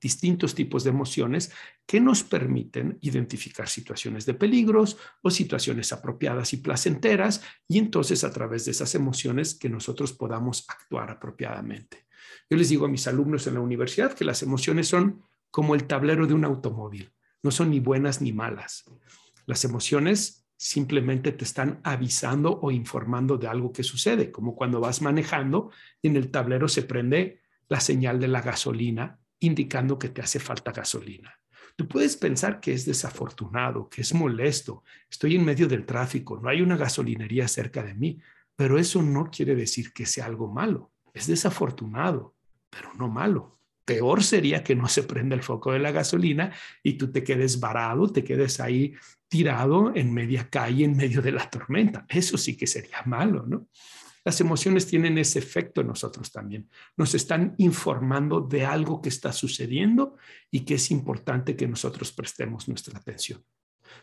distintos 0.00 0.54
tipos 0.54 0.84
de 0.84 0.90
emociones 0.90 1.52
que 1.84 2.00
nos 2.00 2.22
permiten 2.22 2.98
identificar 3.02 3.68
situaciones 3.68 4.24
de 4.24 4.34
peligros 4.34 4.96
o 5.22 5.30
situaciones 5.30 5.92
apropiadas 5.92 6.52
y 6.52 6.58
placenteras 6.58 7.42
y 7.68 7.78
entonces 7.78 8.24
a 8.24 8.32
través 8.32 8.64
de 8.64 8.70
esas 8.70 8.94
emociones 8.94 9.54
que 9.54 9.68
nosotros 9.68 10.12
podamos 10.12 10.64
actuar 10.68 11.10
apropiadamente. 11.10 12.06
Yo 12.48 12.56
les 12.56 12.68
digo 12.68 12.86
a 12.86 12.88
mis 12.88 13.06
alumnos 13.06 13.46
en 13.46 13.54
la 13.54 13.60
universidad 13.60 14.14
que 14.14 14.24
las 14.24 14.42
emociones 14.42 14.88
son 14.88 15.22
como 15.50 15.74
el 15.74 15.86
tablero 15.86 16.26
de 16.26 16.34
un 16.34 16.44
automóvil, 16.44 17.12
no 17.42 17.50
son 17.50 17.70
ni 17.70 17.80
buenas 17.80 18.22
ni 18.22 18.32
malas. 18.32 18.84
Las 19.46 19.64
emociones 19.64 20.44
simplemente 20.56 21.32
te 21.32 21.44
están 21.44 21.80
avisando 21.82 22.60
o 22.60 22.70
informando 22.70 23.36
de 23.36 23.48
algo 23.48 23.72
que 23.72 23.82
sucede, 23.82 24.30
como 24.30 24.54
cuando 24.54 24.80
vas 24.80 25.02
manejando 25.02 25.70
y 26.00 26.08
en 26.08 26.16
el 26.16 26.30
tablero 26.30 26.68
se 26.68 26.82
prende 26.82 27.40
la 27.68 27.80
señal 27.80 28.20
de 28.20 28.28
la 28.28 28.42
gasolina 28.42 29.18
indicando 29.40 29.98
que 29.98 30.08
te 30.08 30.22
hace 30.22 30.38
falta 30.38 30.70
gasolina. 30.70 31.36
Tú 31.74 31.88
puedes 31.88 32.16
pensar 32.16 32.60
que 32.60 32.72
es 32.72 32.84
desafortunado, 32.84 33.88
que 33.88 34.02
es 34.02 34.14
molesto, 34.14 34.84
estoy 35.10 35.36
en 35.36 35.44
medio 35.44 35.66
del 35.66 35.84
tráfico, 35.84 36.38
no 36.38 36.48
hay 36.48 36.60
una 36.60 36.76
gasolinería 36.76 37.48
cerca 37.48 37.82
de 37.82 37.94
mí, 37.94 38.20
pero 38.54 38.78
eso 38.78 39.02
no 39.02 39.30
quiere 39.30 39.54
decir 39.56 39.92
que 39.92 40.06
sea 40.06 40.26
algo 40.26 40.48
malo. 40.48 40.92
Es 41.12 41.26
desafortunado, 41.26 42.36
pero 42.70 42.92
no 42.94 43.08
malo. 43.08 43.58
Peor 43.92 44.24
sería 44.24 44.64
que 44.64 44.74
no 44.74 44.88
se 44.88 45.02
prenda 45.02 45.36
el 45.36 45.42
foco 45.42 45.72
de 45.72 45.78
la 45.78 45.90
gasolina 45.90 46.50
y 46.82 46.94
tú 46.94 47.12
te 47.12 47.22
quedes 47.22 47.60
varado, 47.60 48.10
te 48.10 48.24
quedes 48.24 48.58
ahí 48.58 48.94
tirado 49.28 49.92
en 49.94 50.14
media 50.14 50.48
calle, 50.48 50.86
en 50.86 50.96
medio 50.96 51.20
de 51.20 51.30
la 51.30 51.50
tormenta. 51.50 52.06
Eso 52.08 52.38
sí 52.38 52.56
que 52.56 52.66
sería 52.66 53.02
malo, 53.04 53.44
¿no? 53.46 53.68
Las 54.24 54.40
emociones 54.40 54.86
tienen 54.86 55.18
ese 55.18 55.40
efecto 55.40 55.82
en 55.82 55.88
nosotros 55.88 56.32
también. 56.32 56.70
Nos 56.96 57.14
están 57.14 57.54
informando 57.58 58.40
de 58.40 58.64
algo 58.64 59.02
que 59.02 59.10
está 59.10 59.30
sucediendo 59.30 60.16
y 60.50 60.60
que 60.60 60.76
es 60.76 60.90
importante 60.90 61.54
que 61.54 61.68
nosotros 61.68 62.10
prestemos 62.12 62.66
nuestra 62.66 62.98
atención. 62.98 63.44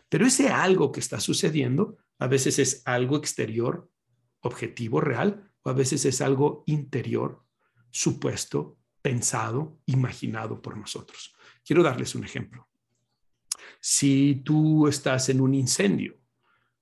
Pero 0.08 0.24
ese 0.24 0.50
algo 0.50 0.92
que 0.92 1.00
está 1.00 1.18
sucediendo 1.18 1.98
a 2.20 2.28
veces 2.28 2.60
es 2.60 2.82
algo 2.84 3.16
exterior, 3.16 3.90
objetivo, 4.38 5.00
real, 5.00 5.50
o 5.62 5.70
a 5.70 5.72
veces 5.72 6.04
es 6.04 6.20
algo 6.20 6.62
interior, 6.66 7.42
supuesto, 7.90 8.76
pensado, 9.02 9.78
imaginado 9.86 10.60
por 10.60 10.76
nosotros. 10.76 11.34
Quiero 11.64 11.82
darles 11.82 12.14
un 12.14 12.24
ejemplo. 12.24 12.68
Si 13.80 14.42
tú 14.44 14.88
estás 14.88 15.28
en 15.28 15.40
un 15.40 15.54
incendio 15.54 16.18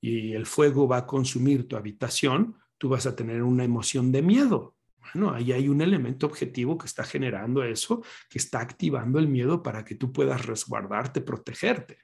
y 0.00 0.32
el 0.32 0.46
fuego 0.46 0.88
va 0.88 0.98
a 0.98 1.06
consumir 1.06 1.68
tu 1.68 1.76
habitación, 1.76 2.56
tú 2.76 2.88
vas 2.88 3.06
a 3.06 3.14
tener 3.14 3.42
una 3.42 3.64
emoción 3.64 4.10
de 4.12 4.22
miedo. 4.22 4.76
Bueno, 5.12 5.32
ahí 5.32 5.52
hay 5.52 5.68
un 5.68 5.80
elemento 5.80 6.26
objetivo 6.26 6.76
que 6.76 6.86
está 6.86 7.04
generando 7.04 7.62
eso, 7.62 8.02
que 8.28 8.38
está 8.38 8.60
activando 8.60 9.18
el 9.18 9.28
miedo 9.28 9.62
para 9.62 9.84
que 9.84 9.94
tú 9.94 10.12
puedas 10.12 10.44
resguardarte, 10.44 11.20
protegerte. 11.20 11.98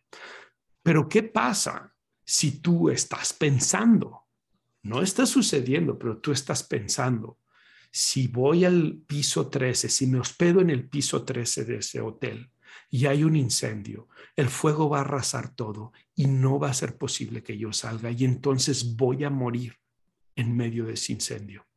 Pero 0.83 1.09
¿qué 1.09 1.23
pasa 1.23 1.95
si 2.25 2.61
tú 2.61 2.89
estás 2.91 3.33
pensando? 3.33 4.27
No 4.83 5.03
está 5.03 5.27
sucediendo, 5.27 5.99
pero 5.99 6.19
tú 6.19 6.33
estás 6.33 6.63
pensando. 6.63 7.39
Si 7.97 8.27
voy 8.27 8.65
al 8.65 9.05
piso 9.07 9.47
13, 9.47 9.89
si 9.89 10.09
me 10.09 10.19
hospedo 10.19 10.61
en 10.61 10.69
el 10.69 10.89
piso 10.89 11.25
13 11.25 11.65
de 11.65 11.77
ese 11.77 12.01
hotel 12.01 12.51
y 12.91 13.07
hay 13.07 13.23
un 13.23 13.37
incendio, 13.37 14.09
el 14.35 14.49
fuego 14.49 14.89
va 14.89 14.99
a 14.99 15.01
arrasar 15.03 15.55
todo 15.55 15.93
y 16.13 16.27
no 16.27 16.59
va 16.59 16.71
a 16.71 16.75
ser 16.75 16.99
posible 16.99 17.45
que 17.45 17.57
yo 17.57 17.73
salga 17.73 18.11
y 18.11 18.25
entonces 18.25 18.97
voy 18.97 19.23
a 19.23 19.31
morir 19.31 19.77
en 20.35 20.57
medio 20.57 20.87
de 20.87 20.95
ese 20.95 21.13
incendio. 21.13 21.69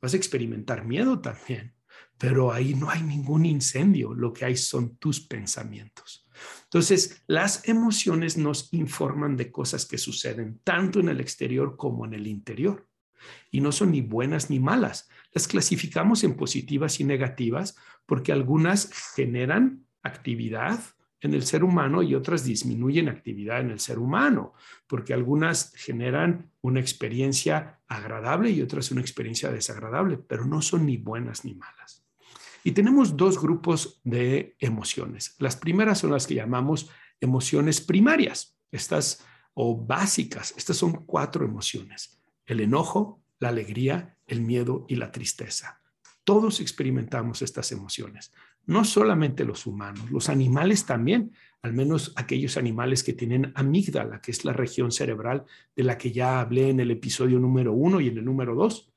Vas 0.00 0.14
a 0.14 0.16
experimentar 0.16 0.84
miedo 0.84 1.20
también, 1.20 1.76
pero 2.18 2.52
ahí 2.52 2.74
no 2.74 2.90
hay 2.90 3.04
ningún 3.04 3.46
incendio, 3.46 4.12
lo 4.12 4.32
que 4.32 4.46
hay 4.46 4.56
son 4.56 4.96
tus 4.96 5.20
pensamientos. 5.20 6.28
Entonces, 6.64 7.22
las 7.28 7.68
emociones 7.68 8.36
nos 8.36 8.72
informan 8.72 9.36
de 9.36 9.52
cosas 9.52 9.86
que 9.86 9.98
suceden 9.98 10.58
tanto 10.64 10.98
en 10.98 11.10
el 11.10 11.20
exterior 11.20 11.76
como 11.76 12.06
en 12.06 12.14
el 12.14 12.26
interior. 12.26 12.88
Y 13.52 13.60
no 13.60 13.72
son 13.72 13.92
ni 13.92 14.00
buenas 14.00 14.50
ni 14.50 14.58
malas. 14.58 15.08
Las 15.34 15.48
clasificamos 15.48 16.24
en 16.24 16.36
positivas 16.36 17.00
y 17.00 17.04
negativas 17.04 17.76
porque 18.06 18.32
algunas 18.32 18.90
generan 19.14 19.84
actividad 20.02 20.80
en 21.20 21.34
el 21.34 21.42
ser 21.44 21.64
humano 21.64 22.02
y 22.02 22.14
otras 22.14 22.44
disminuyen 22.44 23.08
actividad 23.08 23.60
en 23.60 23.70
el 23.70 23.80
ser 23.80 23.98
humano, 23.98 24.52
porque 24.86 25.14
algunas 25.14 25.72
generan 25.74 26.52
una 26.60 26.80
experiencia 26.80 27.80
agradable 27.88 28.50
y 28.50 28.60
otras 28.60 28.90
una 28.90 29.00
experiencia 29.00 29.50
desagradable, 29.50 30.18
pero 30.18 30.44
no 30.44 30.60
son 30.60 30.84
ni 30.84 30.98
buenas 30.98 31.44
ni 31.44 31.54
malas. 31.54 32.06
Y 32.62 32.72
tenemos 32.72 33.16
dos 33.16 33.40
grupos 33.40 34.00
de 34.04 34.54
emociones. 34.58 35.34
Las 35.38 35.56
primeras 35.56 35.98
son 35.98 36.12
las 36.12 36.26
que 36.26 36.34
llamamos 36.34 36.90
emociones 37.20 37.80
primarias, 37.80 38.58
estas 38.70 39.24
o 39.54 39.76
básicas. 39.76 40.54
Estas 40.56 40.76
son 40.76 41.04
cuatro 41.06 41.44
emociones. 41.44 42.20
El 42.44 42.60
enojo, 42.60 43.22
la 43.38 43.48
alegría, 43.48 44.13
el 44.26 44.40
miedo 44.40 44.86
y 44.88 44.96
la 44.96 45.12
tristeza. 45.12 45.80
Todos 46.24 46.60
experimentamos 46.60 47.42
estas 47.42 47.70
emociones, 47.72 48.32
no 48.66 48.84
solamente 48.84 49.44
los 49.44 49.66
humanos, 49.66 50.10
los 50.10 50.28
animales 50.28 50.86
también, 50.86 51.32
al 51.62 51.72
menos 51.72 52.12
aquellos 52.16 52.56
animales 52.56 53.02
que 53.02 53.12
tienen 53.12 53.52
amígdala, 53.54 54.20
que 54.20 54.30
es 54.30 54.44
la 54.44 54.52
región 54.52 54.90
cerebral 54.90 55.44
de 55.76 55.82
la 55.82 55.98
que 55.98 56.12
ya 56.12 56.40
hablé 56.40 56.70
en 56.70 56.80
el 56.80 56.90
episodio 56.90 57.38
número 57.38 57.72
uno 57.72 58.00
y 58.00 58.08
en 58.08 58.18
el 58.18 58.24
número 58.24 58.54
dos. 58.54 58.90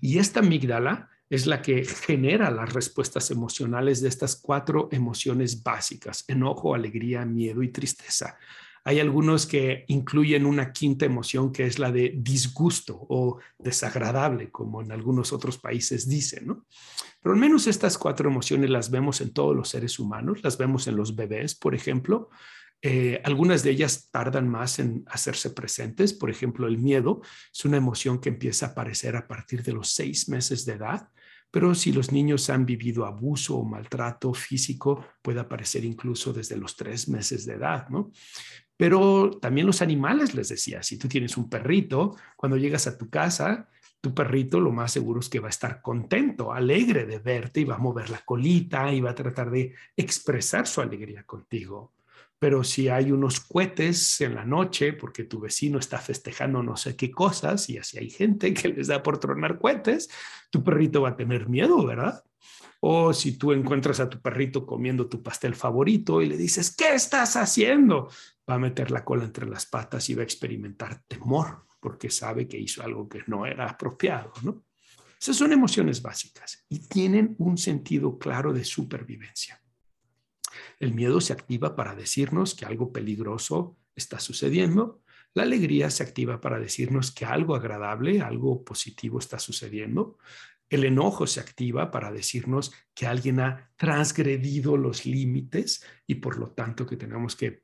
Y 0.00 0.18
esta 0.18 0.40
amígdala 0.40 1.10
es 1.30 1.46
la 1.46 1.62
que 1.62 1.84
genera 1.84 2.50
las 2.50 2.72
respuestas 2.72 3.30
emocionales 3.30 4.02
de 4.02 4.08
estas 4.08 4.36
cuatro 4.36 4.88
emociones 4.92 5.62
básicas, 5.62 6.24
enojo, 6.28 6.74
alegría, 6.74 7.24
miedo 7.24 7.62
y 7.62 7.68
tristeza. 7.68 8.36
Hay 8.84 8.98
algunos 8.98 9.46
que 9.46 9.84
incluyen 9.88 10.44
una 10.44 10.72
quinta 10.72 11.06
emoción 11.06 11.52
que 11.52 11.66
es 11.66 11.78
la 11.78 11.92
de 11.92 12.14
disgusto 12.16 13.06
o 13.08 13.38
desagradable, 13.58 14.50
como 14.50 14.82
en 14.82 14.90
algunos 14.90 15.32
otros 15.32 15.58
países 15.58 16.08
dicen, 16.08 16.46
¿no? 16.46 16.66
Pero 17.22 17.34
al 17.34 17.40
menos 17.40 17.68
estas 17.68 17.96
cuatro 17.96 18.28
emociones 18.28 18.70
las 18.70 18.90
vemos 18.90 19.20
en 19.20 19.32
todos 19.32 19.54
los 19.54 19.68
seres 19.68 20.00
humanos, 20.00 20.42
las 20.42 20.58
vemos 20.58 20.88
en 20.88 20.96
los 20.96 21.14
bebés, 21.14 21.54
por 21.54 21.74
ejemplo. 21.74 22.30
Eh, 22.84 23.20
algunas 23.24 23.62
de 23.62 23.70
ellas 23.70 24.08
tardan 24.10 24.48
más 24.48 24.80
en 24.80 25.04
hacerse 25.06 25.50
presentes. 25.50 26.12
Por 26.12 26.30
ejemplo, 26.30 26.66
el 26.66 26.78
miedo 26.78 27.20
es 27.54 27.64
una 27.64 27.76
emoción 27.76 28.20
que 28.20 28.30
empieza 28.30 28.66
a 28.66 28.68
aparecer 28.70 29.14
a 29.14 29.28
partir 29.28 29.62
de 29.62 29.72
los 29.72 29.90
seis 29.90 30.28
meses 30.28 30.64
de 30.64 30.72
edad 30.72 31.08
pero 31.52 31.74
si 31.74 31.92
los 31.92 32.10
niños 32.10 32.48
han 32.48 32.64
vivido 32.64 33.04
abuso 33.04 33.58
o 33.58 33.64
maltrato 33.64 34.32
físico, 34.32 35.04
puede 35.20 35.38
aparecer 35.38 35.84
incluso 35.84 36.32
desde 36.32 36.56
los 36.56 36.74
tres 36.74 37.08
meses 37.08 37.44
de 37.44 37.52
edad, 37.52 37.90
¿no? 37.90 38.10
Pero 38.82 39.30
también 39.40 39.68
los 39.68 39.80
animales, 39.80 40.34
les 40.34 40.48
decía, 40.48 40.82
si 40.82 40.98
tú 40.98 41.06
tienes 41.06 41.36
un 41.36 41.48
perrito, 41.48 42.16
cuando 42.34 42.56
llegas 42.56 42.88
a 42.88 42.98
tu 42.98 43.08
casa, 43.08 43.68
tu 44.00 44.12
perrito 44.12 44.58
lo 44.58 44.72
más 44.72 44.90
seguro 44.90 45.20
es 45.20 45.28
que 45.28 45.38
va 45.38 45.46
a 45.46 45.50
estar 45.50 45.80
contento, 45.80 46.52
alegre 46.52 47.06
de 47.06 47.20
verte 47.20 47.60
y 47.60 47.64
va 47.64 47.76
a 47.76 47.78
mover 47.78 48.10
la 48.10 48.18
colita 48.24 48.92
y 48.92 49.00
va 49.00 49.10
a 49.10 49.14
tratar 49.14 49.52
de 49.52 49.72
expresar 49.96 50.66
su 50.66 50.80
alegría 50.80 51.22
contigo 51.22 51.92
pero 52.40 52.64
si 52.64 52.88
hay 52.88 53.12
unos 53.12 53.38
cohetes 53.38 54.20
en 54.20 54.34
la 54.34 54.44
noche 54.44 54.94
porque 54.94 55.22
tu 55.22 55.38
vecino 55.38 55.78
está 55.78 55.98
festejando 55.98 56.60
no 56.60 56.76
sé 56.76 56.96
qué 56.96 57.08
cosas 57.08 57.70
y 57.70 57.78
así 57.78 57.98
hay 57.98 58.10
gente 58.10 58.52
que 58.52 58.66
les 58.66 58.88
da 58.88 59.00
por 59.00 59.18
tronar 59.18 59.60
cohetes, 59.60 60.10
tu 60.50 60.64
perrito 60.64 61.02
va 61.02 61.10
a 61.10 61.16
tener 61.16 61.48
miedo, 61.48 61.86
¿verdad? 61.86 62.24
O 62.80 63.12
si 63.12 63.38
tú 63.38 63.52
encuentras 63.52 64.00
a 64.00 64.10
tu 64.10 64.20
perrito 64.20 64.66
comiendo 64.66 65.08
tu 65.08 65.22
pastel 65.22 65.54
favorito 65.54 66.20
y 66.20 66.26
le 66.26 66.36
dices, 66.36 66.74
¿qué 66.74 66.96
estás 66.96 67.36
haciendo? 67.36 68.08
Va 68.52 68.56
a 68.56 68.58
meter 68.58 68.90
la 68.90 69.02
cola 69.02 69.24
entre 69.24 69.48
las 69.48 69.64
patas 69.64 70.10
y 70.10 70.14
va 70.14 70.20
a 70.20 70.24
experimentar 70.24 71.04
temor 71.08 71.64
porque 71.80 72.10
sabe 72.10 72.46
que 72.46 72.58
hizo 72.58 72.82
algo 72.82 73.08
que 73.08 73.22
no 73.28 73.46
era 73.46 73.66
apropiado, 73.66 74.30
¿no? 74.42 74.66
Esas 75.18 75.36
son 75.36 75.54
emociones 75.54 76.02
básicas 76.02 76.66
y 76.68 76.80
tienen 76.80 77.34
un 77.38 77.56
sentido 77.56 78.18
claro 78.18 78.52
de 78.52 78.62
supervivencia. 78.62 79.62
El 80.78 80.92
miedo 80.92 81.22
se 81.22 81.32
activa 81.32 81.74
para 81.74 81.94
decirnos 81.94 82.54
que 82.54 82.66
algo 82.66 82.92
peligroso 82.92 83.78
está 83.96 84.20
sucediendo. 84.20 85.00
La 85.32 85.44
alegría 85.44 85.88
se 85.88 86.02
activa 86.02 86.42
para 86.42 86.60
decirnos 86.60 87.10
que 87.10 87.24
algo 87.24 87.54
agradable, 87.54 88.20
algo 88.20 88.62
positivo 88.64 89.18
está 89.18 89.38
sucediendo. 89.38 90.18
El 90.68 90.84
enojo 90.84 91.26
se 91.26 91.40
activa 91.40 91.90
para 91.90 92.12
decirnos 92.12 92.70
que 92.92 93.06
alguien 93.06 93.40
ha 93.40 93.72
transgredido 93.76 94.76
los 94.76 95.06
límites 95.06 95.82
y 96.06 96.16
por 96.16 96.36
lo 96.36 96.50
tanto 96.50 96.84
que 96.84 96.98
tenemos 96.98 97.34
que 97.34 97.62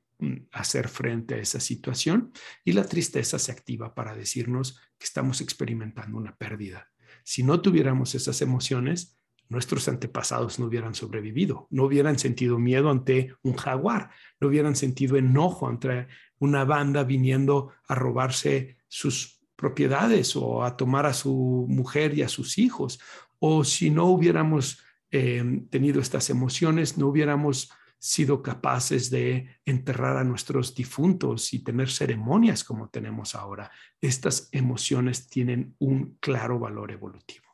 hacer 0.53 0.89
frente 0.89 1.35
a 1.35 1.39
esa 1.39 1.61
situación. 1.61 2.33
Y 2.65 2.73
la 2.73 2.85
tristeza 2.85 3.39
se 3.39 3.53
activa 3.53 3.95
para 3.95 4.15
decirnos 4.15 4.81
que 4.99 5.05
estamos 5.05 5.41
experimentando 5.41 6.19
una 6.19 6.37
pérdida. 6.37 6.89
Si 7.25 7.43
no 7.43 7.61
tuviéramos 7.61 8.15
esas 8.15 8.41
emociones, 8.43 9.19
nuestros 9.49 9.89
antepasados 9.89 10.59
no 10.59 10.67
hubieran 10.67 10.95
sobrevivido, 10.95 11.67
no 11.71 11.85
hubieran 11.85 12.19
sentido 12.19 12.59
miedo 12.59 12.91
ante 12.91 13.35
un 13.43 13.55
jaguar, 13.55 14.11
no 14.41 14.49
hubieran 14.49 14.77
sentido 14.77 15.17
enojo 15.17 15.69
ante 15.69 16.09
una 16.39 16.65
banda 16.65 17.05
viniendo 17.05 17.73
a 17.87 17.95
robarse 17.95 18.77
sus 18.89 19.41
propiedades 19.57 20.37
o 20.37 20.65
a 20.65 20.77
tomar 20.77 21.07
a 21.07 21.15
su 21.15 21.67
mujer 21.69 22.17
y 22.17 22.23
a 22.23 22.29
sus 22.29 22.59
hijos. 22.59 23.01
O 23.39 23.65
si 23.65 23.91
no 23.91 24.07
hubiéramos 24.07 24.83
eh, 25.11 25.63
tenido 25.71 26.01
estas 26.01 26.29
emociones, 26.31 26.99
no 26.99 27.09
hubiéramos 27.09 27.71
sido 27.99 28.43
capaces 28.43 29.11
de 29.11 29.49
enterrar 29.65 30.17
a 30.17 30.25
nuestros 30.25 30.75
difuntos 30.75 31.53
y 31.53 31.65
tener 31.65 31.91
ceremonias 31.91 32.65
como 32.65 32.89
tenemos 32.89 33.35
ahora. 33.35 33.71
Estas 34.01 34.49
emociones 34.53 35.29
tienen 35.29 35.75
un 35.79 36.17
claro 36.21 36.59
valor 36.59 36.93
evolutivo. 36.93 37.45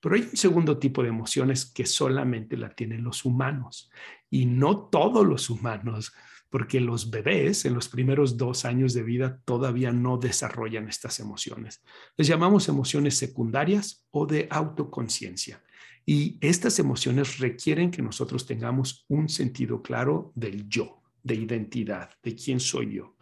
Pero 0.00 0.14
hay 0.14 0.22
un 0.22 0.36
segundo 0.36 0.78
tipo 0.78 1.02
de 1.02 1.08
emociones 1.08 1.66
que 1.66 1.84
solamente 1.84 2.56
la 2.56 2.70
tienen 2.70 3.02
los 3.02 3.24
humanos 3.24 3.90
y 4.30 4.46
no 4.46 4.88
todos 4.88 5.26
los 5.26 5.50
humanos, 5.50 6.12
porque 6.50 6.80
los 6.80 7.10
bebés 7.10 7.64
en 7.64 7.74
los 7.74 7.88
primeros 7.88 8.36
dos 8.36 8.64
años 8.64 8.94
de 8.94 9.02
vida 9.02 9.40
todavía 9.44 9.92
no 9.92 10.16
desarrollan 10.16 10.88
estas 10.88 11.18
emociones. 11.20 11.82
Les 12.16 12.26
llamamos 12.26 12.68
emociones 12.68 13.16
secundarias 13.16 14.06
o 14.10 14.24
de 14.24 14.46
autoconciencia. 14.50 15.62
Y 16.10 16.38
estas 16.40 16.78
emociones 16.78 17.38
requieren 17.38 17.90
que 17.90 18.00
nosotros 18.00 18.46
tengamos 18.46 19.04
un 19.08 19.28
sentido 19.28 19.82
claro 19.82 20.32
del 20.34 20.66
yo, 20.66 21.02
de 21.22 21.34
identidad, 21.34 22.08
de 22.22 22.34
quién 22.34 22.60
soy 22.60 22.94
yo. 22.94 23.18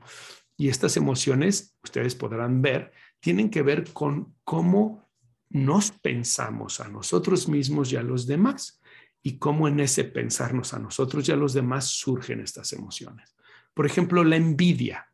Y 0.57 0.69
estas 0.69 0.97
emociones, 0.97 1.77
ustedes 1.83 2.15
podrán 2.15 2.63
ver, 2.63 2.93
tienen 3.19 3.51
que 3.51 3.63
ver 3.63 3.93
con 3.93 4.37
cómo 4.45 5.11
nos 5.49 5.91
pensamos 5.91 6.79
a 6.79 6.87
nosotros 6.87 7.49
mismos 7.49 7.91
y 7.91 7.97
a 7.97 8.05
los 8.05 8.25
demás 8.25 8.81
y 9.21 9.39
cómo 9.39 9.67
en 9.67 9.81
ese 9.81 10.05
pensarnos 10.05 10.73
a 10.73 10.79
nosotros 10.79 11.29
y 11.29 11.33
a 11.33 11.37
los 11.37 11.55
demás 11.55 11.87
surgen 11.87 12.39
estas 12.39 12.73
emociones. 12.73 13.35
Por 13.75 13.87
ejemplo, 13.87 14.23
la 14.23 14.37
envidia. 14.37 15.11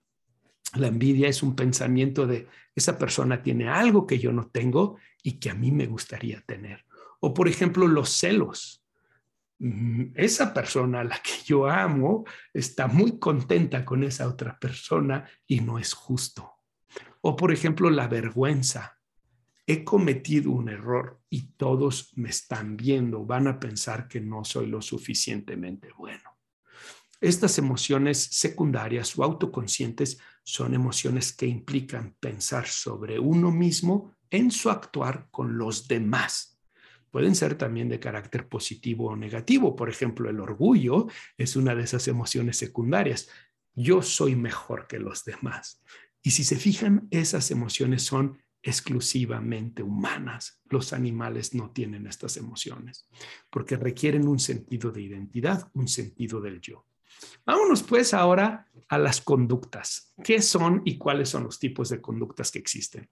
La 0.75 0.89
envidia 0.89 1.27
es 1.27 1.43
un 1.43 1.57
pensamiento 1.57 2.27
de 2.27 2.49
esa 2.75 2.99
persona 2.99 3.43
tiene 3.43 3.71
algo 3.71 4.07
que 4.07 4.19
yo 4.19 4.31
no 4.31 4.49
tengo 4.49 4.99
y 5.23 5.39
que 5.39 5.49
a 5.49 5.55
mí 5.55 5.73
me 5.73 5.87
gustaría 5.87 6.43
tener. 6.43 6.85
O 7.25 7.33
por 7.33 7.47
ejemplo, 7.47 7.87
los 7.87 8.11
celos. 8.11 8.85
Esa 10.17 10.53
persona 10.53 11.01
a 11.01 11.05
la 11.05 11.23
que 11.23 11.45
yo 11.45 11.69
amo 11.69 12.25
está 12.53 12.89
muy 12.89 13.21
contenta 13.21 13.85
con 13.85 14.03
esa 14.03 14.27
otra 14.27 14.59
persona 14.59 15.25
y 15.47 15.61
no 15.61 15.79
es 15.79 15.93
justo. 15.93 16.53
O 17.21 17.37
por 17.37 17.53
ejemplo, 17.53 17.91
la 17.91 18.09
vergüenza. 18.09 18.99
He 19.65 19.85
cometido 19.85 20.51
un 20.51 20.69
error 20.69 21.21
y 21.31 21.53
todos 21.53 22.11
me 22.17 22.31
están 22.31 22.77
viendo, 22.77 23.25
van 23.25 23.47
a 23.47 23.61
pensar 23.61 24.09
que 24.09 24.21
no 24.21 24.45
soy 24.45 24.67
lo 24.67 24.83
suficientemente 24.83 25.91
bueno. 25.97 26.29
Estas 27.21 27.57
emociones 27.57 28.19
secundarias 28.19 29.17
o 29.17 29.23
autoconscientes 29.23 30.19
son 30.43 30.75
emociones 30.75 31.33
que 31.33 31.47
implican 31.47 32.17
pensar 32.19 32.67
sobre 32.67 33.21
uno 33.21 33.53
mismo 33.53 34.17
en 34.29 34.51
su 34.51 34.71
actuar 34.71 35.29
con 35.31 35.57
los 35.57 35.87
demás. 35.87 36.52
Pueden 37.13 37.35
ser 37.35 37.57
también 37.57 37.91
de 37.91 38.01
carácter 38.01 38.49
positivo 38.49 39.09
o 39.09 39.17
negativo. 39.17 39.77
Por 39.77 39.91
ejemplo, 39.91 40.31
el 40.31 40.41
orgullo 40.41 41.09
es 41.37 41.57
una 41.57 41.75
de 41.75 41.85
esas 41.85 42.09
emociones 42.09 42.57
secundarias. 42.57 43.29
Yo 43.75 44.01
soy 44.01 44.35
mejor 44.35 44.87
que 44.87 44.99
los 44.99 45.23
demás. 45.25 45.83
Y 46.23 46.31
si 46.31 46.43
se 46.43 46.57
fijan, 46.57 47.09
esas 47.11 47.51
emociones 47.51 48.03
son 48.03 48.39
exclusivamente 48.63 49.83
humanas. 49.83 50.63
Los 50.71 50.95
animales 50.95 51.55
no 51.55 51.71
tienen 51.71 52.07
estas 52.07 52.39
emociones 52.39 53.07
porque 53.51 53.77
requieren 53.77 54.27
un 54.27 54.39
sentido 54.39 54.91
de 54.91 55.03
identidad, 55.03 55.71
un 55.75 55.89
sentido 55.89 56.41
del 56.41 56.63
yo. 56.63 56.87
Vámonos 57.45 57.83
pues 57.83 58.15
ahora 58.15 58.67
a 58.89 58.97
las 58.97 59.21
conductas. 59.21 60.15
¿Qué 60.25 60.41
son 60.41 60.81
y 60.87 60.97
cuáles 60.97 61.29
son 61.29 61.45
los 61.45 61.59
tipos 61.59 61.91
de 61.91 62.01
conductas 62.01 62.51
que 62.51 62.59
existen? 62.59 63.11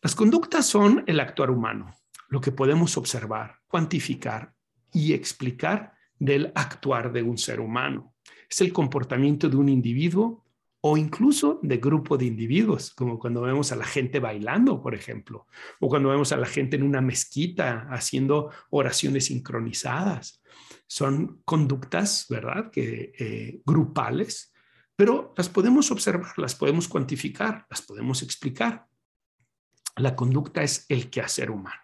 Las 0.00 0.14
conductas 0.14 0.64
son 0.64 1.02
el 1.08 1.18
actuar 1.18 1.50
humano, 1.50 1.92
lo 2.32 2.40
que 2.40 2.50
podemos 2.50 2.96
observar, 2.96 3.58
cuantificar 3.68 4.54
y 4.90 5.12
explicar 5.12 5.92
del 6.18 6.50
actuar 6.54 7.12
de 7.12 7.22
un 7.22 7.36
ser 7.36 7.60
humano. 7.60 8.14
Es 8.48 8.62
el 8.62 8.72
comportamiento 8.72 9.50
de 9.50 9.56
un 9.56 9.68
individuo 9.68 10.42
o 10.80 10.96
incluso 10.96 11.60
de 11.62 11.76
grupo 11.76 12.16
de 12.16 12.24
individuos, 12.24 12.94
como 12.94 13.18
cuando 13.18 13.42
vemos 13.42 13.70
a 13.70 13.76
la 13.76 13.84
gente 13.84 14.18
bailando, 14.18 14.82
por 14.82 14.94
ejemplo, 14.94 15.46
o 15.78 15.90
cuando 15.90 16.08
vemos 16.08 16.32
a 16.32 16.38
la 16.38 16.46
gente 16.46 16.76
en 16.76 16.84
una 16.84 17.02
mezquita 17.02 17.86
haciendo 17.90 18.50
oraciones 18.70 19.26
sincronizadas. 19.26 20.42
Son 20.86 21.42
conductas, 21.44 22.24
¿verdad? 22.30 22.70
Que 22.70 23.12
eh, 23.18 23.60
grupales, 23.66 24.54
pero 24.96 25.34
las 25.36 25.50
podemos 25.50 25.90
observar, 25.90 26.38
las 26.38 26.54
podemos 26.54 26.88
cuantificar, 26.88 27.66
las 27.68 27.82
podemos 27.82 28.22
explicar. 28.22 28.86
La 29.96 30.16
conducta 30.16 30.62
es 30.62 30.86
el 30.88 31.10
quehacer 31.10 31.50
humano. 31.50 31.81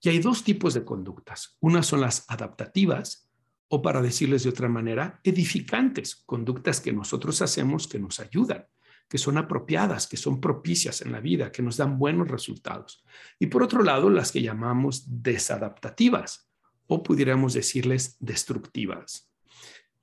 Y 0.00 0.08
hay 0.08 0.18
dos 0.18 0.44
tipos 0.44 0.74
de 0.74 0.84
conductas. 0.84 1.56
Unas 1.60 1.86
son 1.86 2.00
las 2.00 2.24
adaptativas, 2.28 3.28
o 3.68 3.82
para 3.82 4.02
decirles 4.02 4.42
de 4.42 4.50
otra 4.50 4.68
manera, 4.68 5.20
edificantes, 5.22 6.22
conductas 6.26 6.80
que 6.80 6.92
nosotros 6.92 7.40
hacemos 7.42 7.86
que 7.86 7.98
nos 7.98 8.18
ayudan, 8.18 8.66
que 9.08 9.18
son 9.18 9.38
apropiadas, 9.38 10.06
que 10.06 10.16
son 10.16 10.40
propicias 10.40 11.02
en 11.02 11.12
la 11.12 11.20
vida, 11.20 11.52
que 11.52 11.62
nos 11.62 11.76
dan 11.76 11.98
buenos 11.98 12.28
resultados. 12.28 13.04
Y 13.38 13.46
por 13.46 13.62
otro 13.62 13.82
lado, 13.82 14.10
las 14.10 14.32
que 14.32 14.42
llamamos 14.42 15.04
desadaptativas, 15.22 16.50
o 16.86 17.02
pudiéramos 17.02 17.54
decirles 17.54 18.16
destructivas. 18.18 19.30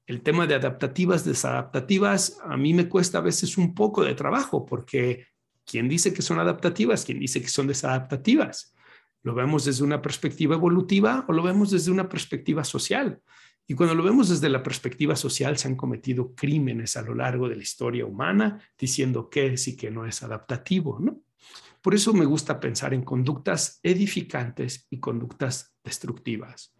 El 0.05 0.21
tema 0.21 0.47
de 0.47 0.55
adaptativas, 0.55 1.25
desadaptativas, 1.25 2.37
a 2.43 2.55
mí 2.55 2.73
me 2.73 2.87
cuesta 2.87 3.17
a 3.17 3.21
veces 3.21 3.57
un 3.57 3.73
poco 3.73 4.05
de 4.05 4.15
trabajo, 4.15 4.65
porque 4.65 5.25
¿quién 5.65 5.89
dice 5.89 6.13
que 6.13 6.21
son 6.21 6.39
adaptativas? 6.39 7.03
¿Quién 7.03 7.19
dice 7.19 7.41
que 7.41 7.49
son 7.49 7.67
desadaptativas? 7.67 8.73
¿Lo 9.28 9.36
vemos 9.36 9.65
desde 9.65 9.84
una 9.84 10.01
perspectiva 10.01 10.55
evolutiva 10.55 11.25
o 11.28 11.34
lo 11.34 11.43
vemos 11.43 11.69
desde 11.69 11.91
una 11.91 12.07
perspectiva 12.07 12.63
social? 12.63 13.21
Y 13.67 13.73
cuando 13.73 13.93
lo 13.93 14.01
vemos 14.01 14.30
desde 14.30 14.47
la 14.47 14.63
perspectiva 14.63 15.17
social, 15.17 15.57
se 15.57 15.67
han 15.67 15.75
cometido 15.75 16.34
crímenes 16.34 16.95
a 16.95 17.01
lo 17.01 17.13
largo 17.13 17.49
de 17.49 17.57
la 17.57 17.61
historia 17.61 18.05
humana 18.05 18.61
diciendo 18.80 19.30
que 19.30 19.47
es 19.47 19.67
y 19.67 19.75
que 19.75 19.91
no 19.91 20.05
es 20.05 20.23
adaptativo, 20.23 20.97
¿no? 21.01 21.23
Por 21.82 21.93
eso 21.93 22.13
me 22.13 22.23
gusta 22.23 22.57
pensar 22.57 22.93
en 22.93 23.01
conductas 23.01 23.82
edificantes 23.84 24.88
y 24.89 25.01
conductas 25.01 25.75
destructivas. 25.84 26.73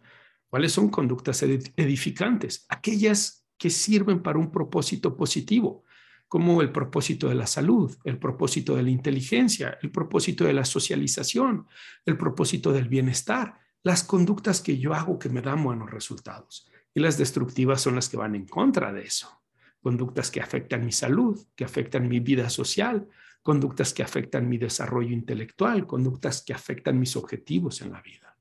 ¿Cuáles 0.48 0.72
son 0.72 0.88
conductas 0.88 1.42
edificantes? 1.42 2.64
Aquellas 2.70 3.46
que 3.58 3.68
sirven 3.68 4.22
para 4.22 4.38
un 4.38 4.50
propósito 4.50 5.14
positivo, 5.18 5.84
como 6.28 6.60
el 6.60 6.70
propósito 6.70 7.28
de 7.28 7.34
la 7.34 7.46
salud, 7.46 7.96
el 8.04 8.18
propósito 8.18 8.76
de 8.76 8.82
la 8.82 8.90
inteligencia, 8.90 9.78
el 9.82 9.90
propósito 9.90 10.44
de 10.44 10.52
la 10.52 10.64
socialización, 10.64 11.66
el 12.04 12.18
propósito 12.18 12.70
del 12.70 12.88
bienestar, 12.88 13.58
las 13.82 14.04
conductas 14.04 14.60
que 14.60 14.78
yo 14.78 14.92
hago 14.92 15.18
que 15.18 15.30
me 15.30 15.40
dan 15.40 15.64
buenos 15.64 15.90
resultados. 15.90 16.68
Y 16.92 17.00
las 17.00 17.16
destructivas 17.16 17.80
son 17.80 17.94
las 17.94 18.08
que 18.08 18.18
van 18.18 18.34
en 18.34 18.46
contra 18.46 18.92
de 18.92 19.02
eso. 19.02 19.42
Conductas 19.80 20.30
que 20.30 20.42
afectan 20.42 20.84
mi 20.84 20.92
salud, 20.92 21.40
que 21.56 21.64
afectan 21.64 22.08
mi 22.08 22.20
vida 22.20 22.50
social, 22.50 23.08
conductas 23.42 23.94
que 23.94 24.02
afectan 24.02 24.48
mi 24.48 24.58
desarrollo 24.58 25.14
intelectual, 25.14 25.86
conductas 25.86 26.42
que 26.42 26.52
afectan 26.52 26.98
mis 26.98 27.16
objetivos 27.16 27.80
en 27.80 27.92
la 27.92 28.02
vida. 28.02 28.36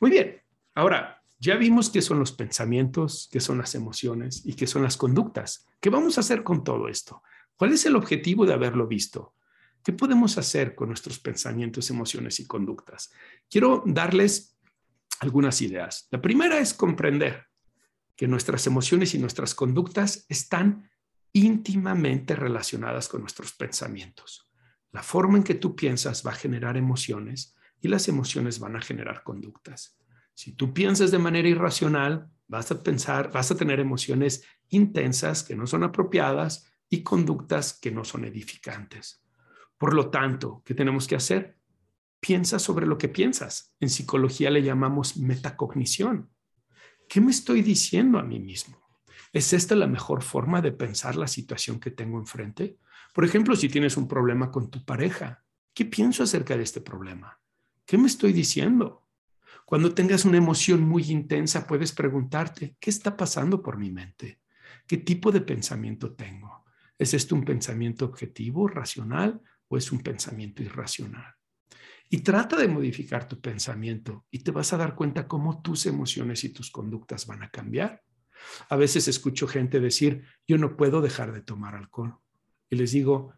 Muy 0.00 0.10
bien, 0.10 0.42
ahora 0.74 1.21
ya 1.42 1.56
vimos 1.56 1.90
qué 1.90 2.00
son 2.00 2.20
los 2.20 2.30
pensamientos, 2.30 3.28
qué 3.32 3.40
son 3.40 3.58
las 3.58 3.74
emociones 3.74 4.42
y 4.46 4.54
qué 4.54 4.68
son 4.68 4.84
las 4.84 4.96
conductas. 4.96 5.66
¿Qué 5.80 5.90
vamos 5.90 6.16
a 6.16 6.20
hacer 6.20 6.44
con 6.44 6.62
todo 6.62 6.86
esto? 6.86 7.24
¿Cuál 7.56 7.72
es 7.72 7.84
el 7.84 7.96
objetivo 7.96 8.46
de 8.46 8.54
haberlo 8.54 8.86
visto? 8.86 9.34
¿Qué 9.82 9.92
podemos 9.92 10.38
hacer 10.38 10.76
con 10.76 10.86
nuestros 10.86 11.18
pensamientos, 11.18 11.90
emociones 11.90 12.38
y 12.38 12.46
conductas? 12.46 13.10
Quiero 13.50 13.82
darles 13.84 14.56
algunas 15.18 15.60
ideas. 15.62 16.06
La 16.12 16.22
primera 16.22 16.60
es 16.60 16.74
comprender 16.74 17.46
que 18.14 18.28
nuestras 18.28 18.64
emociones 18.68 19.12
y 19.14 19.18
nuestras 19.18 19.56
conductas 19.56 20.24
están 20.28 20.92
íntimamente 21.32 22.36
relacionadas 22.36 23.08
con 23.08 23.20
nuestros 23.20 23.52
pensamientos. 23.52 24.48
La 24.92 25.02
forma 25.02 25.38
en 25.38 25.42
que 25.42 25.56
tú 25.56 25.74
piensas 25.74 26.24
va 26.24 26.30
a 26.30 26.36
generar 26.36 26.76
emociones 26.76 27.56
y 27.80 27.88
las 27.88 28.06
emociones 28.06 28.60
van 28.60 28.76
a 28.76 28.80
generar 28.80 29.24
conductas. 29.24 29.98
Si 30.34 30.52
tú 30.52 30.72
piensas 30.72 31.10
de 31.10 31.18
manera 31.18 31.48
irracional, 31.48 32.30
vas 32.48 32.70
a 32.70 32.82
pensar, 32.82 33.30
vas 33.32 33.50
a 33.50 33.56
tener 33.56 33.80
emociones 33.80 34.44
intensas 34.68 35.42
que 35.42 35.54
no 35.54 35.66
son 35.66 35.84
apropiadas 35.84 36.70
y 36.88 37.02
conductas 37.02 37.78
que 37.78 37.90
no 37.90 38.04
son 38.04 38.24
edificantes. 38.24 39.24
Por 39.78 39.94
lo 39.94 40.10
tanto, 40.10 40.62
¿qué 40.64 40.74
tenemos 40.74 41.06
que 41.06 41.16
hacer? 41.16 41.58
Piensa 42.20 42.58
sobre 42.58 42.86
lo 42.86 42.98
que 42.98 43.08
piensas. 43.08 43.74
En 43.80 43.90
psicología 43.90 44.50
le 44.50 44.62
llamamos 44.62 45.16
metacognición. 45.16 46.30
¿Qué 47.08 47.20
me 47.20 47.30
estoy 47.30 47.62
diciendo 47.62 48.18
a 48.18 48.22
mí 48.22 48.38
mismo? 48.38 48.82
¿Es 49.32 49.52
esta 49.52 49.74
la 49.74 49.86
mejor 49.86 50.22
forma 50.22 50.60
de 50.60 50.72
pensar 50.72 51.16
la 51.16 51.26
situación 51.26 51.80
que 51.80 51.90
tengo 51.90 52.18
enfrente? 52.18 52.78
Por 53.14 53.24
ejemplo, 53.24 53.56
si 53.56 53.68
tienes 53.68 53.96
un 53.96 54.06
problema 54.06 54.50
con 54.50 54.70
tu 54.70 54.84
pareja, 54.84 55.44
¿qué 55.74 55.84
pienso 55.84 56.22
acerca 56.22 56.56
de 56.56 56.62
este 56.62 56.80
problema? 56.80 57.40
¿Qué 57.84 57.98
me 57.98 58.06
estoy 58.06 58.32
diciendo? 58.32 59.01
Cuando 59.66 59.94
tengas 59.94 60.24
una 60.24 60.38
emoción 60.38 60.82
muy 60.82 61.10
intensa, 61.10 61.66
puedes 61.66 61.92
preguntarte, 61.92 62.76
¿qué 62.78 62.90
está 62.90 63.16
pasando 63.16 63.62
por 63.62 63.78
mi 63.78 63.90
mente? 63.90 64.40
¿Qué 64.86 64.98
tipo 64.98 65.32
de 65.32 65.40
pensamiento 65.40 66.14
tengo? 66.14 66.64
¿Es 66.98 67.14
esto 67.14 67.34
un 67.34 67.44
pensamiento 67.44 68.04
objetivo, 68.04 68.68
racional 68.68 69.40
o 69.68 69.76
es 69.76 69.90
un 69.92 70.00
pensamiento 70.00 70.62
irracional? 70.62 71.34
Y 72.10 72.18
trata 72.18 72.56
de 72.56 72.68
modificar 72.68 73.26
tu 73.26 73.40
pensamiento 73.40 74.26
y 74.30 74.40
te 74.40 74.50
vas 74.50 74.72
a 74.72 74.76
dar 74.76 74.94
cuenta 74.94 75.26
cómo 75.26 75.62
tus 75.62 75.86
emociones 75.86 76.44
y 76.44 76.50
tus 76.50 76.70
conductas 76.70 77.26
van 77.26 77.42
a 77.42 77.50
cambiar. 77.50 78.02
A 78.68 78.76
veces 78.76 79.08
escucho 79.08 79.48
gente 79.48 79.80
decir, 79.80 80.24
yo 80.46 80.58
no 80.58 80.76
puedo 80.76 81.00
dejar 81.00 81.32
de 81.32 81.40
tomar 81.40 81.74
alcohol. 81.74 82.18
Y 82.68 82.76
les 82.76 82.92
digo, 82.92 83.32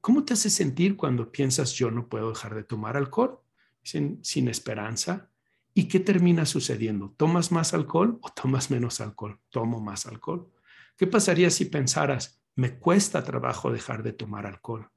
¿cómo 0.00 0.24
te 0.24 0.32
hace 0.32 0.50
sentir 0.50 0.96
cuando 0.96 1.30
piensas 1.30 1.72
yo 1.74 1.90
no 1.90 2.08
puedo 2.08 2.30
dejar 2.30 2.56
de 2.56 2.64
tomar 2.64 2.96
alcohol? 2.96 3.40
Sin, 3.82 4.24
sin 4.24 4.48
esperanza. 4.48 5.29
¿Y 5.72 5.88
qué 5.88 6.00
termina 6.00 6.46
sucediendo? 6.46 7.14
¿Tomas 7.16 7.52
más 7.52 7.74
alcohol 7.74 8.18
o 8.22 8.28
tomas 8.30 8.70
menos 8.70 9.00
alcohol? 9.00 9.40
Tomo 9.50 9.80
más 9.80 10.06
alcohol. 10.06 10.50
¿Qué 10.96 11.06
pasaría 11.06 11.50
si 11.50 11.66
pensaras, 11.66 12.42
me 12.56 12.78
cuesta 12.78 13.22
trabajo 13.22 13.70
dejar 13.70 14.02
de 14.02 14.12
tomar 14.12 14.46
alcohol, 14.46 14.90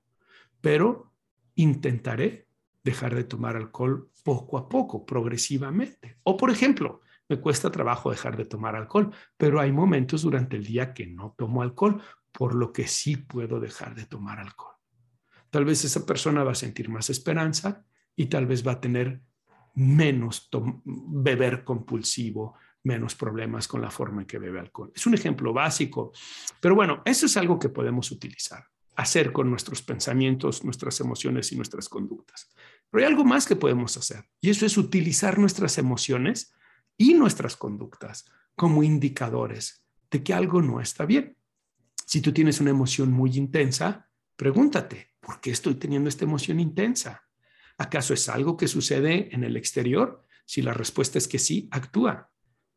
pero 0.59 1.13
intentaré 1.55 2.47
dejar 2.83 3.15
de 3.15 3.23
tomar 3.23 3.55
alcohol 3.55 4.09
poco 4.23 4.57
a 4.57 4.67
poco, 4.67 5.05
progresivamente? 5.05 6.17
O, 6.23 6.35
por 6.35 6.49
ejemplo, 6.49 7.01
me 7.29 7.39
cuesta 7.39 7.71
trabajo 7.71 8.11
dejar 8.11 8.35
de 8.35 8.45
tomar 8.45 8.75
alcohol, 8.75 9.13
pero 9.37 9.61
hay 9.61 9.71
momentos 9.71 10.23
durante 10.23 10.57
el 10.57 10.65
día 10.65 10.93
que 10.93 11.07
no 11.07 11.35
tomo 11.37 11.61
alcohol, 11.61 12.01
por 12.31 12.55
lo 12.55 12.73
que 12.73 12.87
sí 12.87 13.15
puedo 13.15 13.59
dejar 13.59 13.95
de 13.95 14.05
tomar 14.05 14.39
alcohol. 14.39 14.73
Tal 15.49 15.65
vez 15.65 15.85
esa 15.85 16.05
persona 16.05 16.43
va 16.43 16.51
a 16.51 16.55
sentir 16.55 16.89
más 16.89 17.09
esperanza 17.09 17.85
y 18.15 18.25
tal 18.25 18.47
vez 18.47 18.67
va 18.67 18.73
a 18.73 18.81
tener 18.81 19.21
menos 19.75 20.49
beber 20.83 21.63
compulsivo, 21.63 22.55
menos 22.83 23.15
problemas 23.15 23.67
con 23.67 23.81
la 23.81 23.89
forma 23.89 24.21
en 24.21 24.27
que 24.27 24.39
bebe 24.39 24.59
alcohol. 24.59 24.91
Es 24.95 25.05
un 25.07 25.13
ejemplo 25.13 25.53
básico, 25.53 26.11
pero 26.59 26.75
bueno, 26.75 27.01
eso 27.05 27.25
es 27.25 27.37
algo 27.37 27.57
que 27.57 27.69
podemos 27.69 28.11
utilizar, 28.11 28.65
hacer 28.95 29.31
con 29.31 29.49
nuestros 29.49 29.81
pensamientos, 29.81 30.63
nuestras 30.63 30.99
emociones 30.99 31.51
y 31.51 31.55
nuestras 31.55 31.89
conductas. 31.89 32.53
Pero 32.89 33.03
hay 33.03 33.11
algo 33.11 33.23
más 33.23 33.47
que 33.47 33.55
podemos 33.55 33.97
hacer 33.97 34.25
y 34.41 34.49
eso 34.49 34.65
es 34.65 34.77
utilizar 34.77 35.39
nuestras 35.39 35.77
emociones 35.77 36.53
y 36.97 37.13
nuestras 37.13 37.55
conductas 37.55 38.25
como 38.55 38.83
indicadores 38.83 39.87
de 40.11 40.23
que 40.23 40.33
algo 40.33 40.61
no 40.61 40.79
está 40.79 41.05
bien. 41.05 41.37
Si 42.05 42.21
tú 42.21 42.31
tienes 42.33 42.59
una 42.59 42.69
emoción 42.69 43.11
muy 43.11 43.35
intensa, 43.37 44.09
pregúntate, 44.35 45.13
¿por 45.19 45.39
qué 45.41 45.51
estoy 45.51 45.75
teniendo 45.75 46.09
esta 46.09 46.25
emoción 46.25 46.59
intensa? 46.59 47.23
¿Acaso 47.83 48.13
es 48.13 48.29
algo 48.29 48.55
que 48.55 48.69
sucede 48.69 49.35
en 49.35 49.43
el 49.43 49.57
exterior? 49.57 50.23
Si 50.45 50.61
la 50.61 50.73
respuesta 50.73 51.17
es 51.17 51.27
que 51.27 51.37
sí, 51.37 51.67
actúa. 51.69 52.31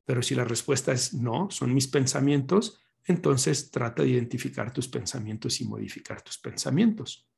Pero 0.04 0.20
si 0.20 0.34
la 0.34 0.42
respuesta 0.42 0.90
es 0.90 1.14
no, 1.14 1.48
son 1.48 1.72
mis 1.72 1.86
pensamientos, 1.86 2.80
entonces 3.04 3.70
trata 3.70 4.02
de 4.02 4.09
identificar 4.09 4.72
tus 4.72 4.88
pensamientos 4.88 5.61
y 5.61 5.64
modificar 5.64 6.22
tus 6.22 6.38
pensamientos. 6.38 7.30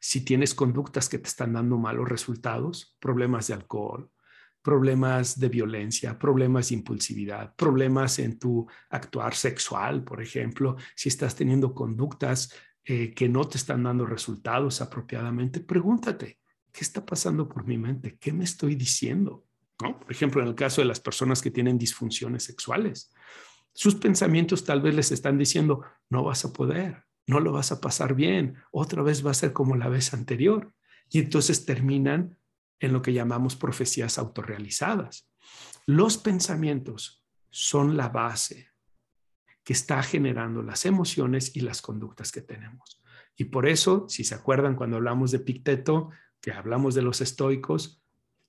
Si 0.00 0.22
tienes 0.22 0.54
conductas 0.54 1.10
que 1.10 1.18
te 1.18 1.28
están 1.28 1.52
dando 1.52 1.76
malos 1.76 2.08
resultados, 2.08 2.96
problemas 3.00 3.48
de 3.48 3.52
alcohol, 3.52 4.10
problemas 4.62 5.38
de 5.38 5.50
violencia, 5.50 6.18
problemas 6.18 6.70
de 6.70 6.76
impulsividad, 6.76 7.54
problemas 7.54 8.18
en 8.18 8.38
tu 8.38 8.66
actuar 8.88 9.34
sexual, 9.34 10.04
por 10.04 10.22
ejemplo, 10.22 10.76
si 10.94 11.10
estás 11.10 11.36
teniendo 11.36 11.74
conductas 11.74 12.50
eh, 12.82 13.12
que 13.12 13.28
no 13.28 13.46
te 13.46 13.58
están 13.58 13.82
dando 13.82 14.06
resultados 14.06 14.80
apropiadamente, 14.80 15.60
pregúntate, 15.60 16.38
¿qué 16.76 16.84
está 16.84 17.06
pasando 17.06 17.48
por 17.48 17.66
mi 17.66 17.78
mente? 17.78 18.18
¿Qué 18.18 18.34
me 18.34 18.44
estoy 18.44 18.74
diciendo? 18.74 19.46
Por 19.78 20.10
ejemplo, 20.10 20.42
en 20.42 20.48
el 20.48 20.54
caso 20.54 20.82
de 20.82 20.86
las 20.86 21.00
personas 21.00 21.40
que 21.40 21.50
tienen 21.50 21.78
disfunciones 21.78 22.44
sexuales, 22.44 23.10
sus 23.72 23.94
pensamientos 23.94 24.64
tal 24.64 24.82
vez 24.82 24.94
les 24.94 25.10
están 25.10 25.38
diciendo, 25.38 25.82
no 26.10 26.24
vas 26.24 26.44
a 26.44 26.52
poder, 26.52 27.04
no 27.26 27.40
lo 27.40 27.50
vas 27.52 27.72
a 27.72 27.80
pasar 27.80 28.14
bien, 28.14 28.56
otra 28.72 29.02
vez 29.02 29.24
va 29.24 29.30
a 29.30 29.34
ser 29.34 29.54
como 29.54 29.74
la 29.74 29.88
vez 29.88 30.12
anterior. 30.12 30.74
Y 31.08 31.20
entonces 31.20 31.64
terminan 31.64 32.38
en 32.78 32.92
lo 32.92 33.00
que 33.00 33.14
llamamos 33.14 33.56
profecías 33.56 34.18
autorrealizadas. 34.18 35.30
Los 35.86 36.18
pensamientos 36.18 37.24
son 37.48 37.96
la 37.96 38.10
base 38.10 38.68
que 39.64 39.72
está 39.72 40.02
generando 40.02 40.62
las 40.62 40.84
emociones 40.84 41.56
y 41.56 41.60
las 41.60 41.80
conductas 41.80 42.32
que 42.32 42.42
tenemos. 42.42 43.02
Y 43.34 43.44
por 43.44 43.66
eso, 43.66 44.06
si 44.08 44.24
se 44.24 44.34
acuerdan 44.34 44.76
cuando 44.76 44.96
hablamos 44.96 45.30
de 45.30 45.38
Picteto, 45.38 46.10
que 46.46 46.52
hablamos 46.52 46.94
de 46.94 47.02
los 47.02 47.20
estoicos, 47.20 48.00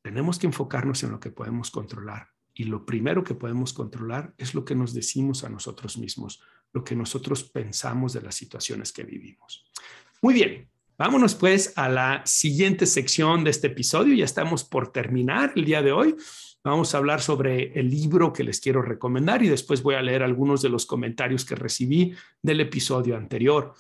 tenemos 0.04 0.38
que 0.38 0.46
enfocarnos 0.46 1.02
en 1.02 1.10
lo 1.10 1.20
que 1.20 1.32
podemos 1.32 1.72
controlar. 1.72 2.28
Y 2.54 2.66
lo 2.66 2.86
primero 2.86 3.24
que 3.24 3.34
podemos 3.34 3.74
controlar 3.74 4.36
es 4.38 4.54
lo 4.54 4.64
que 4.64 4.76
nos 4.76 4.94
decimos 4.94 5.44
a 5.44 5.50
nosotros 5.50 5.98
mismos, 5.98 6.40
lo 6.74 6.84
que 6.84 6.96
nosotros 6.96 7.44
pensamos 7.44 8.14
de 8.14 8.22
las 8.22 8.36
situaciones 8.36 8.92
que 8.92 9.04
vivimos. 9.04 9.66
Muy 10.22 10.36
bien, 10.36 10.70
vámonos 10.96 11.34
pues 11.34 11.74
a 11.76 11.90
la 11.90 12.22
siguiente 12.24 12.86
sección 12.86 13.44
de 13.44 13.50
este 13.50 13.66
episodio. 13.66 14.14
Ya 14.14 14.26
estamos 14.26 14.64
por 14.64 14.92
terminar 14.92 15.54
el 15.56 15.66
día 15.66 15.82
de 15.82 15.92
hoy. 15.92 16.16
Vamos 16.64 16.94
a 16.94 17.00
hablar 17.00 17.20
sobre 17.20 17.80
el 17.80 17.90
libro 17.90 18.32
que 18.32 18.44
les 18.44 18.60
quiero 18.60 18.84
recomendar 18.84 19.42
y 19.42 19.50
después 19.50 19.82
voy 19.82 19.96
a 19.96 20.04
leer 20.04 20.22
algunos 20.22 20.62
de 20.62 20.70
los 20.70 20.86
comentarios 20.86 21.46
que 21.46 21.56
recibí 21.56 22.14
del 22.44 22.62
episodio 22.62 23.18
anterior. 23.18 23.74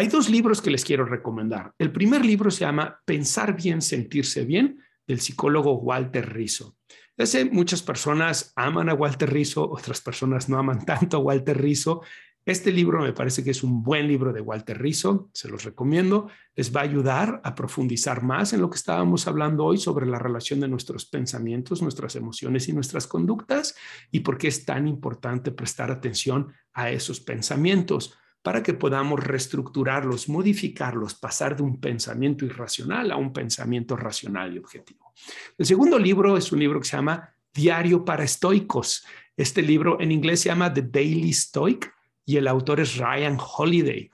Hay 0.00 0.08
dos 0.08 0.30
libros 0.30 0.62
que 0.62 0.70
les 0.70 0.82
quiero 0.82 1.04
recomendar. 1.04 1.74
El 1.76 1.92
primer 1.92 2.24
libro 2.24 2.50
se 2.50 2.60
llama 2.60 3.02
Pensar 3.04 3.54
bien, 3.54 3.82
sentirse 3.82 4.46
bien 4.46 4.78
del 5.06 5.20
psicólogo 5.20 5.74
Walter 5.74 6.32
Rizzo. 6.32 6.78
Sé, 7.18 7.44
muchas 7.44 7.82
personas 7.82 8.54
aman 8.56 8.88
a 8.88 8.94
Walter 8.94 9.30
Rizzo, 9.30 9.70
otras 9.70 10.00
personas 10.00 10.48
no 10.48 10.56
aman 10.56 10.86
tanto 10.86 11.18
a 11.18 11.20
Walter 11.20 11.60
Rizzo. 11.60 12.00
Este 12.46 12.72
libro 12.72 13.02
me 13.02 13.12
parece 13.12 13.44
que 13.44 13.50
es 13.50 13.62
un 13.62 13.82
buen 13.82 14.08
libro 14.08 14.32
de 14.32 14.40
Walter 14.40 14.80
Rizzo, 14.80 15.28
se 15.34 15.50
los 15.50 15.64
recomiendo. 15.64 16.30
Les 16.54 16.74
va 16.74 16.80
a 16.80 16.84
ayudar 16.84 17.42
a 17.44 17.54
profundizar 17.54 18.22
más 18.22 18.54
en 18.54 18.62
lo 18.62 18.70
que 18.70 18.78
estábamos 18.78 19.28
hablando 19.28 19.66
hoy 19.66 19.76
sobre 19.76 20.06
la 20.06 20.18
relación 20.18 20.60
de 20.60 20.68
nuestros 20.68 21.04
pensamientos, 21.04 21.82
nuestras 21.82 22.16
emociones 22.16 22.70
y 22.70 22.72
nuestras 22.72 23.06
conductas 23.06 23.74
y 24.10 24.20
por 24.20 24.38
qué 24.38 24.48
es 24.48 24.64
tan 24.64 24.88
importante 24.88 25.52
prestar 25.52 25.90
atención 25.90 26.54
a 26.72 26.90
esos 26.90 27.20
pensamientos 27.20 28.16
para 28.42 28.62
que 28.62 28.74
podamos 28.74 29.22
reestructurarlos, 29.22 30.28
modificarlos, 30.28 31.14
pasar 31.14 31.56
de 31.56 31.62
un 31.62 31.80
pensamiento 31.80 32.44
irracional 32.44 33.10
a 33.10 33.16
un 33.16 33.32
pensamiento 33.32 33.96
racional 33.96 34.54
y 34.54 34.58
objetivo. 34.58 35.12
El 35.58 35.66
segundo 35.66 35.98
libro 35.98 36.36
es 36.36 36.50
un 36.52 36.60
libro 36.60 36.80
que 36.80 36.86
se 36.86 36.96
llama 36.96 37.34
Diario 37.52 38.04
para 38.04 38.24
Estoicos. 38.24 39.04
Este 39.36 39.62
libro 39.62 40.00
en 40.00 40.12
inglés 40.12 40.40
se 40.40 40.48
llama 40.48 40.72
The 40.72 40.82
Daily 40.82 41.32
Stoic 41.32 41.92
y 42.24 42.36
el 42.36 42.48
autor 42.48 42.80
es 42.80 42.96
Ryan 42.96 43.38
Holiday. 43.38 44.10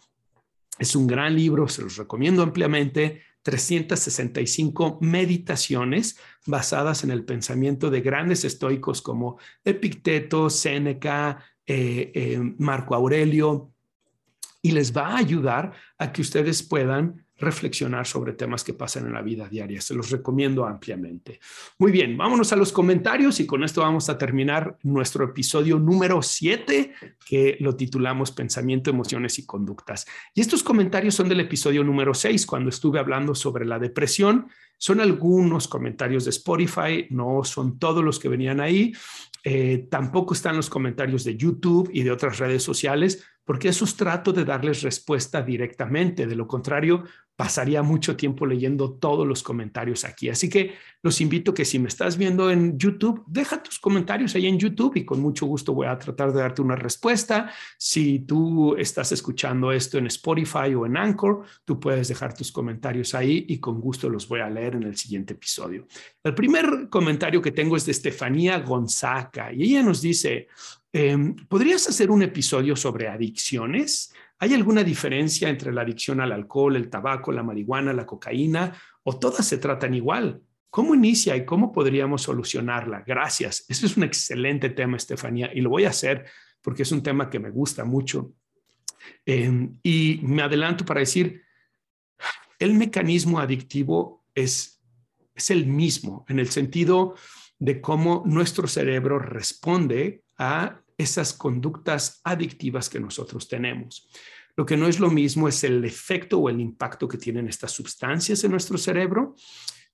Es 0.79 0.97
un 0.97 1.07
gran 1.07 1.35
libro, 1.35 1.69
se 1.69 1.83
los 1.83 1.97
recomiendo 1.97 2.43
ampliamente. 2.43 3.23
365 3.43 4.99
meditaciones 5.03 6.19
basadas 6.47 7.05
en 7.05 7.13
el 7.13 7.25
pensamiento 7.25 7.91
de 7.91 8.01
grandes 8.01 8.45
estoicos 8.45 9.01
como 9.01 9.39
Epicteto, 9.65 10.51
Séneca, 10.51 11.45
eh, 11.65 12.11
eh, 12.13 12.41
Marco 12.59 12.97
Aurelio, 12.97 13.71
y 14.67 14.73
les 14.73 14.93
va 14.93 15.11
a 15.11 15.19
ayudar 15.19 15.71
a 15.97 16.13
que 16.13 16.23
ustedes 16.23 16.61
puedan 16.65 17.25
reflexionar 17.39 18.05
sobre 18.05 18.33
temas 18.33 18.65
que 18.65 18.75
pasan 18.75 19.07
en 19.07 19.13
la 19.13 19.23
vida 19.23 19.49
diaria. 19.49 19.81
Se 19.81 19.95
los 19.95 20.11
recomiendo 20.11 20.67
ampliamente. 20.67 21.39
Muy 21.79 21.93
bien, 21.93 22.17
vámonos 22.17 22.53
a 22.53 22.57
los 22.57 22.73
comentarios 22.73 23.39
y 23.39 23.47
con 23.47 23.63
esto 23.63 23.83
vamos 23.83 24.09
a 24.09 24.19
terminar 24.19 24.77
nuestro 24.83 25.25
episodio 25.25 25.79
número 25.79 26.21
7 26.21 26.95
que 27.25 27.57
lo 27.61 27.77
titulamos 27.77 28.33
Pensamiento, 28.33 28.91
Emociones 28.91 29.39
y 29.39 29.47
Conductas. 29.47 30.05
Y 30.35 30.41
estos 30.41 30.65
comentarios 30.65 31.15
son 31.15 31.29
del 31.29 31.39
episodio 31.39 31.85
número 31.85 32.13
6 32.13 32.45
cuando 32.45 32.71
estuve 32.71 32.99
hablando 32.99 33.37
sobre 33.37 33.67
la 33.67 33.79
depresión. 33.79 34.49
Son 34.79 35.01
algunos 35.01 35.69
comentarios 35.69 36.25
de 36.25 36.31
Spotify, 36.31 37.07
no 37.11 37.45
son 37.45 37.79
todos 37.79 38.03
los 38.03 38.19
que 38.19 38.29
venían 38.29 38.61
ahí. 38.61 38.93
Eh, 39.45 39.87
tampoco 39.89 40.35
están 40.35 40.57
los 40.57 40.69
comentarios 40.69 41.23
de 41.23 41.37
YouTube 41.37 41.89
y 41.93 42.03
de 42.03 42.11
otras 42.11 42.41
redes 42.41 42.65
sociales, 42.65 43.25
porque 43.47 43.69
esos 43.69 43.97
trato 43.97 44.33
de 44.33 44.45
darles 44.45 44.83
respuesta 44.83 45.41
directamente. 45.41 46.27
De 46.27 46.35
lo 46.35 46.49
contrario, 46.49 47.05
pasaría 47.37 47.83
mucho 47.83 48.17
tiempo 48.17 48.45
leyendo 48.45 48.95
todos 48.95 49.27
los 49.27 49.43
comentarios 49.43 50.05
aquí. 50.05 50.29
Así 50.29 50.49
que 50.49 50.75
los 51.03 51.21
invito 51.21 51.55
que 51.55 51.65
si 51.65 51.79
me 51.79 51.87
estás 51.87 52.17
viendo 52.17 52.51
en 52.51 52.77
YouTube, 52.77 53.23
deja 53.29 53.63
tus 53.63 53.79
comentarios 53.79 54.35
ahí 54.35 54.47
en 54.47 54.59
YouTube 54.59 54.97
y 54.97 55.05
con 55.05 55.21
mucho 55.21 55.47
gusto 55.47 55.75
voy 55.75 55.87
a 55.87 55.97
tratar 55.97 56.33
de 56.33 56.41
darte 56.41 56.61
una 56.61 56.75
respuesta. 56.75 57.53
Si 57.79 58.21
tú 58.21 58.75
estás 58.77 59.13
escuchando 59.13 59.71
esto 59.71 59.97
en 59.99 60.07
Spotify 60.09 60.75
o 60.75 60.85
en 60.85 60.97
Anchor, 60.97 61.45
tú 61.65 61.79
puedes 61.79 62.09
dejar 62.09 62.35
tus 62.35 62.51
comentarios 62.51 63.15
ahí 63.15 63.47
y 63.49 63.59
con 63.59 63.81
gusto 63.81 64.09
los 64.09 64.27
voy 64.27 64.41
a 64.41 64.51
leer 64.51 64.75
en 64.75 64.83
el 64.83 64.97
siguiente 64.97 65.35
episodio. 65.35 65.87
El 66.25 66.35
primer 66.35 66.89
comentario 66.91 67.41
que 67.41 67.53
tengo 67.53 67.77
es 67.77 67.87
de 67.87 67.93
Estefanía 67.93 68.59
Gonzaga 68.59 69.53
y 69.53 69.63
ella 69.63 69.85
nos 69.85 70.03
dice, 70.03 70.49
em, 70.97 71.37
¿podrías 71.49 71.89
hacer 71.89 72.11
un 72.11 72.23
episodio 72.23 72.75
sobre 72.75 73.09
adicciones? 73.09 74.13
¿Hay 74.39 74.55
alguna 74.55 74.83
diferencia 74.83 75.49
entre 75.49 75.73
la 75.73 75.83
adicción 75.83 76.21
al 76.21 76.33
alcohol, 76.33 76.77
el 76.77 76.89
tabaco, 76.89 77.33
la 77.33 77.43
marihuana, 77.43 77.93
la 77.93 78.07
cocaína 78.07 78.73
o 79.03 79.19
todas 79.19 79.47
se 79.47 79.59
tratan 79.59 79.95
igual? 79.95 80.41
¿Cómo 80.71 80.95
inicia 80.95 81.37
y 81.37 81.45
cómo 81.45 81.73
podríamos 81.73 82.23
solucionarla? 82.23 83.03
Gracias. 83.07 83.65
Eso 83.69 83.87
es 83.87 83.97
un 83.97 84.05
excelente 84.05 84.71
tema, 84.71 84.97
Estefanía, 84.97 85.51
y 85.55 85.61
lo 85.61 85.71
voy 85.71 85.85
a 85.85 85.91
hacer 85.91 86.27
porque 86.63 86.83
es 86.83 86.93
un 86.93 87.03
tema 87.03 87.29
que 87.29 87.39
me 87.39 87.51
gusta 87.51 87.85
mucho. 87.85 88.33
Em, 89.25 89.79
y 89.83 90.21
me 90.23 90.43
adelanto 90.43 90.85
para 90.85 91.01
decir, 91.01 91.43
el 92.59 92.75
mecanismo 92.75 93.39
adictivo 93.39 94.25
es, 94.35 94.83
es 95.35 95.51
el 95.51 95.67
mismo 95.67 96.25
en 96.29 96.39
el 96.39 96.49
sentido 96.49 97.15
de 97.59 97.81
cómo 97.81 98.23
nuestro 98.27 98.67
cerebro 98.67 99.19
responde 99.19 100.25
a 100.39 100.81
esas 100.99 101.33
conductas 101.33 102.21
adictivas 102.25 102.89
que 102.89 103.01
nosotros 103.01 103.49
tenemos. 103.49 104.09
Lo 104.57 104.65
que 104.65 104.77
no 104.77 104.89
es 104.89 104.99
lo 104.99 105.11
mismo 105.11 105.49
es 105.49 105.65
el 105.65 105.85
efecto 105.85 106.39
o 106.39 106.49
el 106.49 106.61
impacto 106.61 107.07
que 107.07 107.19
tienen 107.19 107.49
estas 107.49 107.73
sustancias 107.73 108.43
en 108.43 108.53
nuestro 108.53 108.79
cerebro, 108.79 109.37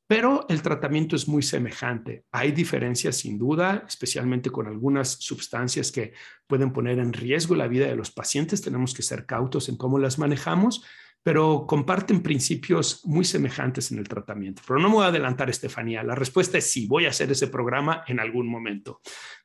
pero 0.06 0.46
el 0.48 0.62
tratamiento 0.62 1.16
es 1.16 1.26
muy 1.26 1.42
semejante. 1.42 2.24
Hay 2.30 2.52
diferencias 2.52 3.16
sin 3.16 3.38
duda, 3.38 3.84
especialmente 3.88 4.50
con 4.50 4.66
algunas 4.66 5.08
sustancias 5.08 5.90
que 5.90 6.12
pueden 6.46 6.72
poner 6.72 6.98
en 6.98 7.12
riesgo 7.12 7.54
la 7.54 7.66
vida 7.66 7.86
de 7.86 7.96
los 7.96 8.10
pacientes. 8.10 8.60
Tenemos 8.60 8.94
que 8.94 9.02
ser 9.02 9.26
cautos 9.26 9.68
en 9.68 9.76
cómo 9.76 9.98
las 9.98 10.18
manejamos, 10.18 10.84
pero 11.22 11.66
comparten 11.66 12.22
principios 12.22 13.00
muy 13.04 13.24
semejantes 13.24 13.90
en 13.90 13.98
el 13.98 14.08
tratamiento. 14.08 14.62
Pero 14.66 14.80
no 14.80 14.88
me 14.88 14.94
voy 14.96 15.04
a 15.04 15.08
adelantar, 15.08 15.48
Estefanía. 15.48 16.02
La 16.02 16.14
respuesta 16.14 16.58
es 16.58 16.70
sí, 16.70 16.86
voy 16.86 17.06
a 17.06 17.10
hacer 17.10 17.30
ese 17.30 17.46
programa 17.46 18.04
en 18.06 18.20
algún 18.20 18.48
momento. 18.48 19.00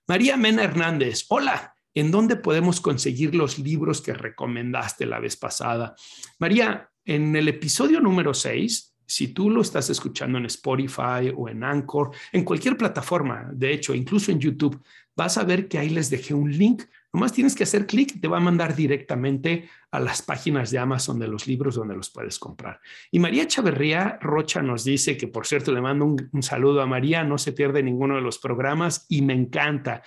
María 0.10 0.38
Mena 0.38 0.64
Hernández, 0.64 1.26
hola. 1.28 1.76
¿En 1.94 2.12
dónde 2.12 2.38
podemos 2.38 2.80
conseguir 2.80 3.36
los 3.36 3.60
libros 3.60 4.02
que 4.02 4.14
recomendaste 4.14 5.06
la 5.06 5.20
vez 5.20 5.36
pasada? 5.36 5.96
María, 6.40 6.90
en 7.04 7.36
el 7.36 7.50
episodio 7.50 8.00
número 8.00 8.34
6 8.34 8.96
Si 9.06 9.30
tú 9.30 9.50
lo 9.50 9.60
estás 9.60 9.90
escuchando 9.90 10.38
en 10.38 10.46
Spotify 10.46 11.34
o 11.36 11.50
en 11.50 11.62
Anchor, 11.62 12.12
en 12.32 12.46
cualquier 12.46 12.78
plataforma, 12.78 13.50
de 13.52 13.74
hecho, 13.74 13.94
incluso 13.94 14.32
en 14.32 14.40
YouTube, 14.40 14.82
vas 15.14 15.38
a 15.38 15.44
ver 15.44 15.68
que 15.68 15.78
ahí 15.78 15.90
les 15.90 16.10
dejé 16.10 16.34
un 16.34 16.58
link. 16.58 16.84
Nomás 17.14 17.34
tienes 17.34 17.56
que 17.56 17.64
hacer 17.64 17.88
clic 17.88 18.20
te 18.20 18.28
va 18.28 18.38
a 18.38 18.42
mandar 18.42 18.76
directamente 18.76 19.70
a 19.92 20.00
las 20.00 20.22
páginas 20.22 20.72
de 20.72 20.80
Amazon 20.80 21.20
de 21.20 21.28
los 21.28 21.48
libros 21.48 21.76
donde 21.76 21.96
los 21.96 22.10
puedes 22.10 22.38
comprar. 22.38 22.82
Y 23.12 23.20
María 23.20 23.48
Chaverría 23.48 24.20
Rocha 24.22 24.62
nos 24.62 24.84
dice 24.84 25.18
que, 25.18 25.28
por 25.28 25.48
cierto, 25.48 25.72
le 25.72 25.82
mando 25.82 26.06
un 26.06 26.44
saludo 26.44 26.82
a 26.82 26.86
María, 26.86 27.24
no 27.24 27.38
se 27.38 27.54
pierde 27.54 27.82
ninguno 27.82 28.16
de 28.16 28.22
los 28.22 28.38
programas 28.38 29.06
y 29.10 29.22
me 29.22 29.34
encanta. 29.34 30.04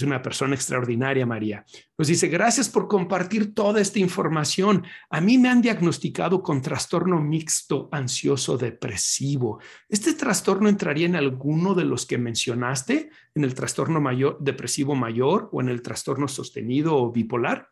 Es 0.00 0.06
una 0.06 0.22
persona 0.22 0.54
extraordinaria, 0.54 1.26
María. 1.26 1.62
Nos 1.98 2.08
dice, 2.08 2.28
gracias 2.28 2.70
por 2.70 2.88
compartir 2.88 3.54
toda 3.54 3.82
esta 3.82 3.98
información. 3.98 4.82
A 5.10 5.20
mí 5.20 5.36
me 5.36 5.50
han 5.50 5.60
diagnosticado 5.60 6.42
con 6.42 6.62
trastorno 6.62 7.20
mixto 7.20 7.90
ansioso 7.92 8.56
depresivo. 8.56 9.60
¿Este 9.90 10.14
trastorno 10.14 10.70
entraría 10.70 11.04
en 11.04 11.16
alguno 11.16 11.74
de 11.74 11.84
los 11.84 12.06
que 12.06 12.16
mencionaste, 12.16 13.10
en 13.34 13.44
el 13.44 13.54
trastorno 13.54 14.00
mayor, 14.00 14.38
depresivo 14.40 14.94
mayor 14.94 15.50
o 15.52 15.60
en 15.60 15.68
el 15.68 15.82
trastorno 15.82 16.28
sostenido 16.28 16.96
o 16.96 17.12
bipolar? 17.12 17.68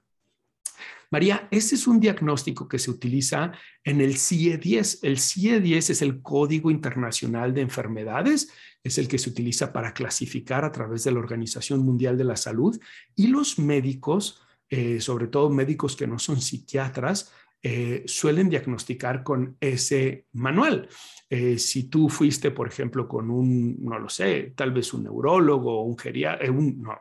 María, 1.11 1.49
ese 1.51 1.75
es 1.75 1.87
un 1.87 2.01
diagnóstico 2.01 2.69
que 2.69 2.79
se 2.79 2.91
utiliza 2.91 3.53
en 3.83 4.01
el 4.01 4.17
CIE-10. 4.17 4.99
El 5.03 5.19
CIE-10 5.19 5.91
es 5.91 6.03
el 6.03 6.21
Código 6.21 6.71
Internacional 6.71 7.55
de 7.55 7.63
Enfermedades, 7.63 8.53
es 8.83 8.99
el 8.99 9.09
que 9.09 9.19
se 9.19 9.31
utiliza 9.31 9.73
para 9.73 9.95
clasificar 9.95 10.65
a 10.65 10.73
través 10.73 11.05
de 11.05 11.13
la 11.13 11.19
Organización 11.19 11.81
Mundial 11.81 12.19
de 12.19 12.25
la 12.25 12.37
Salud 12.37 12.79
y 13.17 13.29
los 13.29 13.59
médicos, 13.59 14.43
eh, 14.69 15.01
sobre 15.01 15.29
todo 15.29 15.49
médicos 15.49 15.97
que 15.97 16.07
no 16.07 16.19
son 16.19 16.41
psiquiatras, 16.41 17.33
eh, 17.61 18.05
suelen 18.07 18.49
diagnosticar 18.49 19.25
con 19.25 19.57
ese 19.59 20.27
manual. 20.35 20.89
Eh, 21.29 21.59
si 21.59 21.89
tú 21.89 22.09
fuiste, 22.09 22.53
por 22.53 22.69
ejemplo, 22.69 23.09
con 23.09 23.31
un, 23.31 23.77
no 23.85 23.99
lo 23.99 24.09
sé, 24.09 24.53
tal 24.55 24.71
vez 24.73 24.95
un 24.95 25.03
neurólogo 25.03 25.81
o 25.81 25.83
un 25.83 25.99
geriatra, 25.99 26.47
eh, 26.47 26.53
no, 26.53 26.97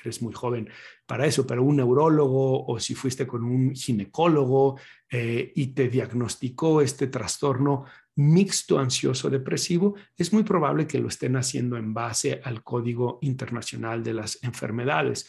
eres 0.00 0.22
muy 0.22 0.32
joven 0.32 0.68
para 1.04 1.26
eso, 1.26 1.44
pero 1.44 1.64
un 1.64 1.76
neurólogo 1.76 2.66
o 2.66 2.78
si 2.78 2.94
fuiste 2.94 3.26
con 3.26 3.44
un 3.44 3.74
ginecólogo 3.74 4.78
y 5.12 5.66
te 5.74 5.88
diagnosticó 5.88 6.80
este 6.80 7.08
trastorno 7.08 7.84
mixto 8.14 8.78
ansioso 8.78 9.28
depresivo, 9.28 9.96
es 10.16 10.32
muy 10.32 10.44
probable 10.44 10.86
que 10.86 11.00
lo 11.00 11.08
estén 11.08 11.34
haciendo 11.34 11.76
en 11.76 11.92
base 11.92 12.40
al 12.44 12.62
Código 12.62 13.18
Internacional 13.22 14.04
de 14.04 14.14
las 14.14 14.40
Enfermedades. 14.44 15.26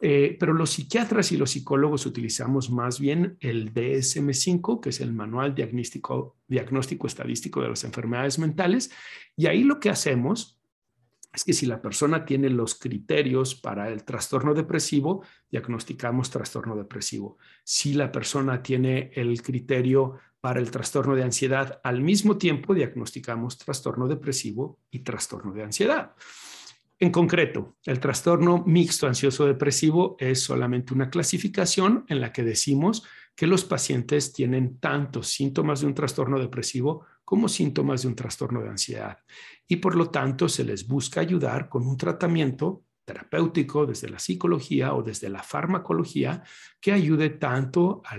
Eh, 0.00 0.36
pero 0.38 0.52
los 0.52 0.70
psiquiatras 0.70 1.32
y 1.32 1.36
los 1.36 1.50
psicólogos 1.50 2.06
utilizamos 2.06 2.70
más 2.70 3.00
bien 3.00 3.36
el 3.40 3.74
DSM5, 3.74 4.80
que 4.80 4.90
es 4.90 5.00
el 5.00 5.12
Manual 5.12 5.54
Diagnóstico, 5.54 6.36
Diagnóstico 6.46 7.08
Estadístico 7.08 7.60
de 7.62 7.70
las 7.70 7.82
Enfermedades 7.82 8.38
Mentales, 8.38 8.92
y 9.36 9.46
ahí 9.46 9.64
lo 9.64 9.80
que 9.80 9.90
hacemos 9.90 10.58
es 11.32 11.44
que 11.44 11.52
si 11.52 11.66
la 11.66 11.82
persona 11.82 12.24
tiene 12.24 12.48
los 12.48 12.76
criterios 12.76 13.54
para 13.54 13.88
el 13.90 14.04
trastorno 14.04 14.54
depresivo, 14.54 15.24
diagnosticamos 15.50 16.30
trastorno 16.30 16.76
depresivo. 16.76 17.38
Si 17.64 17.94
la 17.94 18.10
persona 18.10 18.62
tiene 18.62 19.10
el 19.14 19.42
criterio 19.42 20.18
para 20.40 20.60
el 20.60 20.70
trastorno 20.70 21.14
de 21.14 21.24
ansiedad, 21.24 21.80
al 21.82 22.00
mismo 22.00 22.38
tiempo 22.38 22.72
diagnosticamos 22.72 23.58
trastorno 23.58 24.08
depresivo 24.08 24.78
y 24.90 25.00
trastorno 25.00 25.52
de 25.52 25.64
ansiedad. 25.64 26.14
En 27.00 27.12
concreto, 27.12 27.76
el 27.84 28.00
trastorno 28.00 28.64
mixto 28.66 29.06
ansioso 29.06 29.46
depresivo 29.46 30.16
es 30.18 30.42
solamente 30.42 30.92
una 30.92 31.10
clasificación 31.10 32.04
en 32.08 32.20
la 32.20 32.32
que 32.32 32.42
decimos 32.42 33.04
que 33.36 33.46
los 33.46 33.64
pacientes 33.64 34.32
tienen 34.32 34.80
tanto 34.80 35.22
síntomas 35.22 35.80
de 35.80 35.86
un 35.86 35.94
trastorno 35.94 36.40
depresivo 36.40 37.06
como 37.24 37.48
síntomas 37.48 38.02
de 38.02 38.08
un 38.08 38.16
trastorno 38.16 38.60
de 38.62 38.70
ansiedad. 38.70 39.18
Y 39.68 39.76
por 39.76 39.94
lo 39.94 40.10
tanto 40.10 40.48
se 40.48 40.64
les 40.64 40.88
busca 40.88 41.20
ayudar 41.20 41.68
con 41.68 41.86
un 41.86 41.96
tratamiento 41.96 42.82
terapéutico, 43.08 43.86
desde 43.86 44.10
la 44.10 44.18
psicología 44.18 44.92
o 44.92 45.02
desde 45.02 45.30
la 45.30 45.42
farmacología, 45.42 46.42
que 46.78 46.92
ayude 46.92 47.30
tanto 47.30 48.02
a 48.04 48.18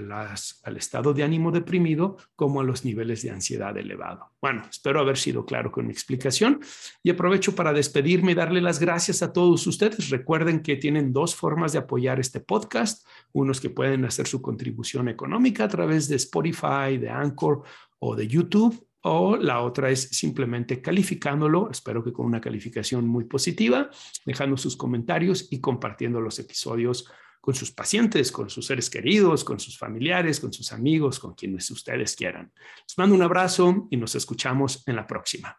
al 0.64 0.78
estado 0.78 1.14
de 1.14 1.24
ánimo 1.24 1.52
deprimido 1.52 2.18
como 2.36 2.60
a 2.60 2.64
los 2.64 2.84
niveles 2.84 3.22
de 3.22 3.30
ansiedad 3.30 3.78
elevado. 3.78 4.32
Bueno, 4.42 4.64
espero 4.68 5.00
haber 5.00 5.18
sido 5.18 5.46
claro 5.46 5.72
con 5.72 5.86
mi 5.86 5.94
explicación 5.94 6.60
y 7.04 7.12
aprovecho 7.12 7.54
para 7.54 7.72
despedirme 7.72 8.32
y 8.32 8.36
darle 8.36 8.62
las 8.62 8.80
gracias 8.80 9.22
a 9.22 9.32
todos 9.32 9.68
ustedes. 9.68 10.10
Recuerden 10.10 10.62
que 10.62 10.76
tienen 10.76 11.14
dos 11.14 11.36
formas 11.36 11.74
de 11.74 11.80
apoyar 11.80 12.20
este 12.20 12.40
podcast, 12.40 13.06
unos 13.32 13.62
que 13.62 13.70
pueden 13.70 14.06
hacer 14.06 14.26
su 14.26 14.42
contribución 14.42 15.08
económica 15.08 15.66
a 15.66 15.70
través 15.70 16.08
de 16.08 16.16
Spotify, 16.16 16.98
de 17.00 17.10
Anchor 17.10 17.62
o 18.00 18.16
de 18.16 18.28
YouTube 18.28 18.89
o 19.02 19.38
la 19.38 19.62
otra 19.62 19.90
es 19.90 20.10
simplemente 20.10 20.82
calificándolo, 20.82 21.70
espero 21.72 22.04
que 22.04 22.12
con 22.12 22.26
una 22.26 22.42
calificación 22.42 23.08
muy 23.08 23.26
positiva, 23.26 23.90
dejando 24.26 24.58
sus 24.58 24.76
comentarios 24.76 25.48
y 25.52 25.62
compartiendo 25.62 26.20
los 26.20 26.38
episodios 26.40 27.10
con 27.42 27.56
sus 27.56 27.72
pacientes, 27.72 28.32
con 28.32 28.50
sus 28.50 28.66
seres 28.66 28.90
queridos, 28.90 29.44
con 29.44 29.60
sus 29.60 29.78
familiares, 29.78 30.40
con 30.40 30.52
sus 30.52 30.74
amigos, 30.74 31.20
con 31.20 31.34
quienes 31.34 31.72
ustedes 31.72 32.16
quieran. 32.16 32.52
Les 32.86 32.98
mando 32.98 33.16
un 33.16 33.22
abrazo 33.22 33.88
y 33.90 33.98
nos 33.98 34.16
escuchamos 34.16 34.84
en 34.86 34.96
la 34.96 35.08
próxima. 35.08 35.58